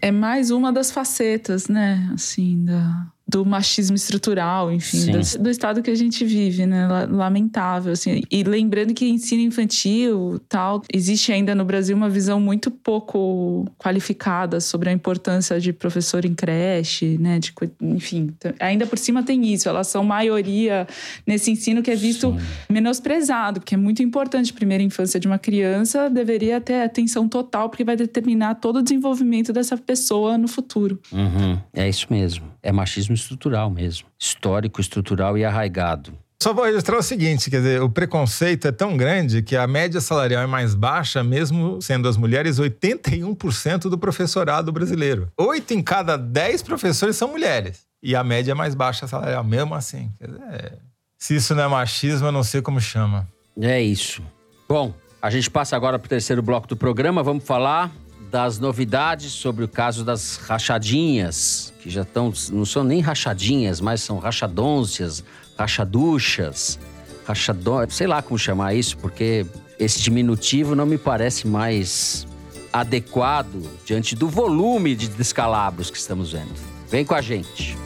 é 0.00 0.10
mais 0.10 0.50
uma 0.50 0.72
das 0.72 0.90
facetas, 0.90 1.68
né, 1.68 2.10
assim, 2.12 2.64
da, 2.64 3.06
do 3.28 3.44
machismo 3.44 3.94
estrutural, 3.94 4.72
enfim, 4.72 5.12
do, 5.12 5.42
do, 5.42 5.50
estado 5.50 5.82
que 5.82 5.90
a 5.90 5.94
gente 5.94 6.24
vive, 6.24 6.64
né? 6.64 6.88
Lamentável, 7.10 7.92
assim. 7.92 8.22
E 8.30 8.42
lembrando 8.42 8.94
que 8.94 9.06
ensino 9.06 9.42
infantil, 9.42 10.40
tal, 10.48 10.82
existe 10.90 11.30
ainda 11.30 11.54
no 11.54 11.62
Brasil 11.62 11.94
uma 11.94 12.08
visão 12.08 12.40
muito 12.40 12.70
pouco 12.70 13.66
qualificada 13.76 14.60
sobre 14.60 14.88
a 14.88 14.92
importância 14.92 15.60
de 15.60 15.74
professor 15.74 16.24
em 16.24 16.34
creche, 16.34 17.18
né? 17.18 17.38
De, 17.38 17.52
enfim, 17.82 18.30
ainda 18.58 18.86
por 18.86 18.98
cima 18.98 19.22
tem 19.22 19.52
isso. 19.52 19.68
Elas 19.68 19.88
são 19.88 20.02
maioria 20.02 20.86
nesse 21.26 21.50
ensino 21.50 21.82
que 21.82 21.90
é 21.90 21.96
visto 21.96 22.30
Sim. 22.30 22.38
menosprezado, 22.70 23.60
porque 23.60 23.74
é 23.74 23.78
muito 23.78 24.02
importante. 24.02 24.54
Primeira 24.54 24.82
infância 24.82 25.20
de 25.20 25.26
uma 25.26 25.38
criança 25.38 26.08
deveria 26.08 26.62
ter 26.62 26.80
atenção 26.82 27.28
total, 27.28 27.68
porque 27.68 27.84
vai 27.84 27.96
determinar 27.96 28.54
todo 28.54 28.78
o 28.78 28.82
desenvolvimento 28.82 29.52
dessa 29.52 29.76
pessoa 29.76 30.38
no 30.38 30.48
futuro. 30.48 30.98
Uhum. 31.12 31.58
É 31.74 31.86
isso 31.86 32.06
mesmo. 32.08 32.46
É 32.68 32.72
machismo 32.72 33.14
estrutural 33.14 33.70
mesmo. 33.70 34.08
Histórico, 34.18 34.78
estrutural 34.78 35.38
e 35.38 35.42
arraigado. 35.42 36.12
Só 36.38 36.52
vou 36.52 36.66
registrar 36.66 36.98
o 36.98 37.02
seguinte, 37.02 37.48
quer 37.48 37.62
dizer, 37.62 37.80
o 37.80 37.88
preconceito 37.88 38.68
é 38.68 38.70
tão 38.70 38.94
grande 38.94 39.40
que 39.40 39.56
a 39.56 39.66
média 39.66 40.02
salarial 40.02 40.42
é 40.42 40.46
mais 40.46 40.74
baixa, 40.74 41.24
mesmo 41.24 41.80
sendo 41.80 42.06
as 42.06 42.18
mulheres 42.18 42.60
81% 42.60 43.88
do 43.88 43.96
professorado 43.96 44.70
brasileiro. 44.70 45.32
Oito 45.40 45.72
em 45.72 45.82
cada 45.82 46.18
dez 46.18 46.60
professores 46.60 47.16
são 47.16 47.28
mulheres. 47.28 47.86
E 48.02 48.14
a 48.14 48.22
média 48.22 48.52
é 48.52 48.54
mais 48.54 48.74
baixa 48.74 49.06
salarial, 49.06 49.42
mesmo 49.42 49.74
assim. 49.74 50.12
Quer 50.18 50.26
dizer, 50.26 50.78
se 51.18 51.36
isso 51.36 51.54
não 51.54 51.62
é 51.62 51.68
machismo, 51.68 52.28
eu 52.28 52.32
não 52.32 52.44
sei 52.44 52.60
como 52.60 52.82
chama. 52.82 53.26
É 53.58 53.80
isso. 53.80 54.22
Bom, 54.68 54.92
a 55.22 55.30
gente 55.30 55.50
passa 55.50 55.74
agora 55.74 55.98
para 55.98 56.04
o 56.04 56.08
terceiro 56.10 56.42
bloco 56.42 56.68
do 56.68 56.76
programa. 56.76 57.22
Vamos 57.22 57.44
falar 57.44 57.90
das 58.30 58.58
novidades 58.58 59.32
sobre 59.32 59.64
o 59.64 59.68
caso 59.68 60.04
das 60.04 60.36
rachadinhas, 60.36 61.72
que 61.80 61.88
já 61.88 62.02
estão, 62.02 62.32
não 62.52 62.64
são 62.64 62.84
nem 62.84 63.00
rachadinhas, 63.00 63.80
mas 63.80 64.02
são 64.02 64.18
rachadôncias, 64.18 65.24
rachaduchas, 65.58 66.78
rachador, 67.26 67.86
sei 67.90 68.06
lá 68.06 68.22
como 68.22 68.38
chamar 68.38 68.74
isso, 68.74 68.96
porque 68.98 69.46
esse 69.78 70.00
diminutivo 70.00 70.74
não 70.74 70.86
me 70.86 70.98
parece 70.98 71.46
mais 71.46 72.26
adequado 72.72 73.68
diante 73.84 74.14
do 74.14 74.28
volume 74.28 74.94
de 74.94 75.08
descalabros 75.08 75.90
que 75.90 75.98
estamos 75.98 76.32
vendo. 76.32 76.54
Vem 76.90 77.04
com 77.04 77.14
a 77.14 77.20
gente. 77.20 77.76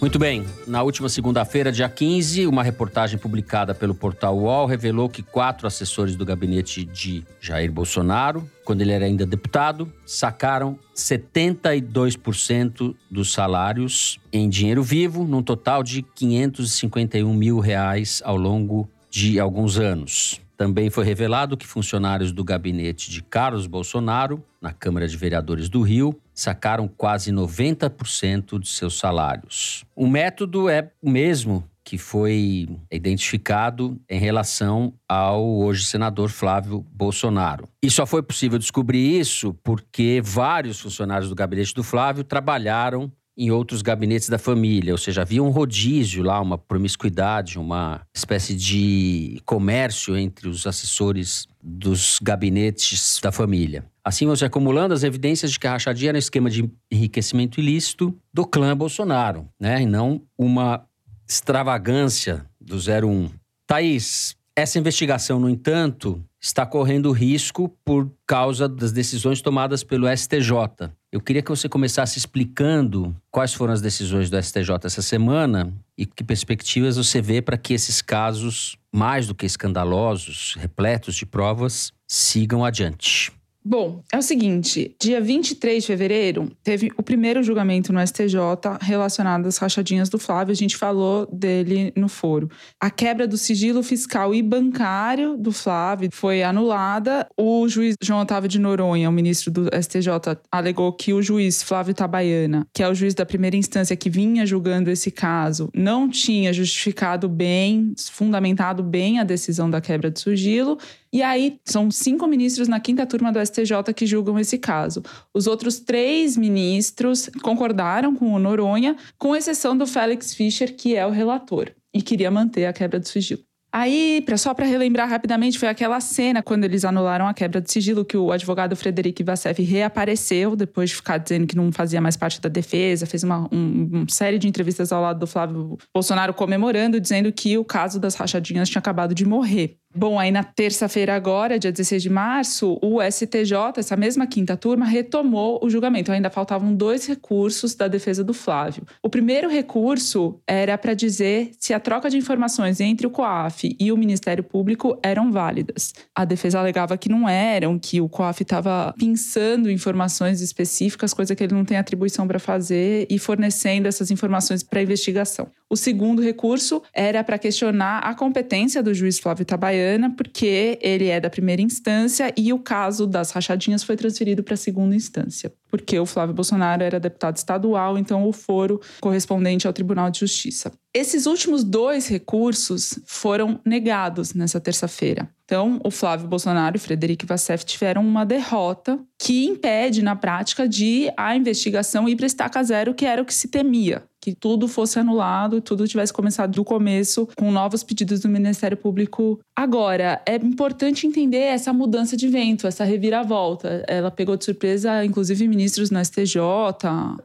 Muito 0.00 0.18
bem. 0.18 0.46
Na 0.66 0.82
última 0.82 1.10
segunda-feira, 1.10 1.70
dia 1.70 1.86
15, 1.86 2.46
uma 2.46 2.62
reportagem 2.62 3.18
publicada 3.18 3.74
pelo 3.74 3.94
portal 3.94 4.38
UOL 4.38 4.64
revelou 4.64 5.10
que 5.10 5.22
quatro 5.22 5.66
assessores 5.66 6.16
do 6.16 6.24
gabinete 6.24 6.86
de 6.86 7.22
Jair 7.38 7.70
Bolsonaro, 7.70 8.48
quando 8.64 8.80
ele 8.80 8.92
era 8.92 9.04
ainda 9.04 9.26
deputado, 9.26 9.92
sacaram 10.06 10.78
72% 10.96 12.94
dos 13.10 13.30
salários 13.30 14.18
em 14.32 14.48
dinheiro 14.48 14.82
vivo, 14.82 15.24
num 15.24 15.42
total 15.42 15.82
de 15.82 16.00
551 16.00 17.34
mil 17.34 17.58
reais 17.58 18.22
ao 18.24 18.38
longo 18.38 18.88
de 19.10 19.38
alguns 19.38 19.78
anos. 19.78 20.40
Também 20.60 20.90
foi 20.90 21.06
revelado 21.06 21.56
que 21.56 21.66
funcionários 21.66 22.32
do 22.32 22.44
gabinete 22.44 23.10
de 23.10 23.22
Carlos 23.22 23.66
Bolsonaro, 23.66 24.44
na 24.60 24.74
Câmara 24.74 25.08
de 25.08 25.16
Vereadores 25.16 25.70
do 25.70 25.80
Rio, 25.80 26.14
sacaram 26.34 26.86
quase 26.86 27.32
90% 27.32 28.58
de 28.58 28.68
seus 28.68 28.98
salários. 28.98 29.86
O 29.96 30.06
método 30.06 30.68
é 30.68 30.90
o 31.00 31.08
mesmo 31.08 31.64
que 31.82 31.96
foi 31.96 32.68
identificado 32.92 33.98
em 34.06 34.20
relação 34.20 34.92
ao 35.08 35.42
hoje 35.60 35.86
senador 35.86 36.28
Flávio 36.28 36.84
Bolsonaro. 36.92 37.66
E 37.82 37.90
só 37.90 38.04
foi 38.04 38.22
possível 38.22 38.58
descobrir 38.58 39.18
isso 39.18 39.54
porque 39.64 40.20
vários 40.22 40.78
funcionários 40.78 41.30
do 41.30 41.34
gabinete 41.34 41.74
do 41.74 41.82
Flávio 41.82 42.22
trabalharam 42.22 43.10
em 43.36 43.50
outros 43.50 43.80
gabinetes 43.80 44.28
da 44.28 44.38
família, 44.38 44.92
ou 44.92 44.98
seja, 44.98 45.22
havia 45.22 45.42
um 45.42 45.50
rodízio 45.50 46.22
lá, 46.22 46.40
uma 46.40 46.58
promiscuidade, 46.58 47.58
uma 47.58 48.02
espécie 48.14 48.54
de 48.54 49.40
comércio 49.44 50.16
entre 50.16 50.48
os 50.48 50.66
assessores 50.66 51.46
dos 51.62 52.18
gabinetes 52.22 53.18
da 53.22 53.32
família. 53.32 53.84
Assim, 54.04 54.26
você 54.26 54.44
acumulando 54.44 54.94
as 54.94 55.02
evidências 55.02 55.52
de 55.52 55.58
que 55.58 55.66
a 55.66 55.72
rachadinha 55.72 56.10
era 56.10 56.16
um 56.16 56.18
esquema 56.18 56.50
de 56.50 56.70
enriquecimento 56.90 57.60
ilícito 57.60 58.14
do 58.32 58.46
clã 58.46 58.76
Bolsonaro, 58.76 59.48
né? 59.58 59.82
E 59.82 59.86
não 59.86 60.22
uma 60.36 60.84
extravagância 61.28 62.44
do 62.60 62.76
01. 62.76 63.30
Thaís, 63.66 64.36
essa 64.56 64.78
investigação, 64.78 65.38
no 65.38 65.48
entanto, 65.48 66.22
está 66.40 66.66
correndo 66.66 67.12
risco 67.12 67.68
por 67.84 68.10
causa 68.26 68.68
das 68.68 68.90
decisões 68.90 69.40
tomadas 69.40 69.84
pelo 69.84 70.08
STJ. 70.08 70.90
Eu 71.12 71.20
queria 71.20 71.42
que 71.42 71.50
você 71.50 71.68
começasse 71.68 72.18
explicando 72.18 73.16
quais 73.32 73.52
foram 73.52 73.72
as 73.72 73.80
decisões 73.80 74.30
do 74.30 74.40
STJ 74.40 74.76
essa 74.84 75.02
semana 75.02 75.72
e 75.98 76.06
que 76.06 76.22
perspectivas 76.22 76.96
você 76.96 77.20
vê 77.20 77.42
para 77.42 77.58
que 77.58 77.74
esses 77.74 78.00
casos, 78.00 78.76
mais 78.92 79.26
do 79.26 79.34
que 79.34 79.44
escandalosos, 79.44 80.54
repletos 80.56 81.16
de 81.16 81.26
provas, 81.26 81.92
sigam 82.06 82.64
adiante. 82.64 83.32
Bom, 83.62 84.02
é 84.10 84.16
o 84.16 84.22
seguinte: 84.22 84.96
dia 84.98 85.20
23 85.20 85.82
de 85.82 85.86
fevereiro 85.86 86.50
teve 86.64 86.90
o 86.96 87.02
primeiro 87.02 87.42
julgamento 87.42 87.92
no 87.92 88.00
STJ 88.04 88.38
relacionado 88.80 89.46
às 89.46 89.58
rachadinhas 89.58 90.08
do 90.08 90.18
Flávio. 90.18 90.52
A 90.52 90.56
gente 90.56 90.78
falou 90.78 91.28
dele 91.30 91.92
no 91.94 92.08
foro. 92.08 92.50
A 92.80 92.90
quebra 92.90 93.28
do 93.28 93.36
sigilo 93.36 93.82
fiscal 93.82 94.34
e 94.34 94.42
bancário 94.42 95.36
do 95.36 95.52
Flávio 95.52 96.08
foi 96.10 96.42
anulada. 96.42 97.28
O 97.36 97.68
juiz 97.68 97.96
João 98.02 98.20
Otávio 98.20 98.48
de 98.48 98.58
Noronha, 98.58 99.10
o 99.10 99.12
ministro 99.12 99.50
do 99.50 99.64
STJ, 99.66 100.38
alegou 100.50 100.90
que 100.94 101.12
o 101.12 101.20
juiz 101.20 101.62
Flávio 101.62 101.92
Tabaiana, 101.92 102.66
que 102.72 102.82
é 102.82 102.88
o 102.88 102.94
juiz 102.94 103.14
da 103.14 103.26
primeira 103.26 103.56
instância 103.56 103.94
que 103.94 104.08
vinha 104.08 104.46
julgando 104.46 104.90
esse 104.90 105.10
caso, 105.10 105.68
não 105.74 106.08
tinha 106.08 106.50
justificado 106.50 107.28
bem, 107.28 107.92
fundamentado 108.10 108.82
bem 108.82 109.18
a 109.18 109.24
decisão 109.24 109.68
da 109.68 109.82
quebra 109.82 110.10
do 110.10 110.18
sigilo 110.18 110.78
e 111.12 111.22
aí, 111.22 111.58
são 111.64 111.90
cinco 111.90 112.26
ministros 112.28 112.68
na 112.68 112.78
quinta 112.78 113.04
turma 113.04 113.32
do 113.32 113.44
STJ 113.44 113.92
que 113.94 114.06
julgam 114.06 114.38
esse 114.38 114.56
caso. 114.56 115.02
Os 115.34 115.48
outros 115.48 115.80
três 115.80 116.36
ministros 116.36 117.28
concordaram 117.42 118.14
com 118.14 118.32
o 118.32 118.38
Noronha, 118.38 118.96
com 119.18 119.34
exceção 119.34 119.76
do 119.76 119.88
Félix 119.88 120.32
Fischer, 120.32 120.76
que 120.76 120.94
é 120.94 121.04
o 121.04 121.10
relator, 121.10 121.72
e 121.92 122.00
queria 122.00 122.30
manter 122.30 122.66
a 122.66 122.72
quebra 122.72 123.00
do 123.00 123.08
sigilo. 123.08 123.42
Aí, 123.72 124.24
só 124.36 124.52
para 124.52 124.66
relembrar 124.66 125.08
rapidamente, 125.08 125.56
foi 125.56 125.68
aquela 125.68 126.00
cena 126.00 126.42
quando 126.42 126.64
eles 126.64 126.84
anularam 126.84 127.28
a 127.28 127.34
quebra 127.34 127.60
de 127.60 127.70
sigilo 127.70 128.04
que 128.04 128.16
o 128.16 128.32
advogado 128.32 128.74
Frederic 128.74 129.22
Vassef 129.22 129.62
reapareceu 129.62 130.56
depois 130.56 130.90
de 130.90 130.96
ficar 130.96 131.18
dizendo 131.18 131.46
que 131.46 131.54
não 131.54 131.70
fazia 131.70 132.00
mais 132.00 132.16
parte 132.16 132.40
da 132.40 132.48
defesa, 132.48 133.06
fez 133.06 133.22
uma, 133.22 133.48
um, 133.52 133.88
uma 133.92 134.06
série 134.08 134.40
de 134.40 134.48
entrevistas 134.48 134.90
ao 134.90 135.00
lado 135.00 135.20
do 135.20 135.26
Flávio 135.26 135.78
Bolsonaro 135.94 136.34
comemorando, 136.34 137.00
dizendo 137.00 137.32
que 137.32 137.56
o 137.56 137.64
caso 137.64 138.00
das 138.00 138.16
rachadinhas 138.16 138.68
tinha 138.68 138.80
acabado 138.80 139.14
de 139.14 139.24
morrer. 139.24 139.76
Bom, 139.92 140.20
aí 140.20 140.30
na 140.30 140.44
terça-feira 140.44 141.16
agora, 141.16 141.58
dia 141.58 141.72
16 141.72 142.00
de 142.00 142.08
março, 142.08 142.78
o 142.80 143.02
STJ, 143.02 143.52
essa 143.76 143.96
mesma 143.96 144.24
quinta 144.24 144.56
turma, 144.56 144.86
retomou 144.86 145.58
o 145.60 145.68
julgamento. 145.68 146.12
Ainda 146.12 146.30
faltavam 146.30 146.72
dois 146.72 147.06
recursos 147.06 147.74
da 147.74 147.88
defesa 147.88 148.22
do 148.22 148.32
Flávio. 148.32 148.84
O 149.02 149.10
primeiro 149.10 149.50
recurso 149.50 150.40
era 150.46 150.78
para 150.78 150.94
dizer 150.94 151.50
se 151.58 151.74
a 151.74 151.80
troca 151.80 152.08
de 152.08 152.16
informações 152.16 152.78
entre 152.78 153.04
o 153.04 153.10
COAF 153.10 153.76
e 153.80 153.90
o 153.90 153.96
Ministério 153.96 154.44
Público 154.44 154.96
eram 155.02 155.32
válidas. 155.32 155.92
A 156.14 156.24
defesa 156.24 156.60
alegava 156.60 156.96
que 156.96 157.08
não 157.08 157.28
eram, 157.28 157.76
que 157.76 158.00
o 158.00 158.08
COAF 158.08 158.42
estava 158.42 158.94
pensando 158.96 159.68
informações 159.68 160.40
específicas, 160.40 161.12
coisa 161.12 161.34
que 161.34 161.42
ele 161.42 161.54
não 161.54 161.64
tem 161.64 161.76
atribuição 161.76 162.28
para 162.28 162.38
fazer, 162.38 163.08
e 163.10 163.18
fornecendo 163.18 163.88
essas 163.88 164.12
informações 164.12 164.62
para 164.62 164.78
a 164.78 164.82
investigação. 164.84 165.48
O 165.68 165.76
segundo 165.76 166.22
recurso 166.22 166.80
era 166.92 167.22
para 167.24 167.38
questionar 167.38 167.98
a 167.98 168.14
competência 168.14 168.82
do 168.82 168.94
juiz 168.94 169.18
Flávio 169.18 169.44
Tabaiana, 169.80 170.10
porque 170.10 170.78
ele 170.80 171.08
é 171.08 171.18
da 171.18 171.30
primeira 171.30 171.62
instância 171.62 172.32
e 172.36 172.52
o 172.52 172.58
caso 172.58 173.06
das 173.06 173.30
rachadinhas 173.30 173.82
foi 173.82 173.96
transferido 173.96 174.42
para 174.42 174.54
a 174.54 174.56
segunda 174.56 174.94
instância, 174.94 175.52
porque 175.70 175.98
o 175.98 176.06
Flávio 176.06 176.34
Bolsonaro 176.34 176.82
era 176.82 177.00
deputado 177.00 177.36
estadual, 177.36 177.96
então 177.96 178.28
o 178.28 178.32
foro 178.32 178.80
correspondente 179.00 179.66
ao 179.66 179.72
Tribunal 179.72 180.10
de 180.10 180.20
Justiça. 180.20 180.70
Esses 180.92 181.26
últimos 181.26 181.64
dois 181.64 182.08
recursos 182.08 182.98
foram 183.06 183.60
negados 183.64 184.34
nessa 184.34 184.60
terça-feira. 184.60 185.28
Então, 185.44 185.80
o 185.84 185.90
Flávio 185.90 186.28
Bolsonaro 186.28 186.76
e 186.76 186.80
Frederico 186.80 187.26
Vassef 187.26 187.64
tiveram 187.64 188.02
uma 188.02 188.24
derrota 188.24 189.00
que 189.18 189.46
impede, 189.46 190.02
na 190.02 190.14
prática, 190.14 190.68
de 190.68 191.10
a 191.16 191.34
investigação 191.34 192.08
ir 192.08 192.16
para 192.16 192.26
estaca 192.26 192.62
zero, 192.62 192.94
que 192.94 193.04
era 193.04 193.22
o 193.22 193.24
que 193.24 193.34
se 193.34 193.48
temia. 193.48 194.04
Que 194.20 194.34
tudo 194.34 194.68
fosse 194.68 194.98
anulado 194.98 195.56
e 195.56 195.60
tudo 195.60 195.88
tivesse 195.88 196.12
começado 196.12 196.52
do 196.52 196.64
começo 196.64 197.28
com 197.36 197.50
novos 197.50 197.82
pedidos 197.82 198.20
do 198.20 198.28
Ministério 198.28 198.76
Público. 198.76 199.40
Agora, 199.56 200.22
é 200.26 200.36
importante 200.36 201.06
entender 201.06 201.38
essa 201.38 201.72
mudança 201.72 202.16
de 202.16 202.28
vento, 202.28 202.66
essa 202.66 202.84
reviravolta. 202.84 203.84
Ela 203.88 204.10
pegou 204.10 204.36
de 204.36 204.44
surpresa, 204.44 205.04
inclusive, 205.04 205.48
ministros 205.48 205.90
no 205.90 206.04
STJ, 206.04 206.38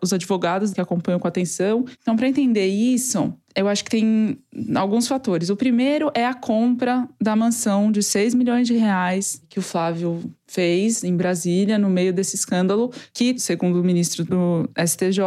os 0.01 0.13
advogados 0.13 0.71
que 0.71 0.81
acompanham 0.81 1.19
com 1.19 1.27
atenção. 1.27 1.85
Então, 2.01 2.15
para 2.15 2.27
entender 2.27 2.67
isso, 2.67 3.33
eu 3.55 3.67
acho 3.67 3.83
que 3.83 3.89
tem 3.89 4.37
alguns 4.75 5.07
fatores. 5.07 5.49
O 5.49 5.55
primeiro 5.55 6.11
é 6.13 6.25
a 6.25 6.33
compra 6.33 7.07
da 7.21 7.35
mansão 7.35 7.91
de 7.91 8.03
6 8.03 8.33
milhões 8.33 8.67
de 8.67 8.75
reais 8.75 9.41
que 9.49 9.59
o 9.59 9.61
Flávio 9.61 10.21
fez 10.47 11.03
em 11.03 11.15
Brasília, 11.15 11.77
no 11.77 11.89
meio 11.89 12.13
desse 12.13 12.35
escândalo, 12.35 12.91
que, 13.13 13.37
segundo 13.39 13.81
o 13.81 13.83
ministro 13.83 14.23
do 14.23 14.69
STJ, 14.77 15.19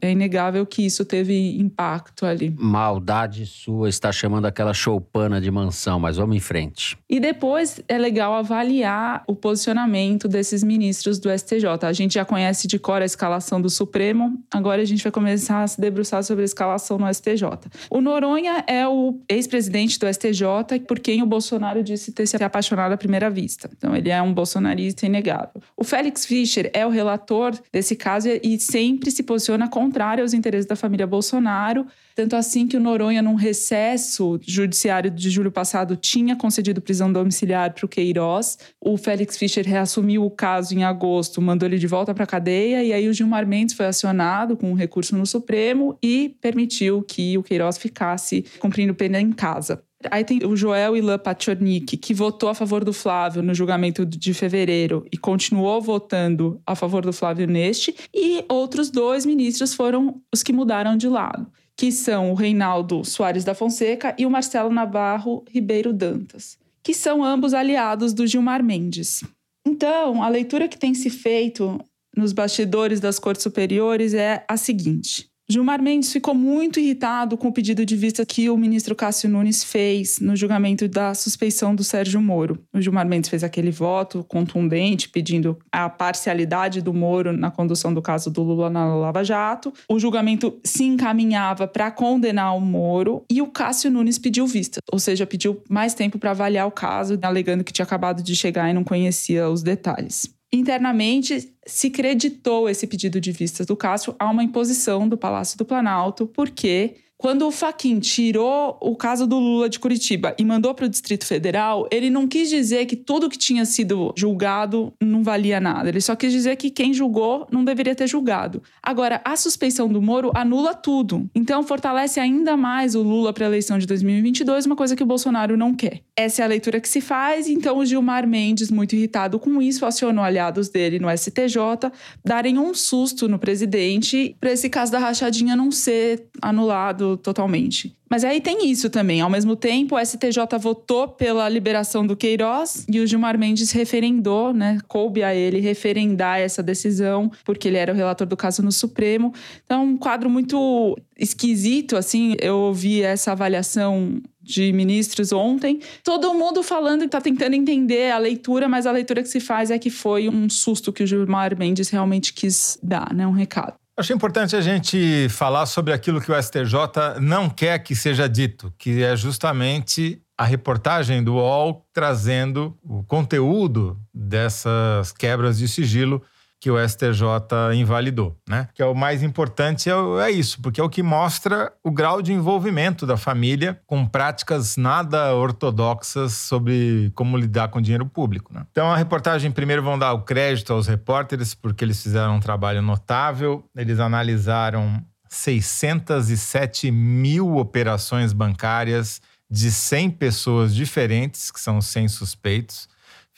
é 0.00 0.10
inegável 0.10 0.66
que 0.66 0.84
isso 0.84 1.04
teve 1.04 1.58
impacto 1.58 2.26
ali. 2.26 2.54
Maldade 2.58 3.46
sua 3.46 3.88
está 3.88 4.10
chamando 4.10 4.46
aquela 4.46 4.74
choupana 4.74 5.40
de 5.40 5.50
mansão, 5.50 6.00
mas 6.00 6.16
vamos 6.16 6.36
em 6.36 6.40
frente. 6.40 6.98
E 7.08 7.20
depois 7.20 7.80
é 7.88 7.96
legal 7.96 8.34
avaliar 8.34 9.22
o 9.26 9.34
posicionamento 9.34 10.26
desses 10.26 10.64
ministros 10.64 11.18
do 11.18 11.30
STJ. 11.30 11.66
A 11.82 11.92
gente 11.92 12.14
já 12.14 12.24
conhece 12.24 12.66
de 12.66 12.78
cor 12.78 13.00
a 13.00 13.04
escalação 13.04 13.60
do 13.60 13.70
Supremo, 13.70 14.38
agora 14.50 14.82
a 14.82 14.84
gente 14.84 15.02
vai 15.02 15.12
começar 15.12 15.62
a 15.62 15.66
se 15.66 15.80
debruçar 15.80 16.22
sobre 16.24 16.42
a 16.42 16.44
escalação 16.44 16.98
no 16.98 17.12
STJ. 17.12 17.57
O 17.90 18.00
Noronha 18.00 18.64
é 18.66 18.86
o 18.86 19.20
ex-presidente 19.28 19.98
do 19.98 20.06
STJ, 20.06 20.80
por 20.86 20.98
quem 20.98 21.22
o 21.22 21.26
Bolsonaro 21.26 21.82
disse 21.82 22.12
ter 22.12 22.26
se 22.26 22.36
apaixonado 22.42 22.92
à 22.92 22.96
primeira 22.96 23.28
vista. 23.30 23.70
Então, 23.76 23.96
ele 23.96 24.10
é 24.10 24.20
um 24.22 24.32
bolsonarista 24.32 25.06
inegável. 25.06 25.60
O 25.76 25.84
Félix 25.84 26.24
Fischer 26.24 26.70
é 26.72 26.86
o 26.86 26.90
relator 26.90 27.58
desse 27.72 27.96
caso 27.96 28.28
e 28.42 28.58
sempre 28.58 29.10
se 29.10 29.22
posiciona 29.22 29.68
contrário 29.68 30.22
aos 30.22 30.32
interesses 30.32 30.66
da 30.66 30.76
família 30.76 31.06
Bolsonaro. 31.06 31.86
Tanto 32.18 32.34
assim 32.34 32.66
que 32.66 32.76
o 32.76 32.80
Noronha, 32.80 33.22
num 33.22 33.36
recesso 33.36 34.40
judiciário 34.42 35.08
de 35.08 35.30
julho 35.30 35.52
passado, 35.52 35.94
tinha 35.94 36.34
concedido 36.34 36.80
prisão 36.80 37.12
domiciliar 37.12 37.72
para 37.72 37.86
o 37.86 37.88
Queiroz. 37.88 38.58
O 38.80 38.96
Félix 38.96 39.36
Fischer 39.36 39.64
reassumiu 39.64 40.24
o 40.24 40.30
caso 40.30 40.74
em 40.74 40.82
agosto, 40.82 41.40
mandou 41.40 41.68
ele 41.68 41.78
de 41.78 41.86
volta 41.86 42.12
para 42.12 42.24
a 42.24 42.26
cadeia, 42.26 42.82
e 42.82 42.92
aí 42.92 43.08
o 43.08 43.14
Gilmar 43.14 43.46
Mendes 43.46 43.76
foi 43.76 43.86
acionado 43.86 44.56
com 44.56 44.68
um 44.68 44.74
recurso 44.74 45.16
no 45.16 45.24
Supremo 45.24 45.96
e 46.02 46.34
permitiu 46.40 47.02
que 47.02 47.38
o 47.38 47.42
Queiroz 47.44 47.78
ficasse 47.78 48.44
cumprindo 48.58 48.96
pena 48.96 49.20
em 49.20 49.30
casa. 49.30 49.80
Aí 50.10 50.24
tem 50.24 50.44
o 50.44 50.56
Joel 50.56 50.96
Ilan 50.96 51.20
Pachornik, 51.20 51.96
que 51.96 52.12
votou 52.12 52.48
a 52.48 52.54
favor 52.54 52.84
do 52.84 52.92
Flávio 52.92 53.44
no 53.44 53.54
julgamento 53.54 54.04
de 54.04 54.34
fevereiro 54.34 55.06
e 55.12 55.16
continuou 55.16 55.80
votando 55.80 56.60
a 56.66 56.74
favor 56.74 57.06
do 57.06 57.12
Flávio 57.12 57.46
neste. 57.46 57.94
E 58.12 58.44
outros 58.48 58.90
dois 58.90 59.24
ministros 59.24 59.72
foram 59.72 60.20
os 60.34 60.42
que 60.42 60.52
mudaram 60.52 60.96
de 60.96 61.08
lado 61.08 61.46
que 61.78 61.92
são 61.92 62.32
o 62.32 62.34
Reinaldo 62.34 63.04
Soares 63.04 63.44
da 63.44 63.54
Fonseca 63.54 64.12
e 64.18 64.26
o 64.26 64.30
Marcelo 64.30 64.68
Navarro 64.68 65.44
Ribeiro 65.48 65.92
Dantas, 65.92 66.58
que 66.82 66.92
são 66.92 67.22
ambos 67.22 67.54
aliados 67.54 68.12
do 68.12 68.26
Gilmar 68.26 68.64
Mendes. 68.64 69.22
Então, 69.64 70.20
a 70.20 70.28
leitura 70.28 70.66
que 70.66 70.76
tem 70.76 70.92
se 70.92 71.08
feito 71.08 71.80
nos 72.16 72.32
bastidores 72.32 72.98
das 72.98 73.20
cortes 73.20 73.44
superiores 73.44 74.12
é 74.12 74.44
a 74.48 74.56
seguinte: 74.56 75.27
Gilmar 75.50 75.80
Mendes 75.80 76.12
ficou 76.12 76.34
muito 76.34 76.78
irritado 76.78 77.38
com 77.38 77.48
o 77.48 77.52
pedido 77.52 77.86
de 77.86 77.96
vista 77.96 78.26
que 78.26 78.50
o 78.50 78.56
ministro 78.58 78.94
Cássio 78.94 79.30
Nunes 79.30 79.64
fez 79.64 80.20
no 80.20 80.36
julgamento 80.36 80.86
da 80.86 81.14
suspeição 81.14 81.74
do 81.74 81.82
Sérgio 81.82 82.20
Moro. 82.20 82.62
O 82.70 82.78
Gilmar 82.82 83.08
Mendes 83.08 83.30
fez 83.30 83.42
aquele 83.42 83.70
voto 83.70 84.22
contundente 84.24 85.08
pedindo 85.08 85.58
a 85.72 85.88
parcialidade 85.88 86.82
do 86.82 86.92
Moro 86.92 87.32
na 87.32 87.50
condução 87.50 87.94
do 87.94 88.02
caso 88.02 88.30
do 88.30 88.42
Lula 88.42 88.68
na 88.68 88.94
Lava 88.94 89.24
Jato. 89.24 89.72
O 89.90 89.98
julgamento 89.98 90.60
se 90.62 90.84
encaminhava 90.84 91.66
para 91.66 91.90
condenar 91.90 92.54
o 92.54 92.60
Moro 92.60 93.24
e 93.30 93.40
o 93.40 93.46
Cássio 93.46 93.90
Nunes 93.90 94.18
pediu 94.18 94.46
vista, 94.46 94.80
ou 94.92 94.98
seja, 94.98 95.24
pediu 95.24 95.62
mais 95.66 95.94
tempo 95.94 96.18
para 96.18 96.32
avaliar 96.32 96.66
o 96.66 96.70
caso, 96.70 97.18
alegando 97.22 97.64
que 97.64 97.72
tinha 97.72 97.86
acabado 97.86 98.22
de 98.22 98.36
chegar 98.36 98.68
e 98.68 98.74
não 98.74 98.84
conhecia 98.84 99.48
os 99.48 99.62
detalhes. 99.62 100.37
Internamente, 100.52 101.54
se 101.66 101.90
creditou 101.90 102.68
esse 102.68 102.86
pedido 102.86 103.20
de 103.20 103.32
vistas 103.32 103.66
do 103.66 103.76
Cássio 103.76 104.16
a 104.18 104.30
uma 104.30 104.42
imposição 104.42 105.06
do 105.06 105.18
Palácio 105.18 105.58
do 105.58 105.64
Planalto, 105.64 106.26
porque 106.26 106.96
quando 107.18 107.48
o 107.48 107.50
Faquin 107.50 107.98
tirou 107.98 108.78
o 108.80 108.94
caso 108.94 109.26
do 109.26 109.40
Lula 109.40 109.68
de 109.68 109.80
Curitiba 109.80 110.36
e 110.38 110.44
mandou 110.44 110.72
para 110.72 110.86
o 110.86 110.88
Distrito 110.88 111.26
Federal, 111.26 111.88
ele 111.90 112.10
não 112.10 112.28
quis 112.28 112.48
dizer 112.48 112.86
que 112.86 112.94
tudo 112.94 113.28
que 113.28 113.36
tinha 113.36 113.64
sido 113.64 114.14
julgado 114.16 114.92
não 115.02 115.24
valia 115.24 115.60
nada. 115.60 115.88
Ele 115.88 116.00
só 116.00 116.14
quis 116.14 116.30
dizer 116.30 116.54
que 116.54 116.70
quem 116.70 116.94
julgou 116.94 117.44
não 117.50 117.64
deveria 117.64 117.92
ter 117.92 118.06
julgado. 118.06 118.62
Agora, 118.80 119.20
a 119.24 119.36
suspeição 119.36 119.88
do 119.88 120.00
Moro 120.00 120.30
anula 120.32 120.74
tudo. 120.74 121.28
Então, 121.34 121.64
fortalece 121.64 122.20
ainda 122.20 122.56
mais 122.56 122.94
o 122.94 123.02
Lula 123.02 123.32
para 123.32 123.46
a 123.46 123.48
eleição 123.48 123.80
de 123.80 123.86
2022, 123.86 124.66
uma 124.66 124.76
coisa 124.76 124.94
que 124.94 125.02
o 125.02 125.06
Bolsonaro 125.06 125.56
não 125.56 125.74
quer. 125.74 126.02
Essa 126.16 126.42
é 126.42 126.44
a 126.44 126.48
leitura 126.48 126.80
que 126.80 126.88
se 126.88 127.00
faz. 127.00 127.48
Então, 127.48 127.78
o 127.78 127.84
Gilmar 127.84 128.28
Mendes, 128.28 128.70
muito 128.70 128.94
irritado 128.94 129.40
com 129.40 129.60
isso, 129.60 129.84
acionou 129.84 130.22
aliados 130.22 130.68
dele 130.68 131.00
no 131.00 131.10
STJ 131.10 131.90
darem 132.24 132.60
um 132.60 132.72
susto 132.72 133.28
no 133.28 133.40
presidente 133.40 134.36
para 134.38 134.52
esse 134.52 134.70
caso 134.70 134.92
da 134.92 135.00
rachadinha 135.00 135.56
não 135.56 135.72
ser 135.72 136.28
anulado 136.40 137.07
totalmente. 137.16 137.96
Mas 138.10 138.24
aí 138.24 138.40
tem 138.40 138.70
isso 138.70 138.88
também. 138.88 139.20
Ao 139.20 139.28
mesmo 139.28 139.54
tempo, 139.54 139.96
o 139.96 140.04
STJ 140.04 140.58
votou 140.58 141.08
pela 141.08 141.48
liberação 141.48 142.06
do 142.06 142.16
Queiroz 142.16 142.86
e 142.90 143.00
o 143.00 143.06
Gilmar 143.06 143.38
Mendes 143.38 143.70
referendou, 143.70 144.52
né? 144.54 144.78
Coube 144.88 145.22
a 145.22 145.34
ele 145.34 145.60
referendar 145.60 146.40
essa 146.40 146.62
decisão, 146.62 147.30
porque 147.44 147.68
ele 147.68 147.76
era 147.76 147.92
o 147.92 147.96
relator 147.96 148.26
do 148.26 148.36
caso 148.36 148.62
no 148.62 148.72
Supremo. 148.72 149.32
Então, 149.64 149.84
um 149.84 149.96
quadro 149.96 150.30
muito 150.30 150.96
esquisito, 151.18 151.96
assim. 151.96 152.34
Eu 152.40 152.56
ouvi 152.56 153.02
essa 153.02 153.32
avaliação 153.32 154.20
de 154.42 154.72
ministros 154.72 155.30
ontem. 155.30 155.80
Todo 156.02 156.32
mundo 156.32 156.62
falando 156.62 157.00
que 157.00 157.06
está 157.06 157.20
tentando 157.20 157.54
entender 157.54 158.10
a 158.10 158.18
leitura, 158.18 158.66
mas 158.66 158.86
a 158.86 158.90
leitura 158.90 159.22
que 159.22 159.28
se 159.28 159.40
faz 159.40 159.70
é 159.70 159.78
que 159.78 159.90
foi 159.90 160.28
um 160.30 160.48
susto 160.48 160.90
que 160.90 161.02
o 161.02 161.06
Gilmar 161.06 161.56
Mendes 161.58 161.90
realmente 161.90 162.32
quis 162.32 162.78
dar, 162.82 163.12
né? 163.12 163.26
Um 163.26 163.32
recado. 163.32 163.74
Acho 163.98 164.12
importante 164.12 164.54
a 164.54 164.60
gente 164.60 165.28
falar 165.28 165.66
sobre 165.66 165.92
aquilo 165.92 166.20
que 166.20 166.30
o 166.30 166.40
STJ 166.40 167.18
não 167.20 167.50
quer 167.50 167.80
que 167.80 167.96
seja 167.96 168.28
dito, 168.28 168.72
que 168.78 169.02
é 169.02 169.16
justamente 169.16 170.22
a 170.36 170.44
reportagem 170.44 171.20
do 171.20 171.34
UOL 171.34 171.84
trazendo 171.92 172.78
o 172.80 173.02
conteúdo 173.02 174.00
dessas 174.14 175.10
quebras 175.10 175.58
de 175.58 175.66
sigilo 175.66 176.22
que 176.60 176.70
o 176.70 176.88
STJ 176.88 177.74
invalidou, 177.74 178.36
né? 178.48 178.68
Que 178.74 178.82
é 178.82 178.86
o 178.86 178.94
mais 178.94 179.22
importante 179.22 179.88
é, 179.88 179.92
é, 180.26 180.30
isso, 180.30 180.60
porque 180.60 180.80
é 180.80 180.84
o 180.84 180.88
que 180.88 181.02
mostra 181.02 181.72
o 181.84 181.90
grau 181.90 182.20
de 182.20 182.32
envolvimento 182.32 183.06
da 183.06 183.16
família 183.16 183.80
com 183.86 184.04
práticas 184.04 184.76
nada 184.76 185.34
ortodoxas 185.34 186.32
sobre 186.32 187.12
como 187.14 187.36
lidar 187.36 187.68
com 187.68 187.80
dinheiro 187.80 188.06
público. 188.06 188.52
Né? 188.52 188.66
Então 188.72 188.90
a 188.90 188.96
reportagem 188.96 189.52
primeiro 189.52 189.82
vão 189.82 189.98
dar 189.98 190.12
o 190.12 190.22
crédito 190.22 190.72
aos 190.72 190.88
repórteres 190.88 191.54
porque 191.54 191.84
eles 191.84 192.02
fizeram 192.02 192.36
um 192.36 192.40
trabalho 192.40 192.82
notável, 192.82 193.64
eles 193.76 194.00
analisaram 194.00 195.00
607 195.28 196.90
mil 196.90 197.56
operações 197.56 198.32
bancárias 198.32 199.20
de 199.50 199.70
100 199.70 200.10
pessoas 200.10 200.74
diferentes, 200.74 201.50
que 201.50 201.60
são 201.60 201.80
100 201.80 202.08
suspeitos 202.08 202.88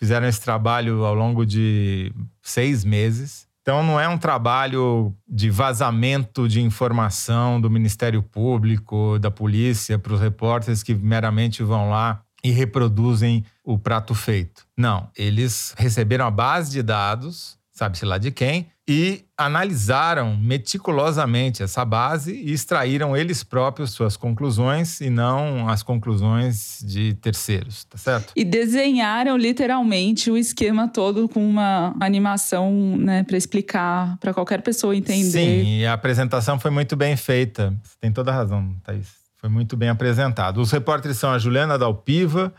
fizeram 0.01 0.27
esse 0.27 0.41
trabalho 0.41 1.05
ao 1.05 1.15
longo 1.15 1.45
de 1.45 2.11
seis 2.43 2.85
meses. 2.85 3.47
Então, 3.61 3.83
não 3.83 4.01
é 4.01 4.09
um 4.09 4.17
trabalho 4.17 5.15
de 5.29 5.51
vazamento 5.51 6.49
de 6.49 6.63
informação 6.63 7.61
do 7.61 7.69
Ministério 7.69 8.23
Público, 8.23 9.19
da 9.19 9.31
polícia, 9.31 9.99
para 9.99 10.15
os 10.15 10.21
repórteres 10.21 10.83
que 10.83 10.95
meramente 10.95 11.63
vão 11.63 11.91
lá 11.91 12.23
e 12.43 12.51
reproduzem 12.51 13.45
o 13.63 13.79
prato 13.79 14.15
feito. 14.15 14.67
Não, 14.75 15.11
eles 15.15 15.75
receberam 15.77 16.27
a 16.27 16.31
base 16.31 16.71
de 16.71 16.83
dados, 16.83 17.59
sabe-se 17.71 18.07
lá 18.07 18.17
de 18.17 18.31
quem, 18.31 18.69
e 18.93 19.25
analisaram 19.39 20.37
meticulosamente 20.37 21.63
essa 21.63 21.85
base 21.85 22.35
e 22.35 22.51
extraíram 22.51 23.17
eles 23.17 23.45
próprios 23.45 23.93
suas 23.93 24.17
conclusões 24.17 25.01
e 25.01 25.09
não 25.09 25.69
as 25.69 25.81
conclusões 25.81 26.83
de 26.85 27.15
terceiros, 27.15 27.85
tá 27.85 27.97
certo? 27.97 28.33
E 28.35 28.45
desenharam 28.45 29.37
literalmente 29.37 30.29
o 30.29 30.37
esquema 30.37 30.89
todo 30.89 31.29
com 31.29 31.49
uma 31.49 31.95
animação, 32.01 32.97
né, 32.99 33.23
para 33.23 33.37
explicar 33.37 34.19
para 34.19 34.35
qualquer 34.35 34.61
pessoa 34.61 34.97
entender. 34.97 35.63
Sim, 35.63 35.79
e 35.79 35.87
a 35.87 35.93
apresentação 35.93 36.59
foi 36.59 36.73
muito 36.73 36.97
bem 36.97 37.17
feita. 37.17 37.73
Você 37.85 37.95
tem 38.01 38.11
toda 38.11 38.33
a 38.33 38.35
razão, 38.35 38.75
Thaís. 38.83 39.07
Foi 39.37 39.49
muito 39.49 39.77
bem 39.77 39.89
apresentado. 39.89 40.61
Os 40.61 40.73
repórteres 40.73 41.17
são 41.17 41.31
a 41.31 41.39
Juliana 41.39 41.79
Dalpiva, 41.79 42.53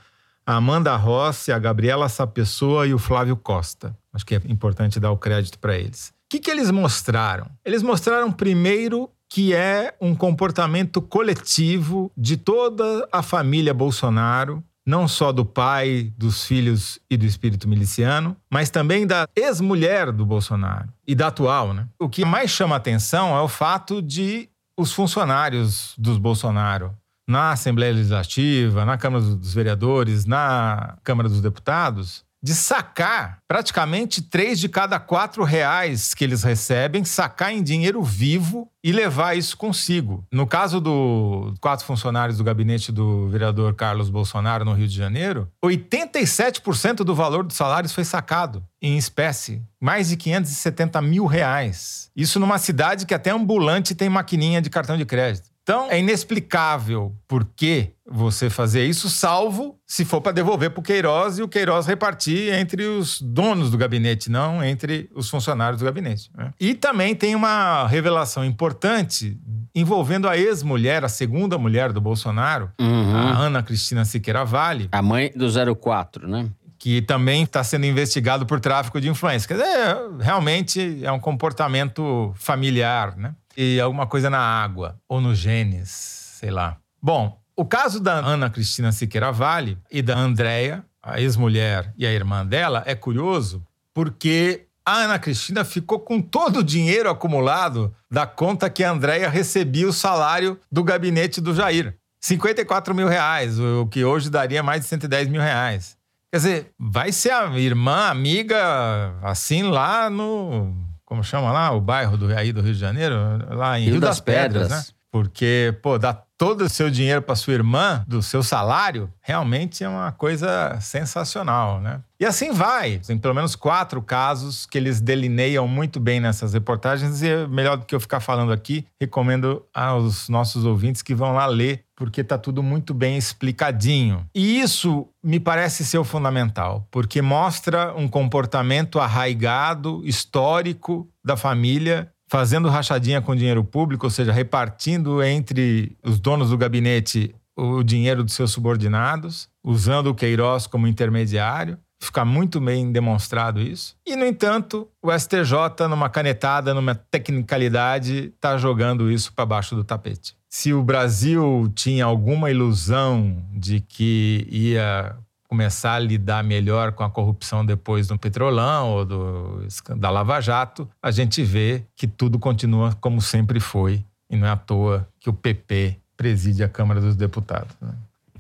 a 0.46 0.56
Amanda 0.56 0.96
Rossi, 0.96 1.52
a 1.52 1.60
Gabriela 1.60 2.08
Sapessoa 2.08 2.88
e 2.88 2.94
o 2.94 2.98
Flávio 2.98 3.36
Costa. 3.36 3.94
Acho 4.14 4.26
que 4.26 4.36
é 4.36 4.42
importante 4.46 4.98
dar 4.98 5.12
o 5.12 5.18
crédito 5.18 5.60
para 5.60 5.78
eles 5.78 6.14
que, 6.32 6.40
que 6.40 6.50
eles 6.50 6.72
mostraram? 6.72 7.48
Eles 7.66 7.84
mostraram 7.84 8.32
primeiro 8.32 9.10
que 9.28 9.54
é 9.54 9.94
um 10.00 10.16
comportamento 10.16 11.02
coletivo 11.02 12.10
de 12.16 12.38
toda 12.38 13.06
a 13.12 13.22
família 13.22 13.74
Bolsonaro, 13.74 14.64
não 14.86 15.10
só 15.10 15.34
do 15.34 15.46
pai, 15.46 16.12
dos 16.18 16.46
filhos 16.46 17.00
e 17.10 17.18
do 17.18 17.26
espírito 17.26 17.68
miliciano, 17.68 18.36
mas 18.50 18.70
também 18.70 19.06
da 19.06 19.28
ex-mulher 19.36 20.10
do 20.12 20.26
Bolsonaro 20.26 20.88
e 21.06 21.14
da 21.14 21.28
atual, 21.28 21.74
né? 21.74 21.86
O 22.00 22.08
que 22.08 22.24
mais 22.24 22.50
chama 22.50 22.78
atenção 22.78 23.36
é 23.36 23.42
o 23.42 23.50
fato 23.50 24.02
de 24.02 24.50
os 24.78 24.94
funcionários 24.94 25.94
dos 25.98 26.18
Bolsonaro 26.18 26.96
na 27.28 27.52
Assembleia 27.52 27.94
Legislativa, 27.94 28.86
na 28.86 28.98
Câmara 28.98 29.24
dos 29.24 29.54
Vereadores, 29.54 30.26
na 30.26 30.98
Câmara 31.04 31.28
dos 31.28 31.42
Deputados, 31.42 32.24
de 32.44 32.56
sacar 32.56 33.38
praticamente 33.48 34.22
três 34.22 34.60
de 34.60 34.68
cada 34.68 35.00
quatro 35.00 35.44
reais 35.44 36.14
que 36.14 36.24
eles 36.24 36.44
recebem, 36.44 37.04
sacar 37.04 37.54
em 37.54 37.62
dinheiro 37.62 38.02
vivo 38.02 38.68
e 38.84 38.92
levar 38.92 39.38
isso 39.38 39.56
consigo. 39.56 40.26
No 40.32 40.48
caso 40.48 40.82
dos 40.82 41.58
quatro 41.60 41.86
funcionários 41.86 42.38
do 42.38 42.44
gabinete 42.44 42.92
do 42.92 43.28
vereador 43.28 43.76
Carlos 43.76 44.10
Bolsonaro 44.10 44.66
no 44.66 44.74
Rio 44.74 44.88
de 44.88 44.96
Janeiro, 44.96 45.48
87% 45.64 47.04
do 47.04 47.14
valor 47.14 47.44
dos 47.44 47.56
salários 47.56 47.94
foi 47.94 48.04
sacado 48.04 48.64
em 48.82 48.98
espécie. 48.98 49.62
Mais 49.80 50.10
de 50.10 50.18
570 50.18 51.02
mil 51.02 51.26
reais. 51.26 52.10
Isso 52.16 52.40
numa 52.40 52.58
cidade 52.58 53.06
que 53.06 53.14
até 53.14 53.30
ambulante 53.30 53.94
tem 53.94 54.10
maquininha 54.10 54.62
de 54.62 54.70
cartão 54.70 54.98
de 54.98 55.06
crédito. 55.06 55.51
Então, 55.72 55.88
é 55.90 56.00
inexplicável 56.00 57.16
por 57.26 57.46
que 57.46 57.92
você 58.06 58.50
fazer 58.50 58.86
isso, 58.86 59.10
salvo 59.10 59.80
se 59.88 60.04
for 60.04 60.20
para 60.20 60.34
devolver 60.34 60.70
para 60.70 60.82
o 60.82 60.84
Queiroz 60.84 61.40
e 61.40 61.42
o 61.42 61.48
Queiroz 61.48 61.88
repartir 61.88 62.54
entre 62.54 62.84
os 62.86 63.22
donos 63.22 63.72
do 63.72 63.78
gabinete, 63.78 64.30
não 64.30 64.62
entre 64.62 65.10
os 65.16 65.30
funcionários 65.30 65.80
do 65.80 65.86
gabinete. 65.86 66.30
Né? 66.36 66.52
E 66.60 66.74
também 66.74 67.16
tem 67.16 67.36
uma 67.36 67.88
revelação 67.88 68.44
importante 68.44 69.40
envolvendo 69.74 70.28
a 70.28 70.38
ex-mulher, 70.38 71.06
a 71.06 71.10
segunda 71.10 71.58
mulher 71.58 71.94
do 71.94 72.02
Bolsonaro, 72.02 72.70
Uhum. 72.78 73.16
a 73.16 73.38
Ana 73.38 73.64
Cristina 73.64 74.04
Siqueira 74.04 74.44
Vale, 74.44 74.90
A 74.92 75.02
mãe 75.02 75.32
do 75.34 75.48
04, 75.78 76.28
né? 76.28 76.50
que 76.78 77.02
também 77.02 77.44
está 77.44 77.64
sendo 77.64 77.86
investigado 77.86 78.46
por 78.46 78.60
tráfico 78.60 79.00
de 79.00 79.08
influência. 79.08 79.48
Quer 79.48 79.54
dizer, 79.54 79.98
realmente 80.20 81.00
é 81.06 81.12
um 81.12 81.20
comportamento 81.20 82.34
familiar, 82.36 83.16
né? 83.16 83.36
E 83.56 83.80
alguma 83.80 84.08
coisa 84.08 84.30
na 84.30 84.40
água 84.40 85.00
ou 85.08 85.20
no 85.20 85.36
genes, 85.36 85.90
sei 85.90 86.52
lá. 86.52 86.78
Bom, 87.02 87.40
o 87.56 87.66
caso 87.66 88.00
da 88.00 88.14
Ana 88.14 88.50
Cristina 88.50 88.92
Siqueira 88.92 89.32
Vale 89.32 89.78
e 89.92 90.02
da 90.02 90.18
Andréia, 90.18 90.84
a 91.02 91.20
ex-mulher 91.20 91.94
e 91.98 92.06
a 92.06 92.12
irmã 92.12 92.46
dela, 92.46 92.84
é 92.86 92.96
curioso 92.96 93.64
porque 93.94 94.68
a 94.86 95.04
Ana 95.04 95.20
Cristina 95.20 95.64
ficou 95.64 96.00
com 96.00 96.22
todo 96.22 96.60
o 96.60 96.64
dinheiro 96.64 97.10
acumulado 97.10 97.94
da 98.10 98.26
conta 98.26 98.70
que 98.70 98.84
a 98.84 98.92
Andréia 98.92 99.30
recebia 99.30 99.88
o 99.88 99.94
salário 99.94 100.60
do 100.72 100.84
gabinete 100.84 101.40
do 101.40 101.54
Jair. 101.54 101.96
54 102.20 102.94
mil 102.94 103.08
reais, 103.08 103.60
o 103.60 103.88
que 103.88 104.06
hoje 104.06 104.30
daria 104.30 104.62
mais 104.62 104.82
de 104.82 104.88
110 104.88 105.28
mil 105.28 105.42
reais. 105.42 105.98
Quer 106.32 106.38
dizer, 106.38 106.72
vai 106.80 107.12
ser 107.12 107.32
a 107.32 107.60
irmã, 107.60 108.08
amiga, 108.08 109.14
assim, 109.22 109.64
lá 109.64 110.10
no. 110.10 110.74
Como 111.12 111.26
chama 111.26 111.52
lá? 111.52 111.74
O 111.74 111.82
bairro 111.82 112.16
do, 112.16 112.34
aí 112.34 112.54
do 112.54 112.62
Rio 112.62 112.74
de 112.74 112.80
Janeiro? 112.80 113.14
Lá 113.50 113.78
em 113.78 113.84
Rio, 113.84 114.00
das, 114.00 114.22
Pedras, 114.22 114.70
né? 114.70 114.82
Porque, 115.12 115.78
pô, 115.84 115.98
dar 116.00 116.26
todo 116.38 116.62
o 116.62 116.70
seu 116.70 116.90
dinheiro 116.90 117.22
para 117.22 117.36
sua 117.36 117.52
irmã, 117.52 118.02
do 118.08 118.24
seu 118.24 118.42
salário, 118.42 119.12
realmente 119.20 119.84
é 119.84 119.90
uma 119.90 120.14
coisa 120.14 120.80
sensacional, 120.80 121.82
né? 121.82 122.00
E 122.18 122.26
assim 122.26 122.54
vai. 122.54 123.00
Tem 123.00 123.18
pelo 123.18 123.36
menos 123.36 123.58
quatro 123.58 124.02
casos 124.02 124.66
que 124.66 124.78
eles 124.78 125.02
delineiam 125.02 125.68
muito 125.68 126.00
bem 126.00 126.22
nessas 126.22 126.54
reportagens 126.54 127.22
e 127.22 127.28
é 127.28 127.46
melhor 127.46 127.76
do 127.76 127.86
que 127.86 127.94
eu 127.94 128.00
ficar 128.00 128.22
falando 128.22 128.54
aqui, 128.54 128.88
recomendo 128.98 129.66
aos 129.74 130.30
nossos 130.30 130.64
ouvintes 130.64 131.02
que 131.02 131.14
vão 131.14 131.34
lá 131.34 131.46
ler, 131.46 131.84
porque 132.02 132.24
tá 132.24 132.36
tudo 132.36 132.64
muito 132.64 132.96
bem 132.96 133.16
explicadinho. 133.16 134.26
E 134.34 134.60
isso 134.60 135.08
me 135.24 135.40
parece 135.40 135.86
ser 135.86 136.00
o 136.00 136.04
fundamental, 136.04 136.88
porque 136.90 137.22
mostra 137.22 137.94
um 137.96 138.08
comportamento 138.08 139.00
arraigado, 139.00 140.02
histórico 140.04 141.08
da 141.24 141.38
família 141.38 142.12
fazendo 142.28 142.70
rachadinha 142.70 143.22
com 143.22 143.36
dinheiro 143.36 143.64
público, 143.64 144.08
ou 144.08 144.10
seja, 144.10 144.32
repartindo 144.32 145.22
entre 145.22 145.96
os 146.04 146.20
donos 146.20 146.50
do 146.50 146.58
gabinete 146.58 147.36
o 147.56 147.84
dinheiro 147.84 148.24
dos 148.24 148.34
seus 148.34 148.50
subordinados, 148.50 149.48
usando 149.64 150.08
o 150.08 150.16
Queiroz 150.16 150.66
como 150.66 150.88
intermediário. 150.88 151.78
Fica 152.02 152.26
muito 152.26 152.60
bem 152.60 152.92
demonstrado 152.92 153.62
isso. 153.62 153.96
E, 154.08 154.16
no 154.16 154.26
entanto, 154.26 154.90
o 155.04 155.12
STJ, 155.12 155.88
numa 155.88 156.10
canetada, 156.10 156.74
numa 156.74 156.96
tecnicalidade, 156.96 158.34
está 158.34 158.58
jogando 158.58 159.12
isso 159.12 159.32
para 159.34 159.46
baixo 159.46 159.76
do 159.76 159.84
tapete. 159.84 160.41
Se 160.54 160.74
o 160.74 160.84
Brasil 160.84 161.72
tinha 161.74 162.04
alguma 162.04 162.52
ilusão 162.52 163.42
de 163.54 163.80
que 163.80 164.46
ia 164.52 165.16
começar 165.48 165.94
a 165.94 166.00
lidar 166.00 166.44
melhor 166.44 166.92
com 166.92 167.06
a 167.06 167.10
corrupção 167.10 167.66
depois 167.66 168.10
do 168.10 168.20
Petrolão 168.20 168.90
ou 168.90 169.06
do, 169.06 169.66
da 169.96 170.10
Lava 170.10 170.42
Jato, 170.42 170.90
a 171.02 171.10
gente 171.10 171.42
vê 171.42 171.86
que 171.96 172.06
tudo 172.06 172.38
continua 172.38 172.94
como 173.00 173.22
sempre 173.22 173.62
foi. 173.62 174.04
E 174.30 174.36
não 174.36 174.46
é 174.46 174.50
à 174.50 174.58
toa 174.58 175.08
que 175.22 175.30
o 175.30 175.34
PP 175.34 175.98
preside 176.18 176.66
a 176.66 176.68
Câmara 176.68 177.00
dos 177.00 177.16
Deputados. 177.16 177.74
Né? 177.80 177.94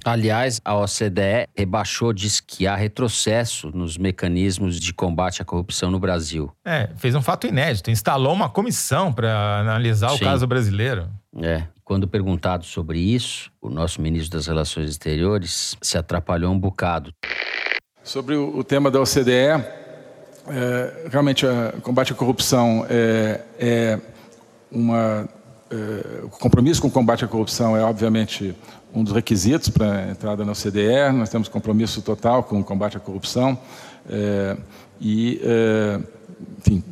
Aliás, 0.03 0.59
a 0.65 0.75
OCDE 0.75 1.47
rebaixou, 1.55 2.11
diz 2.11 2.41
que 2.41 2.67
há 2.67 2.75
retrocesso 2.75 3.71
nos 3.73 3.97
mecanismos 3.97 4.81
de 4.81 4.93
combate 4.93 5.41
à 5.41 5.45
corrupção 5.45 5.89
no 5.89 5.99
Brasil. 5.99 6.51
É, 6.65 6.89
fez 6.97 7.15
um 7.15 7.21
fato 7.21 7.47
inédito, 7.47 7.89
instalou 7.89 8.33
uma 8.33 8.49
comissão 8.49 9.13
para 9.13 9.59
analisar 9.59 10.09
Sim. 10.09 10.15
o 10.15 10.19
caso 10.19 10.45
brasileiro. 10.45 11.09
É. 11.41 11.63
Quando 11.83 12.07
perguntado 12.07 12.65
sobre 12.65 12.99
isso, 12.99 13.51
o 13.61 13.69
nosso 13.69 14.01
ministro 14.01 14.37
das 14.37 14.47
Relações 14.47 14.89
Exteriores 14.89 15.75
se 15.81 15.97
atrapalhou 15.97 16.51
um 16.51 16.59
bocado. 16.59 17.13
Sobre 18.03 18.35
o, 18.35 18.63
tema 18.63 18.89
da 18.89 18.99
OCDE, 18.99 19.31
é, 20.47 21.07
realmente 21.09 21.45
o 21.45 21.81
combate 21.81 22.13
à 22.13 22.15
corrupção 22.15 22.85
é, 22.89 23.41
é 23.59 23.99
uma. 24.71 25.29
É, 25.69 26.25
o 26.25 26.29
compromisso 26.29 26.81
com 26.81 26.87
o 26.87 26.91
combate 26.91 27.23
à 27.23 27.27
corrupção 27.27 27.77
é, 27.77 27.83
obviamente, 27.83 28.55
um 28.93 29.03
dos 29.03 29.13
requisitos 29.13 29.69
para 29.69 29.91
a 29.91 30.11
entrada 30.11 30.43
na 30.43 30.51
OCDE. 30.51 31.11
Nós 31.13 31.29
temos 31.29 31.47
compromisso 31.47 32.01
total 32.01 32.43
com 32.43 32.59
o 32.59 32.63
combate 32.63 32.97
à 32.97 32.99
corrupção. 32.99 33.57
É, 34.09 34.57
e, 34.99 35.39
é, 35.43 35.99
enfim, 36.59 36.83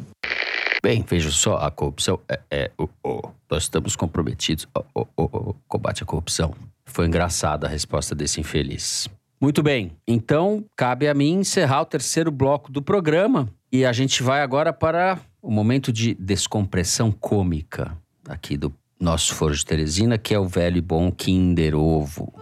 Bem, 0.81 1.03
veja 1.07 1.29
só, 1.31 1.57
a 1.57 1.69
corrupção 1.69 2.19
é. 2.29 2.39
é 2.49 2.71
o, 2.77 2.87
o- 3.03 3.29
nós 3.49 3.63
estamos 3.63 3.95
comprometidos 3.95 4.67
ao 4.73 4.85
ao 5.17 5.55
combate 5.67 6.03
à 6.03 6.05
corrupção. 6.05 6.53
Foi 6.85 7.05
engraçada 7.07 7.67
a 7.67 7.69
resposta 7.69 8.13
desse 8.15 8.39
infeliz. 8.39 9.07
Muito 9.41 9.63
bem, 9.63 9.91
então 10.07 10.63
cabe 10.75 11.07
a 11.07 11.13
mim 11.13 11.39
encerrar 11.39 11.81
o 11.81 11.85
terceiro 11.85 12.31
bloco 12.31 12.71
do 12.71 12.81
programa 12.81 13.49
e 13.71 13.85
a 13.85 13.91
gente 13.93 14.21
vai 14.21 14.41
agora 14.41 14.71
para 14.73 15.19
o 15.41 15.49
momento 15.51 15.91
de 15.93 16.13
descompressão 16.15 17.11
cômica 17.11 17.95
aqui 18.27 18.57
do 18.57 18.73
nosso 18.99 19.33
Foro 19.33 19.55
de 19.55 19.65
Teresina, 19.65 20.17
que 20.17 20.33
é 20.33 20.39
o 20.39 20.47
velho 20.47 20.77
e 20.77 20.81
bom 20.81 21.09
Kinder 21.11 21.75
Ovo. 21.75 22.33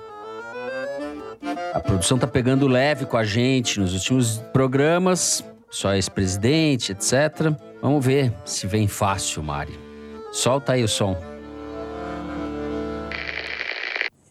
A 1.74 1.80
produção 1.80 2.18
tá 2.18 2.26
pegando 2.28 2.68
leve 2.68 3.06
com 3.06 3.16
a 3.18 3.24
gente 3.24 3.80
nos 3.80 3.94
últimos 3.94 4.40
programas, 4.52 5.44
só 5.70 5.94
ex-presidente, 5.94 6.92
etc. 6.94 7.54
Vamos 7.82 8.06
ver 8.06 8.34
se 8.46 8.68
vem 8.68 8.88
fácil, 8.88 9.44
Mari. 9.44 9.78
Solta 10.32 10.74
aí 10.74 10.84
o 10.84 10.88
som. 10.88 11.16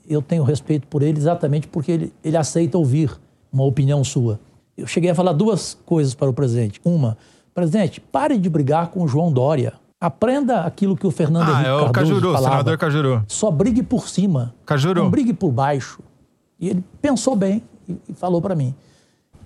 eu 0.08 0.22
tenho 0.22 0.44
respeito 0.44 0.86
por 0.86 1.02
ele 1.02 1.18
exatamente 1.18 1.66
porque 1.66 1.90
ele, 1.90 2.12
ele 2.22 2.36
aceita 2.36 2.78
ouvir 2.78 3.10
uma 3.52 3.64
opinião 3.64 4.04
sua. 4.04 4.38
Eu 4.76 4.86
cheguei 4.86 5.10
a 5.10 5.14
falar 5.16 5.32
duas 5.32 5.76
coisas 5.84 6.14
para 6.14 6.30
o 6.30 6.32
presidente. 6.32 6.80
Uma, 6.84 7.16
presidente, 7.52 8.00
pare 8.00 8.38
de 8.38 8.48
brigar 8.48 8.88
com 8.88 9.02
o 9.02 9.08
João 9.08 9.32
Dória. 9.32 9.72
Aprenda 10.00 10.60
aquilo 10.60 10.96
que 10.96 11.06
o 11.06 11.10
Fernando 11.10 11.48
Ah, 11.48 11.52
Henrique 11.54 11.68
é 11.68 11.72
o 11.74 11.78
Cardoso 11.90 11.92
Cajuru, 12.14 12.28
o 12.28 12.32
falava. 12.34 12.54
senador 12.54 12.78
Cajuru. 12.78 13.24
Só 13.26 13.50
brigue 13.50 13.82
por 13.82 14.08
cima. 14.08 14.54
Cajuru. 14.64 15.02
Não 15.02 15.10
brigue 15.10 15.32
por 15.32 15.50
baixo. 15.50 16.00
E 16.60 16.68
ele 16.68 16.84
pensou 17.02 17.34
bem 17.34 17.64
e, 17.88 17.96
e 18.08 18.14
falou 18.14 18.40
para 18.40 18.54
mim. 18.54 18.74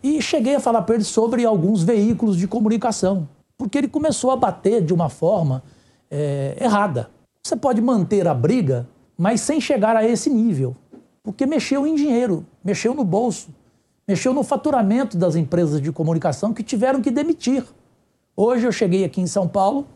E 0.03 0.20
cheguei 0.20 0.57
a 0.57 0.61
falar 0.61 0.82
para 0.82 0.96
ele 0.96 1.05
sobre 1.05 1.44
alguns 1.44 1.82
veículos 1.82 2.36
de 2.36 2.46
comunicação, 2.46 3.26
porque 3.61 3.76
ele 3.76 3.88
começou 3.88 4.30
a 4.30 4.36
bater 4.36 4.82
de 4.82 4.94
uma 4.94 5.11
forma 5.11 5.62
eh, 6.11 6.56
errada. 6.58 7.11
Você 7.44 7.54
pode 7.54 7.78
manter 7.82 8.26
a 8.26 8.32
briga, 8.32 8.88
mas 9.18 9.42
sem 9.42 9.61
chegar 9.61 9.94
a 9.94 10.02
esse 10.02 10.30
nível, 10.30 10.74
porque 11.22 11.44
mexeu 11.44 11.86
em 11.86 11.94
dinheiro, 11.94 12.46
mexeu 12.64 12.94
no 12.94 13.04
bolso, 13.04 13.50
mexeu 14.08 14.32
no 14.32 14.42
faturamento 14.42 15.18
das 15.18 15.36
empresas 15.36 15.78
de 15.78 15.92
comunicação 15.92 16.54
que 16.54 16.62
tiveram 16.62 17.02
que 17.02 17.11
demitir. 17.11 17.62
Hoje 18.34 18.66
eu 18.66 18.72
cheguei 18.72 19.04
aqui 19.04 19.20
em 19.20 19.26
São 19.26 19.46
Paulo 19.46 19.86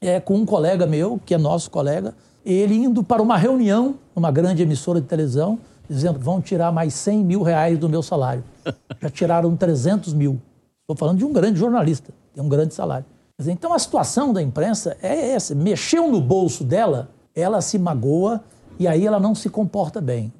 é, 0.00 0.20
com 0.20 0.36
um 0.36 0.46
colega 0.46 0.86
meu, 0.86 1.20
que 1.26 1.34
é 1.34 1.38
nosso 1.38 1.72
colega, 1.72 2.14
ele 2.46 2.76
indo 2.76 3.02
para 3.02 3.20
uma 3.20 3.36
reunião 3.36 3.96
numa 4.14 4.30
grande 4.30 4.62
emissora 4.62 5.00
de 5.00 5.08
televisão, 5.08 5.58
dizendo 5.90 6.20
vão 6.20 6.40
tirar 6.40 6.70
mais 6.70 6.94
100 6.94 7.24
mil 7.24 7.42
reais 7.42 7.76
do 7.80 7.88
meu 7.88 8.00
salário. 8.00 8.44
Já 9.02 9.10
tiraram 9.10 9.56
300 9.56 10.14
mil. 10.14 10.40
Estou 10.82 10.94
falando 10.96 11.18
de 11.18 11.24
um 11.24 11.32
grande 11.32 11.58
jornalista, 11.58 12.14
tem 12.34 12.42
um 12.42 12.48
grande 12.48 12.74
salário. 12.74 13.06
Então 13.44 13.72
a 13.72 13.78
situação 13.78 14.32
da 14.32 14.40
imprensa 14.40 14.96
é 15.02 15.30
essa: 15.30 15.54
mexeu 15.54 16.08
no 16.08 16.20
bolso 16.20 16.64
dela, 16.64 17.10
ela 17.34 17.60
se 17.60 17.78
magoa 17.78 18.42
e 18.78 18.86
aí 18.86 19.06
ela 19.06 19.18
não 19.18 19.34
se 19.34 19.48
comporta 19.48 20.00
bem. 20.00 20.32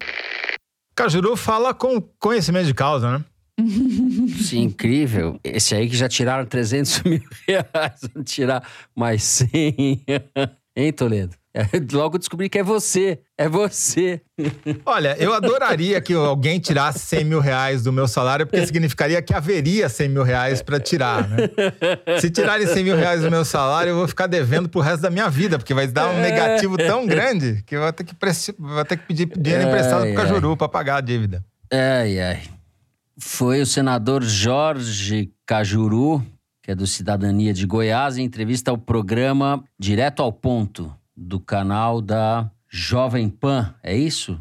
Cajuru 0.95 1.36
fala 1.36 1.72
com 1.72 2.01
conhecimento 2.18 2.66
de 2.66 2.74
causa, 2.74 3.18
né? 3.18 3.24
Sim, 4.43 4.62
incrível. 4.64 5.38
Esse 5.43 5.74
aí 5.74 5.88
que 5.88 5.97
já 5.97 6.09
tiraram 6.09 6.45
300 6.47 7.03
mil 7.05 7.22
reais, 7.47 8.01
tirar 8.24 8.66
mais 8.95 9.22
100. 9.22 10.05
Hein, 10.76 10.93
Toledo? 10.93 11.41
É, 11.55 11.66
logo 11.92 12.16
descobri 12.16 12.48
que 12.48 12.59
é 12.59 12.62
você. 12.62 13.20
É 13.36 13.46
você. 13.48 14.22
Olha, 14.86 15.14
eu 15.18 15.34
adoraria 15.34 16.00
que 16.00 16.14
alguém 16.14 16.59
tirasse 16.59 17.00
100 17.00 17.24
mil 17.24 17.40
reais 17.40 17.82
do 17.82 17.92
meu 17.92 18.09
salário, 18.09 18.46
porque 18.46 18.64
significaria 18.64 19.20
que 19.20 19.34
haveria 19.34 19.88
100 19.88 20.09
mil 20.09 20.22
reais 20.22 20.62
para 20.62 20.80
tirar, 20.80 21.28
né? 21.28 21.48
Se 22.18 22.30
tirarem 22.30 22.66
100 22.66 22.84
mil 22.84 22.96
reais 22.96 23.20
do 23.20 23.30
meu 23.30 23.44
salário, 23.44 23.90
eu 23.90 23.96
vou 23.96 24.09
ficar 24.09 24.26
devendo 24.26 24.68
pro 24.68 24.80
resto 24.80 25.03
da 25.03 25.11
minha 25.11 25.28
vida, 25.28 25.59
porque 25.59 25.74
vai 25.74 25.86
dar 25.86 26.09
um 26.09 26.20
negativo 26.20 26.76
tão 26.78 27.07
grande 27.07 27.62
que 27.66 27.76
eu 27.76 27.82
vou 27.82 27.92
ter 27.92 28.05
que, 28.05 28.14
vou 28.59 28.84
ter 28.84 28.96
que 28.96 29.07
pedir 29.07 29.26
dinheiro 29.38 29.68
emprestado 29.68 30.05
pro 30.07 30.14
Cajuru 30.14 30.57
para 30.57 30.68
pagar 30.68 30.96
a 30.96 31.00
dívida. 31.00 31.44
Ai, 31.70 32.18
ai. 32.18 32.42
Foi 33.18 33.61
o 33.61 33.66
senador 33.66 34.22
Jorge 34.22 35.30
Cajuru, 35.46 36.24
que 36.62 36.70
é 36.70 36.74
do 36.74 36.86
Cidadania 36.86 37.53
de 37.53 37.66
Goiás, 37.66 38.16
em 38.16 38.24
entrevista 38.24 38.70
ao 38.70 38.78
programa 38.78 39.62
Direto 39.78 40.22
ao 40.22 40.32
Ponto 40.32 40.92
do 41.16 41.38
canal 41.40 42.00
da 42.00 42.50
Jovem 42.68 43.28
Pan, 43.28 43.74
é 43.82 43.96
isso? 43.96 44.40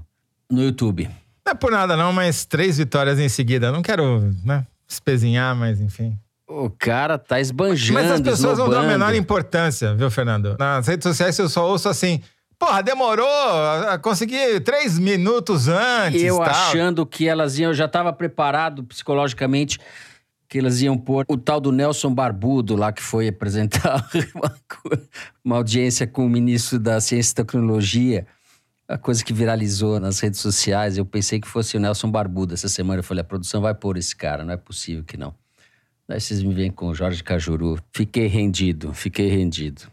No 0.50 0.62
YouTube. 0.64 1.10
Não 1.46 1.52
é 1.52 1.56
por 1.56 1.72
nada 1.72 1.98
não, 1.98 2.14
mas 2.14 2.46
três 2.46 2.78
vitórias 2.78 3.20
em 3.20 3.30
seguida. 3.30 3.72
Não 3.72 3.82
quero, 3.82 4.34
né, 4.44 4.66
espezinhar, 4.88 5.56
mas 5.56 5.80
enfim. 5.82 6.18
O 6.48 6.70
cara 6.70 7.18
tá 7.18 7.40
esbanjando, 7.40 8.00
Mas 8.02 8.12
as 8.12 8.22
pessoas 8.22 8.54
esnobando. 8.54 8.76
não 8.76 8.82
dão 8.82 8.84
a 8.84 8.88
menor 8.88 9.16
importância, 9.16 9.96
viu, 9.96 10.12
Fernando? 10.12 10.58
Nas 10.60 10.86
redes 10.88 11.04
sociais 11.08 11.38
eu 11.40 11.48
só 11.48 11.68
ouço 11.68 11.88
assim... 11.88 12.22
Porra, 12.60 12.84
demorou 12.84 13.26
a 13.90 13.98
conseguir 13.98 14.60
três 14.60 15.00
minutos 15.00 15.68
antes. 15.68 16.22
Eu 16.22 16.38
tal. 16.38 16.46
achando 16.46 17.08
que 17.08 17.28
elas 17.28 17.58
iam, 17.58 17.72
eu 17.72 17.74
já 17.74 17.86
estava 17.86 18.14
preparado 18.14 18.84
psicologicamente 18.84 19.80
que 20.52 20.60
elas 20.60 20.82
iam 20.82 20.98
pôr 20.98 21.24
o 21.30 21.38
tal 21.38 21.62
do 21.62 21.72
Nelson 21.72 22.14
Barbudo 22.14 22.76
lá 22.76 22.92
que 22.92 23.02
foi 23.02 23.30
apresentar 23.30 24.06
uma, 24.36 24.58
uma 25.46 25.56
audiência 25.56 26.06
com 26.06 26.26
o 26.26 26.30
ministro 26.30 26.78
da 26.78 27.00
Ciência 27.00 27.32
e 27.32 27.36
Tecnologia, 27.36 28.28
a 28.86 28.98
coisa 28.98 29.24
que 29.24 29.32
viralizou 29.32 29.98
nas 29.98 30.20
redes 30.20 30.42
sociais. 30.42 30.98
Eu 30.98 31.06
pensei 31.06 31.40
que 31.40 31.48
fosse 31.48 31.78
o 31.78 31.80
Nelson 31.80 32.12
Barbudo 32.12 32.54
essa 32.54 32.68
semana. 32.68 33.00
Eu 33.00 33.04
falei, 33.04 33.22
a 33.22 33.24
produção 33.24 33.62
vai 33.62 33.74
pôr 33.74 33.96
esse 33.96 34.14
cara, 34.14 34.44
não 34.44 34.54
é 34.54 34.58
possível 34.58 35.06
que 35.06 35.16
não. 35.16 35.34
Daí 36.06 36.20
vocês 36.20 36.44
me 36.44 36.54
vêm 36.54 36.70
com 36.70 36.88
o 36.88 36.94
Jorge 36.94 37.24
Cajuru. 37.24 37.80
Fiquei 37.94 38.28
rendido, 38.28 38.94
fiquei 38.94 39.30
rendido. 39.30 39.84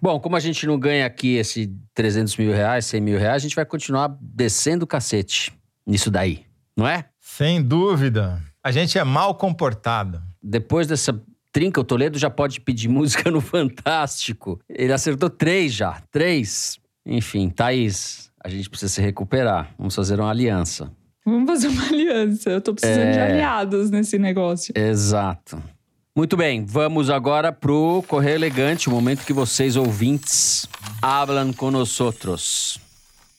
Bom, 0.00 0.20
como 0.20 0.36
a 0.36 0.40
gente 0.40 0.66
não 0.66 0.78
ganha 0.78 1.06
aqui 1.06 1.36
esse 1.36 1.74
300 1.94 2.36
mil 2.36 2.52
reais, 2.52 2.84
100 2.84 3.00
mil 3.00 3.18
reais, 3.18 3.36
a 3.36 3.46
gente 3.46 3.56
vai 3.56 3.64
continuar 3.64 4.14
descendo 4.20 4.84
o 4.84 4.86
cacete 4.86 5.50
nisso 5.86 6.10
daí, 6.10 6.44
não 6.76 6.86
é? 6.86 7.06
Sem 7.18 7.62
dúvida. 7.62 8.51
A 8.62 8.70
gente 8.70 8.98
é 8.98 9.04
mal 9.04 9.34
comportado. 9.34 10.22
Depois 10.42 10.86
dessa 10.86 11.20
trinca, 11.50 11.80
o 11.80 11.84
Toledo 11.84 12.18
já 12.18 12.30
pode 12.30 12.60
pedir 12.60 12.88
música 12.88 13.30
no 13.30 13.40
Fantástico. 13.40 14.60
Ele 14.68 14.92
acertou 14.92 15.28
três 15.28 15.72
já, 15.72 16.00
três. 16.10 16.78
Enfim, 17.04 17.48
Thaís, 17.50 18.30
a 18.42 18.48
gente 18.48 18.70
precisa 18.70 18.92
se 18.92 19.00
recuperar. 19.02 19.74
Vamos 19.76 19.94
fazer 19.94 20.20
uma 20.20 20.30
aliança. 20.30 20.92
Vamos 21.24 21.46
fazer 21.50 21.68
uma 21.68 21.86
aliança. 21.86 22.50
Eu 22.50 22.60
tô 22.60 22.72
precisando 22.74 23.06
É. 23.06 23.12
de 23.12 23.18
aliados 23.18 23.90
nesse 23.90 24.18
negócio. 24.18 24.72
Exato. 24.76 25.62
Muito 26.14 26.36
bem, 26.36 26.64
vamos 26.64 27.08
agora 27.08 27.50
pro 27.50 28.04
Correio 28.06 28.34
Elegante, 28.34 28.88
o 28.88 28.92
momento 28.92 29.24
que 29.24 29.32
vocês, 29.32 29.76
ouvintes, 29.76 30.68
hablam 31.00 31.54
com 31.54 31.70
nosotros. 31.70 32.78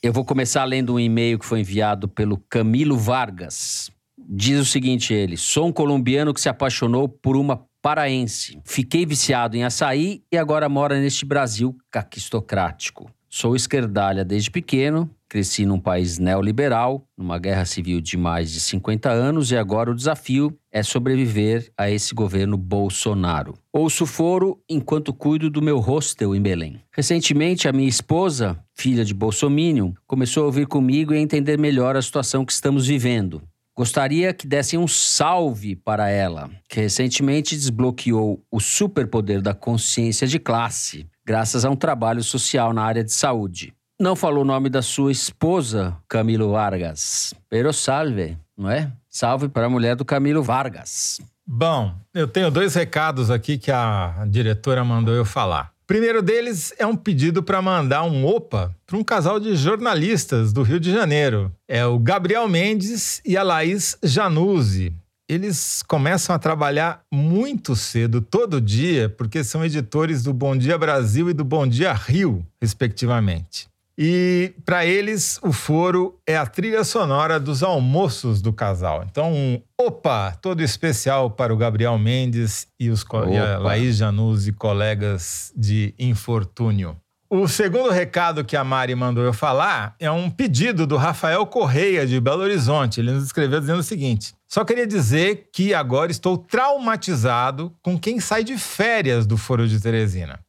Eu 0.02 0.12
vou 0.12 0.26
começar 0.26 0.64
lendo 0.66 0.96
um 0.96 1.00
e-mail 1.00 1.38
que 1.38 1.46
foi 1.46 1.60
enviado 1.60 2.08
pelo 2.08 2.36
Camilo 2.50 2.98
Vargas. 2.98 3.92
Diz 4.28 4.60
o 4.60 4.66
seguinte 4.66 5.14
ele, 5.14 5.38
sou 5.38 5.68
um 5.68 5.72
colombiano 5.72 6.34
que 6.34 6.42
se 6.42 6.50
apaixonou 6.50 7.08
por 7.08 7.36
uma 7.36 7.66
paraense. 7.82 8.60
Fiquei 8.64 9.06
viciado 9.06 9.58
em 9.58 9.64
açaí 9.64 10.24
e 10.32 10.38
agora 10.38 10.70
mora 10.70 11.00
neste 11.00 11.26
Brasil 11.26 11.76
caquistocrático. 11.92 13.12
Sou 13.30 13.56
esquerdalha 13.56 14.24
desde 14.24 14.52
pequeno, 14.52 15.10
cresci 15.28 15.66
num 15.66 15.80
país 15.80 16.20
neoliberal, 16.20 17.08
numa 17.18 17.40
guerra 17.40 17.66
civil 17.66 18.00
de 18.00 18.16
mais 18.16 18.52
de 18.52 18.60
50 18.60 19.10
anos 19.10 19.52
e 19.52 19.58
agora 19.58 19.90
o 19.90 19.96
desafio 19.96 20.56
é 20.72 20.84
sobreviver 20.84 21.72
a 21.76 21.90
esse 21.90 22.14
governo 22.14 22.56
Bolsonaro. 22.56 23.56
Ouço 23.74 24.06
foro 24.06 24.62
enquanto 24.70 25.12
cuido 25.12 25.50
do 25.50 25.64
meu 25.64 25.80
hostel 25.80 26.36
em 26.36 26.42
Belém. 26.42 26.80
Recentemente, 26.92 27.68
a 27.68 27.74
minha 27.74 27.90
esposa, 27.90 28.56
filha 28.76 29.04
de 29.04 29.16
Bolsominion, 29.16 29.94
começou 30.06 30.44
a 30.44 30.46
ouvir 30.46 30.68
comigo 30.68 31.12
e 31.12 31.18
a 31.18 31.22
entender 31.22 31.58
melhor 31.58 31.98
a 31.98 32.02
situação 32.04 32.46
que 32.46 32.54
estamos 32.54 32.86
vivendo. 32.86 33.42
Gostaria 33.76 34.32
que 34.34 34.46
dessem 34.46 34.78
um 34.78 34.88
salve 34.88 35.76
para 35.76 36.08
ela, 36.08 36.48
que 36.70 36.80
recentemente 36.80 37.56
desbloqueou 37.56 38.46
o 38.52 38.60
superpoder 38.60 39.42
da 39.42 39.56
consciência 39.56 40.28
de 40.28 40.38
classe, 40.38 41.08
graças 41.26 41.66
a 41.66 41.72
um 41.72 41.76
trabalho 41.76 42.24
social 42.24 42.72
na 42.72 42.84
área 42.84 43.04
de 43.04 43.12
saúde. 43.12 43.74
Não 44.00 44.16
falou 44.16 44.44
o 44.44 44.46
nome 44.46 44.70
da 44.70 44.84
sua 44.84 45.12
esposa, 45.12 45.98
Camilo 46.08 46.52
Vargas. 46.52 47.34
Pero 47.50 47.74
salve, 47.74 48.38
não 48.56 48.70
é? 48.70 48.92
Salve 49.10 49.50
para 49.50 49.66
a 49.66 49.70
mulher 49.70 49.96
do 49.96 50.06
Camilo 50.06 50.44
Vargas. 50.44 51.20
Bom, 51.46 51.96
eu 52.14 52.28
tenho 52.28 52.52
dois 52.52 52.76
recados 52.76 53.32
aqui 53.32 53.58
que 53.58 53.72
a 53.72 54.26
diretora 54.30 54.84
mandou 54.84 55.16
eu 55.16 55.26
falar. 55.26 55.73
Primeiro 55.86 56.22
deles 56.22 56.74
é 56.78 56.86
um 56.86 56.96
pedido 56.96 57.44
para 57.44 57.62
mandar 57.62 58.04
um 58.04 58.26
opa 58.26 58.74
para 58.86 58.98
um 58.98 59.04
casal 59.04 59.40
de 59.40 59.56
jornalistas 59.56 60.54
do 60.54 60.64
Rio 60.64 60.80
de 60.80 60.92
Janeiro. 60.92 61.52
É 61.68 61.86
o 61.86 62.00
Gabriel 62.00 62.48
Mendes 62.48 63.22
e 63.26 63.36
a 63.36 63.44
Laís 63.44 63.98
Januzzi. 64.02 64.94
Eles 65.28 65.82
começam 65.88 66.36
a 66.36 66.40
trabalhar 66.40 67.02
muito 67.12 67.76
cedo, 67.76 68.22
todo 68.22 68.62
dia, 68.62 69.10
porque 69.10 69.44
são 69.44 69.64
editores 69.64 70.24
do 70.24 70.34
Bom 70.34 70.56
Dia 70.56 70.78
Brasil 70.78 71.30
e 71.30 71.34
do 71.34 71.44
Bom 71.44 71.66
Dia 71.68 71.94
Rio, 71.94 72.46
respectivamente. 72.62 73.68
E 73.98 74.54
para 74.66 74.86
eles, 74.86 75.40
o 75.44 75.52
foro 75.52 76.20
é 76.26 76.36
a 76.36 76.46
trilha 76.46 76.84
sonora 76.84 77.40
dos 77.40 77.62
almoços 77.62 78.42
do 78.42 78.52
casal. 78.52 79.06
Então, 79.10 79.32
um 79.32 79.62
opa 79.80 80.32
todo 80.42 80.62
especial 80.62 81.30
para 81.30 81.54
o 81.54 81.58
Gabriel 81.58 81.98
Mendes 82.00 82.68
e, 82.80 82.90
os 82.90 83.06
e 83.32 83.38
a. 83.38 83.60
Laís 83.60 83.98
Januzzi, 83.98 84.52
colegas 84.52 85.54
de 85.56 85.94
Infortúnio. 86.00 86.98
O 87.30 87.48
segundo 87.48 87.90
recado 87.90 88.46
que 88.46 88.56
a 88.56 88.64
Mari 88.64 88.94
mandou 88.94 89.24
eu 89.24 89.34
falar 89.34 89.96
é 90.00 90.10
um 90.12 90.30
pedido 90.30 90.86
do 90.86 90.98
Rafael 90.98 91.44
Correia, 91.48 92.06
de 92.06 92.20
Belo 92.20 92.44
Horizonte. 92.44 93.00
Ele 93.00 93.12
nos 93.12 93.24
escreveu 93.24 93.60
dizendo 93.60 93.80
o 93.80 93.84
seguinte: 93.84 94.36
Só 94.48 94.64
queria 94.64 94.86
dizer 94.86 95.50
que 95.52 95.74
agora 95.74 96.12
estou 96.12 96.38
traumatizado 96.38 97.76
com 97.82 97.98
quem 97.98 98.20
sai 98.20 98.44
de 98.44 98.56
férias 98.58 99.26
do 99.26 99.36
Foro 99.36 99.68
de 99.68 99.80
Teresina. 99.80 100.40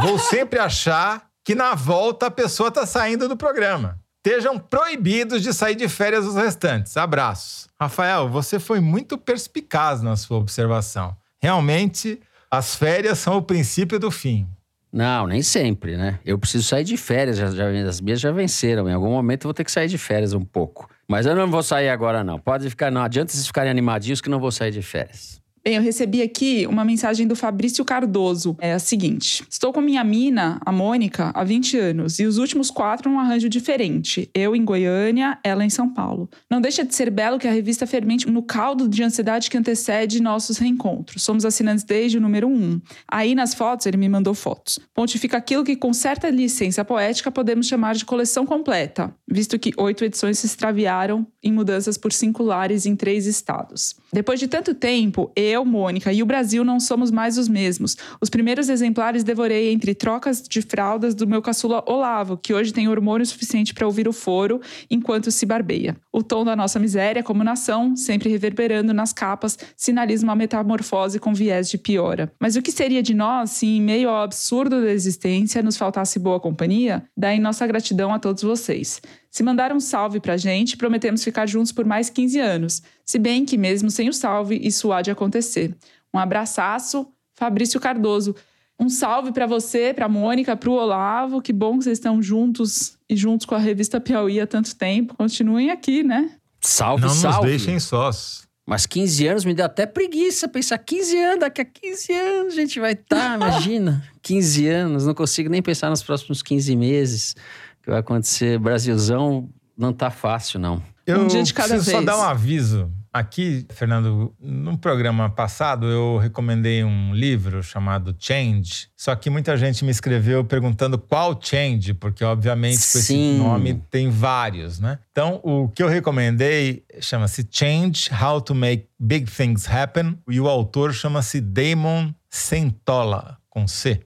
Vou 0.00 0.18
sempre 0.18 0.58
achar 0.58 1.29
que 1.44 1.54
na 1.54 1.74
volta 1.74 2.26
a 2.26 2.30
pessoa 2.30 2.68
está 2.68 2.86
saindo 2.86 3.28
do 3.28 3.36
programa. 3.36 3.98
Estejam 4.24 4.58
proibidos 4.58 5.42
de 5.42 5.52
sair 5.54 5.74
de 5.74 5.88
férias 5.88 6.26
os 6.26 6.34
restantes. 6.34 6.96
Abraços. 6.96 7.68
Rafael, 7.80 8.28
você 8.28 8.58
foi 8.58 8.78
muito 8.78 9.16
perspicaz 9.16 10.02
na 10.02 10.14
sua 10.16 10.36
observação. 10.36 11.16
Realmente, 11.42 12.20
as 12.50 12.74
férias 12.76 13.18
são 13.18 13.38
o 13.38 13.42
princípio 13.42 13.98
do 13.98 14.10
fim. 14.10 14.46
Não, 14.92 15.26
nem 15.26 15.40
sempre, 15.40 15.96
né? 15.96 16.18
Eu 16.24 16.36
preciso 16.38 16.64
sair 16.66 16.84
de 16.84 16.96
férias, 16.96 17.36
já, 17.38 17.50
já- 17.50 17.70
as 17.88 18.00
minhas 18.00 18.20
já 18.20 18.30
venceram. 18.30 18.88
Em 18.88 18.92
algum 18.92 19.10
momento 19.10 19.44
eu 19.44 19.48
vou 19.48 19.54
ter 19.54 19.64
que 19.64 19.70
sair 19.72 19.88
de 19.88 19.96
férias 19.96 20.32
um 20.34 20.44
pouco. 20.44 20.88
Mas 21.08 21.24
eu 21.26 21.34
não 21.34 21.50
vou 21.50 21.62
sair 21.62 21.88
agora, 21.88 22.22
não. 22.22 22.38
Pode 22.38 22.68
ficar, 22.68 22.90
não 22.90 23.00
adianta 23.02 23.32
vocês 23.32 23.46
ficarem 23.46 23.70
animadinhos 23.70 24.20
que 24.20 24.28
não 24.28 24.38
vou 24.40 24.50
sair 24.52 24.70
de 24.72 24.82
férias. 24.82 25.39
Bem, 25.62 25.76
eu 25.76 25.82
recebi 25.82 26.22
aqui 26.22 26.66
uma 26.66 26.86
mensagem 26.86 27.26
do 27.26 27.36
Fabrício 27.36 27.84
Cardoso. 27.84 28.56
É 28.60 28.72
a 28.72 28.78
seguinte: 28.78 29.44
Estou 29.46 29.74
com 29.74 29.82
minha 29.82 30.02
mina, 30.02 30.58
a 30.64 30.72
Mônica, 30.72 31.30
há 31.34 31.44
20 31.44 31.76
anos, 31.76 32.18
e 32.18 32.24
os 32.24 32.38
últimos 32.38 32.70
quatro 32.70 33.10
um 33.10 33.20
arranjo 33.20 33.46
diferente. 33.46 34.30
Eu 34.32 34.56
em 34.56 34.64
Goiânia, 34.64 35.38
ela 35.44 35.62
em 35.62 35.68
São 35.68 35.92
Paulo. 35.92 36.30
Não 36.50 36.62
deixa 36.62 36.82
de 36.82 36.94
ser 36.94 37.10
belo 37.10 37.38
que 37.38 37.46
a 37.46 37.52
revista 37.52 37.86
fermente 37.86 38.26
no 38.26 38.42
caldo 38.42 38.88
de 38.88 39.02
ansiedade 39.02 39.50
que 39.50 39.58
antecede 39.58 40.22
nossos 40.22 40.56
reencontros. 40.56 41.22
Somos 41.22 41.44
assinantes 41.44 41.84
desde 41.84 42.16
o 42.16 42.22
número 42.22 42.48
um. 42.48 42.80
Aí 43.06 43.34
nas 43.34 43.52
fotos, 43.52 43.84
ele 43.84 43.98
me 43.98 44.08
mandou 44.08 44.32
fotos. 44.32 44.78
Pontifica 44.94 45.36
aquilo 45.36 45.62
que, 45.62 45.76
com 45.76 45.92
certa 45.92 46.30
licença 46.30 46.82
poética, 46.86 47.30
podemos 47.30 47.66
chamar 47.66 47.94
de 47.96 48.06
coleção 48.06 48.46
completa, 48.46 49.14
visto 49.30 49.58
que 49.58 49.74
oito 49.76 50.06
edições 50.06 50.38
se 50.38 50.46
extraviaram 50.46 51.26
em 51.42 51.52
mudanças 51.52 51.98
por 51.98 52.14
cinco 52.14 52.42
lares 52.42 52.86
em 52.86 52.96
três 52.96 53.26
estados. 53.26 53.99
Depois 54.12 54.40
de 54.40 54.48
tanto 54.48 54.74
tempo, 54.74 55.30
eu, 55.36 55.64
Mônica 55.64 56.12
e 56.12 56.22
o 56.22 56.26
Brasil 56.26 56.64
não 56.64 56.80
somos 56.80 57.10
mais 57.10 57.38
os 57.38 57.48
mesmos. 57.48 57.96
Os 58.20 58.28
primeiros 58.28 58.68
exemplares 58.68 59.22
devorei 59.22 59.72
entre 59.72 59.94
trocas 59.94 60.42
de 60.42 60.60
fraldas 60.62 61.14
do 61.14 61.26
meu 61.26 61.40
caçula 61.40 61.84
Olavo, 61.86 62.36
que 62.36 62.52
hoje 62.52 62.72
tem 62.72 62.88
hormônio 62.88 63.24
suficiente 63.24 63.72
para 63.72 63.86
ouvir 63.86 64.08
o 64.08 64.12
foro 64.12 64.60
enquanto 64.90 65.30
se 65.30 65.46
barbeia. 65.46 65.96
O 66.12 66.22
tom 66.22 66.44
da 66.44 66.56
nossa 66.56 66.78
miséria 66.78 67.22
como 67.22 67.44
nação, 67.44 67.94
sempre 67.94 68.28
reverberando 68.28 68.92
nas 68.92 69.12
capas, 69.12 69.56
sinaliza 69.76 70.24
uma 70.24 70.34
metamorfose 70.34 71.20
com 71.20 71.32
viés 71.32 71.68
de 71.70 71.78
piora. 71.78 72.32
Mas 72.40 72.56
o 72.56 72.62
que 72.62 72.72
seria 72.72 73.02
de 73.02 73.14
nós 73.14 73.50
se, 73.50 73.66
em 73.66 73.80
meio 73.80 74.08
ao 74.08 74.22
absurdo 74.22 74.80
da 74.80 74.90
existência, 74.90 75.62
nos 75.62 75.76
faltasse 75.76 76.18
boa 76.18 76.40
companhia? 76.40 77.04
Daí 77.16 77.38
nossa 77.38 77.66
gratidão 77.66 78.12
a 78.12 78.18
todos 78.18 78.42
vocês. 78.42 79.00
Se 79.30 79.42
mandar 79.42 79.72
um 79.72 79.78
salve 79.78 80.18
pra 80.18 80.36
gente, 80.36 80.76
prometemos 80.76 81.22
ficar 81.22 81.46
juntos 81.46 81.70
por 81.70 81.84
mais 81.84 82.10
15 82.10 82.38
anos. 82.40 82.82
Se 83.04 83.18
bem 83.18 83.44
que, 83.44 83.56
mesmo 83.56 83.90
sem 83.90 84.08
o 84.08 84.12
salve, 84.12 84.58
isso 84.60 84.92
há 84.92 85.00
de 85.02 85.10
acontecer. 85.10 85.74
Um 86.12 86.18
abraço, 86.18 87.06
Fabrício 87.36 87.78
Cardoso. 87.78 88.34
Um 88.78 88.88
salve 88.88 89.30
para 89.30 89.46
você, 89.46 89.94
para 89.94 90.08
Mônica, 90.08 90.56
para 90.56 90.70
o 90.70 90.72
Olavo. 90.72 91.40
Que 91.40 91.52
bom 91.52 91.78
que 91.78 91.84
vocês 91.84 91.98
estão 91.98 92.20
juntos 92.20 92.94
e 93.08 93.14
juntos 93.14 93.46
com 93.46 93.54
a 93.54 93.58
revista 93.58 94.00
Piauí 94.00 94.40
há 94.40 94.46
tanto 94.46 94.74
tempo. 94.74 95.14
Continuem 95.14 95.70
aqui, 95.70 96.02
né? 96.02 96.32
Salve, 96.60 97.02
Não 97.04 97.10
salve. 97.10 97.50
nos 97.52 97.62
deixem 97.62 97.78
sós. 97.78 98.48
Mas 98.66 98.86
15 98.86 99.26
anos 99.26 99.44
me 99.44 99.52
deu 99.54 99.66
até 99.66 99.84
preguiça 99.84 100.46
pensar 100.48 100.78
15 100.78 101.16
anos, 101.18 101.40
daqui 101.40 101.60
a 101.60 101.64
15 101.64 102.12
anos 102.12 102.52
a 102.54 102.56
gente 102.56 102.78
vai 102.80 102.92
estar, 102.92 103.36
imagina. 103.36 104.02
15 104.22 104.66
anos, 104.68 105.06
não 105.06 105.14
consigo 105.14 105.48
nem 105.50 105.60
pensar 105.62 105.90
nos 105.90 106.02
próximos 106.02 106.42
15 106.42 106.76
meses 106.76 107.34
que 107.82 107.90
vai 107.90 108.00
acontecer. 108.00 108.58
Brasilzão 108.58 109.48
não 109.76 109.92
tá 109.92 110.10
fácil, 110.10 110.58
não. 110.60 110.82
Eu 111.06 111.22
Um 111.22 111.26
dia 111.26 111.42
de 111.42 111.52
cada 111.52 111.70
preciso 111.70 111.90
só 111.90 111.96
vez. 111.98 112.06
dar 112.06 112.18
um 112.18 112.22
aviso. 112.22 112.90
Aqui, 113.12 113.66
Fernando, 113.70 114.32
no 114.40 114.78
programa 114.78 115.28
passado 115.28 115.86
eu 115.86 116.18
recomendei 116.18 116.84
um 116.84 117.12
livro 117.12 117.60
chamado 117.60 118.14
Change. 118.16 118.88
Só 118.96 119.16
que 119.16 119.28
muita 119.28 119.56
gente 119.56 119.84
me 119.84 119.90
escreveu 119.90 120.44
perguntando 120.44 120.96
qual 120.96 121.36
Change, 121.42 121.92
porque 121.94 122.22
obviamente 122.24 122.76
com 122.76 122.98
esse 122.98 123.02
Sim. 123.02 123.38
nome 123.38 123.82
tem 123.90 124.08
vários, 124.10 124.78
né? 124.78 125.00
Então, 125.10 125.40
o 125.42 125.68
que 125.68 125.82
eu 125.82 125.88
recomendei 125.88 126.84
chama-se 127.00 127.44
Change 127.50 128.10
How 128.14 128.40
to 128.40 128.54
Make 128.54 128.86
Big 128.96 129.28
Things 129.28 129.68
Happen 129.68 130.16
e 130.28 130.38
o 130.38 130.48
autor 130.48 130.94
chama-se 130.94 131.40
Damon 131.40 132.12
Centola, 132.28 133.38
com 133.48 133.66
C. 133.66 134.00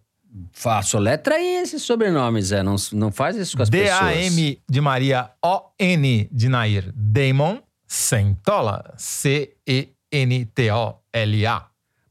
Faço 0.52 0.98
letra 0.98 1.36
aí 1.36 1.56
esses 1.62 1.82
sobrenomes, 1.82 2.50
é. 2.52 2.62
Não, 2.62 2.76
não 2.92 3.12
faz 3.12 3.36
isso 3.36 3.56
com 3.56 3.62
as 3.62 3.70
pessoas. 3.70 4.00
D-A-M 4.00 4.58
de 4.68 4.80
Maria 4.80 5.30
O-N 5.42 6.28
de 6.30 6.48
Nair. 6.48 6.92
Damon 6.94 7.60
Centola. 7.86 8.94
C-E-N-T-O-L-A. 8.96 9.94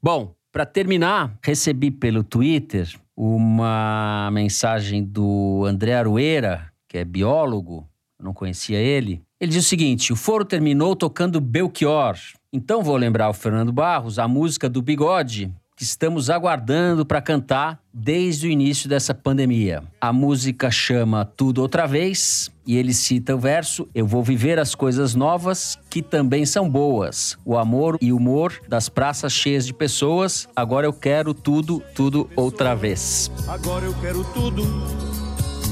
Bom, 0.01 0.33
para 0.51 0.65
terminar, 0.65 1.37
recebi 1.41 1.91
pelo 1.91 2.23
Twitter 2.23 2.89
uma 3.15 4.29
mensagem 4.31 5.03
do 5.03 5.65
André 5.65 5.93
Arueira, 5.95 6.71
que 6.87 6.97
é 6.97 7.05
biólogo, 7.05 7.87
eu 8.19 8.25
não 8.25 8.33
conhecia 8.33 8.77
ele. 8.77 9.21
Ele 9.39 9.51
diz 9.51 9.65
o 9.65 9.67
seguinte: 9.69 10.13
o 10.13 10.15
foro 10.15 10.45
terminou 10.45 10.95
tocando 10.95 11.41
Belchior. 11.41 12.17
Então 12.51 12.83
vou 12.83 12.95
lembrar 12.95 13.29
o 13.29 13.33
Fernando 13.33 13.71
Barros 13.71 14.19
a 14.19 14.27
música 14.27 14.69
do 14.69 14.81
Bigode, 14.81 15.53
que 15.75 15.83
estamos 15.83 16.29
aguardando 16.29 17.05
para 17.05 17.21
cantar 17.21 17.79
desde 17.93 18.47
o 18.47 18.49
início 18.49 18.89
dessa 18.89 19.13
pandemia. 19.13 19.83
A 19.99 20.11
música 20.11 20.69
chama 20.71 21.25
Tudo 21.25 21.61
Outra 21.61 21.85
Vez 21.85 22.51
e 22.65 22.77
ele 22.77 22.93
cita 22.93 23.35
o 23.35 23.39
verso: 23.39 23.87
Eu 23.93 24.07
vou 24.07 24.23
viver 24.23 24.59
as 24.59 24.75
coisas 24.75 25.15
novas 25.15 25.77
que 25.89 26.01
também 26.01 26.45
são 26.45 26.69
boas. 26.69 27.37
O 27.45 27.57
amor 27.57 27.97
e 28.01 28.11
humor 28.11 28.59
das 28.67 28.89
praças 28.89 29.33
cheias 29.33 29.65
de 29.65 29.73
pessoas. 29.73 30.47
Agora 30.55 30.85
eu 30.85 30.93
quero 30.93 31.33
tudo, 31.33 31.81
tudo 31.95 32.29
outra 32.35 32.75
vez. 32.75 33.31
Agora 33.47 33.85
eu 33.85 33.93
quero 33.99 34.23
tudo, 34.33 34.63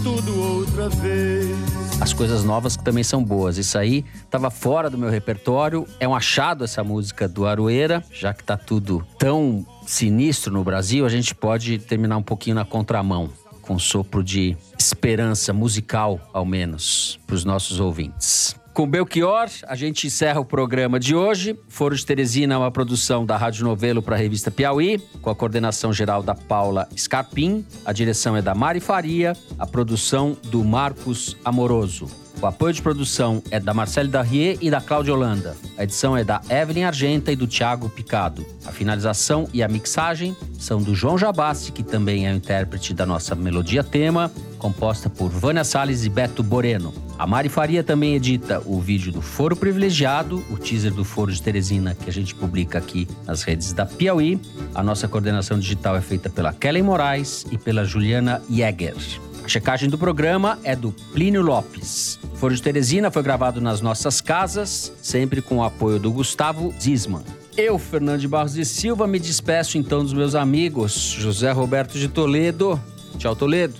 tudo 0.04 0.39
outra 0.39 0.89
vez. 0.89 1.81
As 2.02 2.14
coisas 2.14 2.43
novas 2.43 2.76
que 2.76 2.84
também 2.84 3.04
são 3.04 3.24
boas. 3.24 3.60
Isso 3.60 3.78
aí 3.78 4.04
estava 4.24 4.49
fora 4.49 4.89
do 4.89 4.97
meu 4.97 5.12
repertório. 5.12 5.86
É 5.99 6.08
um 6.08 6.16
achado 6.16 6.64
essa 6.64 6.84
música 6.84 7.28
do 7.28 7.45
Aroeira, 7.45 8.04
já 8.12 8.34
que 8.34 8.43
tá 8.43 8.58
tudo 8.58 9.06
tão 9.20 9.64
sinistro 9.86 10.52
no 10.52 10.64
Brasil, 10.64 11.06
a 11.06 11.10
gente 11.10 11.36
pode 11.36 11.78
terminar 11.78 12.18
um 12.18 12.24
pouquinho 12.24 12.56
na 12.56 12.66
contramão, 12.66 13.30
com 13.62 13.76
um 13.76 13.80
sopro 13.80 14.24
de 14.24 14.58
esperança 14.80 15.54
musical, 15.54 16.20
ao 16.34 16.43
menos, 16.43 17.20
para 17.28 17.36
os 17.36 17.45
nossos 17.45 17.80
ouvintes. 17.80 18.56
Com 18.74 18.88
Belchior, 18.88 19.49
a 19.67 19.76
gente 19.76 20.07
encerra 20.07 20.39
o 20.39 20.45
programa 20.45 20.97
de 20.97 21.13
hoje. 21.13 21.59
Foro 21.67 21.93
de 21.93 22.05
Teresina 22.05 22.55
é 22.55 22.57
uma 22.57 22.72
produção 22.72 23.26
da 23.26 23.36
Rádio 23.36 23.65
Novelo 23.65 24.01
para 24.01 24.15
a 24.15 24.19
revista 24.19 24.49
Piauí, 24.49 24.97
com 25.22 25.30
a 25.30 25.36
coordenação 25.36 25.91
geral 25.91 26.24
da 26.24 26.34
Paula 26.34 26.88
Scarpim, 26.95 27.65
a 27.84 27.91
direção 27.91 28.38
é 28.38 28.41
da 28.41 28.55
Mari 28.55 28.80
Faria, 28.80 29.36
a 29.59 29.67
produção 29.67 30.38
do 30.49 30.63
Marcos 30.63 31.36
Amoroso. 31.43 32.20
O 32.40 32.46
apoio 32.46 32.74
de 32.74 32.82
produção 32.82 33.42
é 33.52 33.60
da 33.60 33.74
Marcele 33.74 34.10
Darrier 34.10 34.58
e 34.62 34.70
da 34.70 34.82
Cláudia 34.82 35.14
Holanda. 35.14 35.56
A 35.78 35.84
edição 35.84 36.16
é 36.16 36.24
da 36.24 36.42
Evelyn 36.50 36.86
Argenta 36.86 37.32
e 37.32 37.36
do 37.36 37.48
Thiago 37.48 37.90
Picado. 37.90 38.46
A 38.66 38.72
finalização 38.72 39.48
e 39.54 39.62
a 39.62 39.68
mixagem 39.68 40.36
são 40.60 40.82
do 40.82 40.96
João 40.96 41.18
Jabassi, 41.18 41.72
que 41.72 41.84
também 41.84 42.28
é 42.28 42.32
o 42.32 42.36
intérprete 42.36 42.94
da 42.94 43.06
nossa 43.06 43.36
melodia 43.36 43.84
tema, 43.84 44.32
composta 44.58 45.10
por 45.10 45.30
Vânia 45.30 45.64
Salles 45.64 46.06
e 46.06 46.10
Beto 46.10 46.44
Boreno. 46.44 46.94
A 47.18 47.28
Mari 47.28 47.50
Faria 47.50 47.84
também 47.84 48.16
edita 48.16 48.62
o 48.66 48.80
vídeo 48.80 49.12
do 49.12 49.22
Foro 49.22 49.56
Privilegiado, 49.56 50.44
o 50.50 50.58
teaser 50.58 50.94
do 50.94 51.04
Foro 51.04 51.32
de 51.32 51.42
Teresina, 51.42 51.94
que 51.94 52.10
a 52.10 52.14
gente 52.14 52.34
publica 52.34 52.80
aqui 52.80 53.08
nas 53.28 53.44
redes 53.44 53.74
da 53.74 53.86
Piauí. 53.86 54.40
A 54.74 54.82
nossa 54.82 55.08
coordenação 55.08 55.60
digital 55.60 55.96
é 55.96 56.02
feita 56.02 56.30
pela 56.30 56.52
Kellen 56.52 56.84
Moraes 56.84 57.46
e 57.52 57.58
pela 57.58 57.86
Juliana 57.86 58.42
Jäger. 58.50 58.96
A 59.44 59.48
checagem 59.48 59.89
do 59.89 59.98
programa 59.98 60.60
é 60.64 60.76
do 60.76 60.92
Plínio 60.92 61.42
Lopes. 61.42 62.20
Foro 62.36 62.56
de 62.56 62.62
Teresina 62.62 63.12
foi 63.12 63.24
gravado 63.24 63.60
nas 63.60 63.82
nossas 63.82 64.22
casas, 64.22 64.92
sempre 65.02 65.42
com 65.42 65.58
o 65.58 65.64
apoio 65.64 66.00
do 66.00 66.12
Gustavo 66.12 66.74
Zisman. 66.80 67.24
Eu, 67.58 67.78
Fernando 67.78 68.20
de 68.20 68.28
Barros 68.28 68.56
e 68.56 68.64
Silva, 68.64 69.06
me 69.08 69.20
despeço 69.20 69.78
então 69.78 70.04
dos 70.04 70.14
meus 70.14 70.36
amigos 70.36 70.94
José 70.94 71.52
Roberto 71.52 71.98
de 71.98 72.08
Toledo. 72.08 72.82
Tchau, 73.18 73.36
Toledo. 73.36 73.76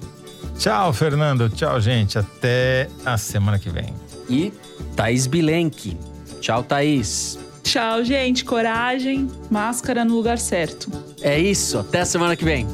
Tchau, 0.57 0.91
Fernando. 0.93 1.49
Tchau, 1.49 1.80
gente. 1.80 2.20
Até 2.20 2.89
a 3.05 3.18
semana 3.18 3.57
que 3.57 3.70
vem. 3.70 3.93
E 4.30 4.51
Thaís 4.95 5.26
Bilenque. 5.26 5.97
Tchau, 6.39 6.64
Thaís. 6.64 7.39
Tchau, 7.64 8.03
gente. 8.03 8.43
Coragem, 8.43 9.30
máscara 9.49 10.03
no 10.03 10.16
lugar 10.16 10.38
certo. 10.38 10.91
É 11.22 11.39
isso. 11.39 11.80
Até 11.80 12.01
a 12.01 12.05
semana 12.05 12.36
que 12.36 12.43
vem. 12.43 12.68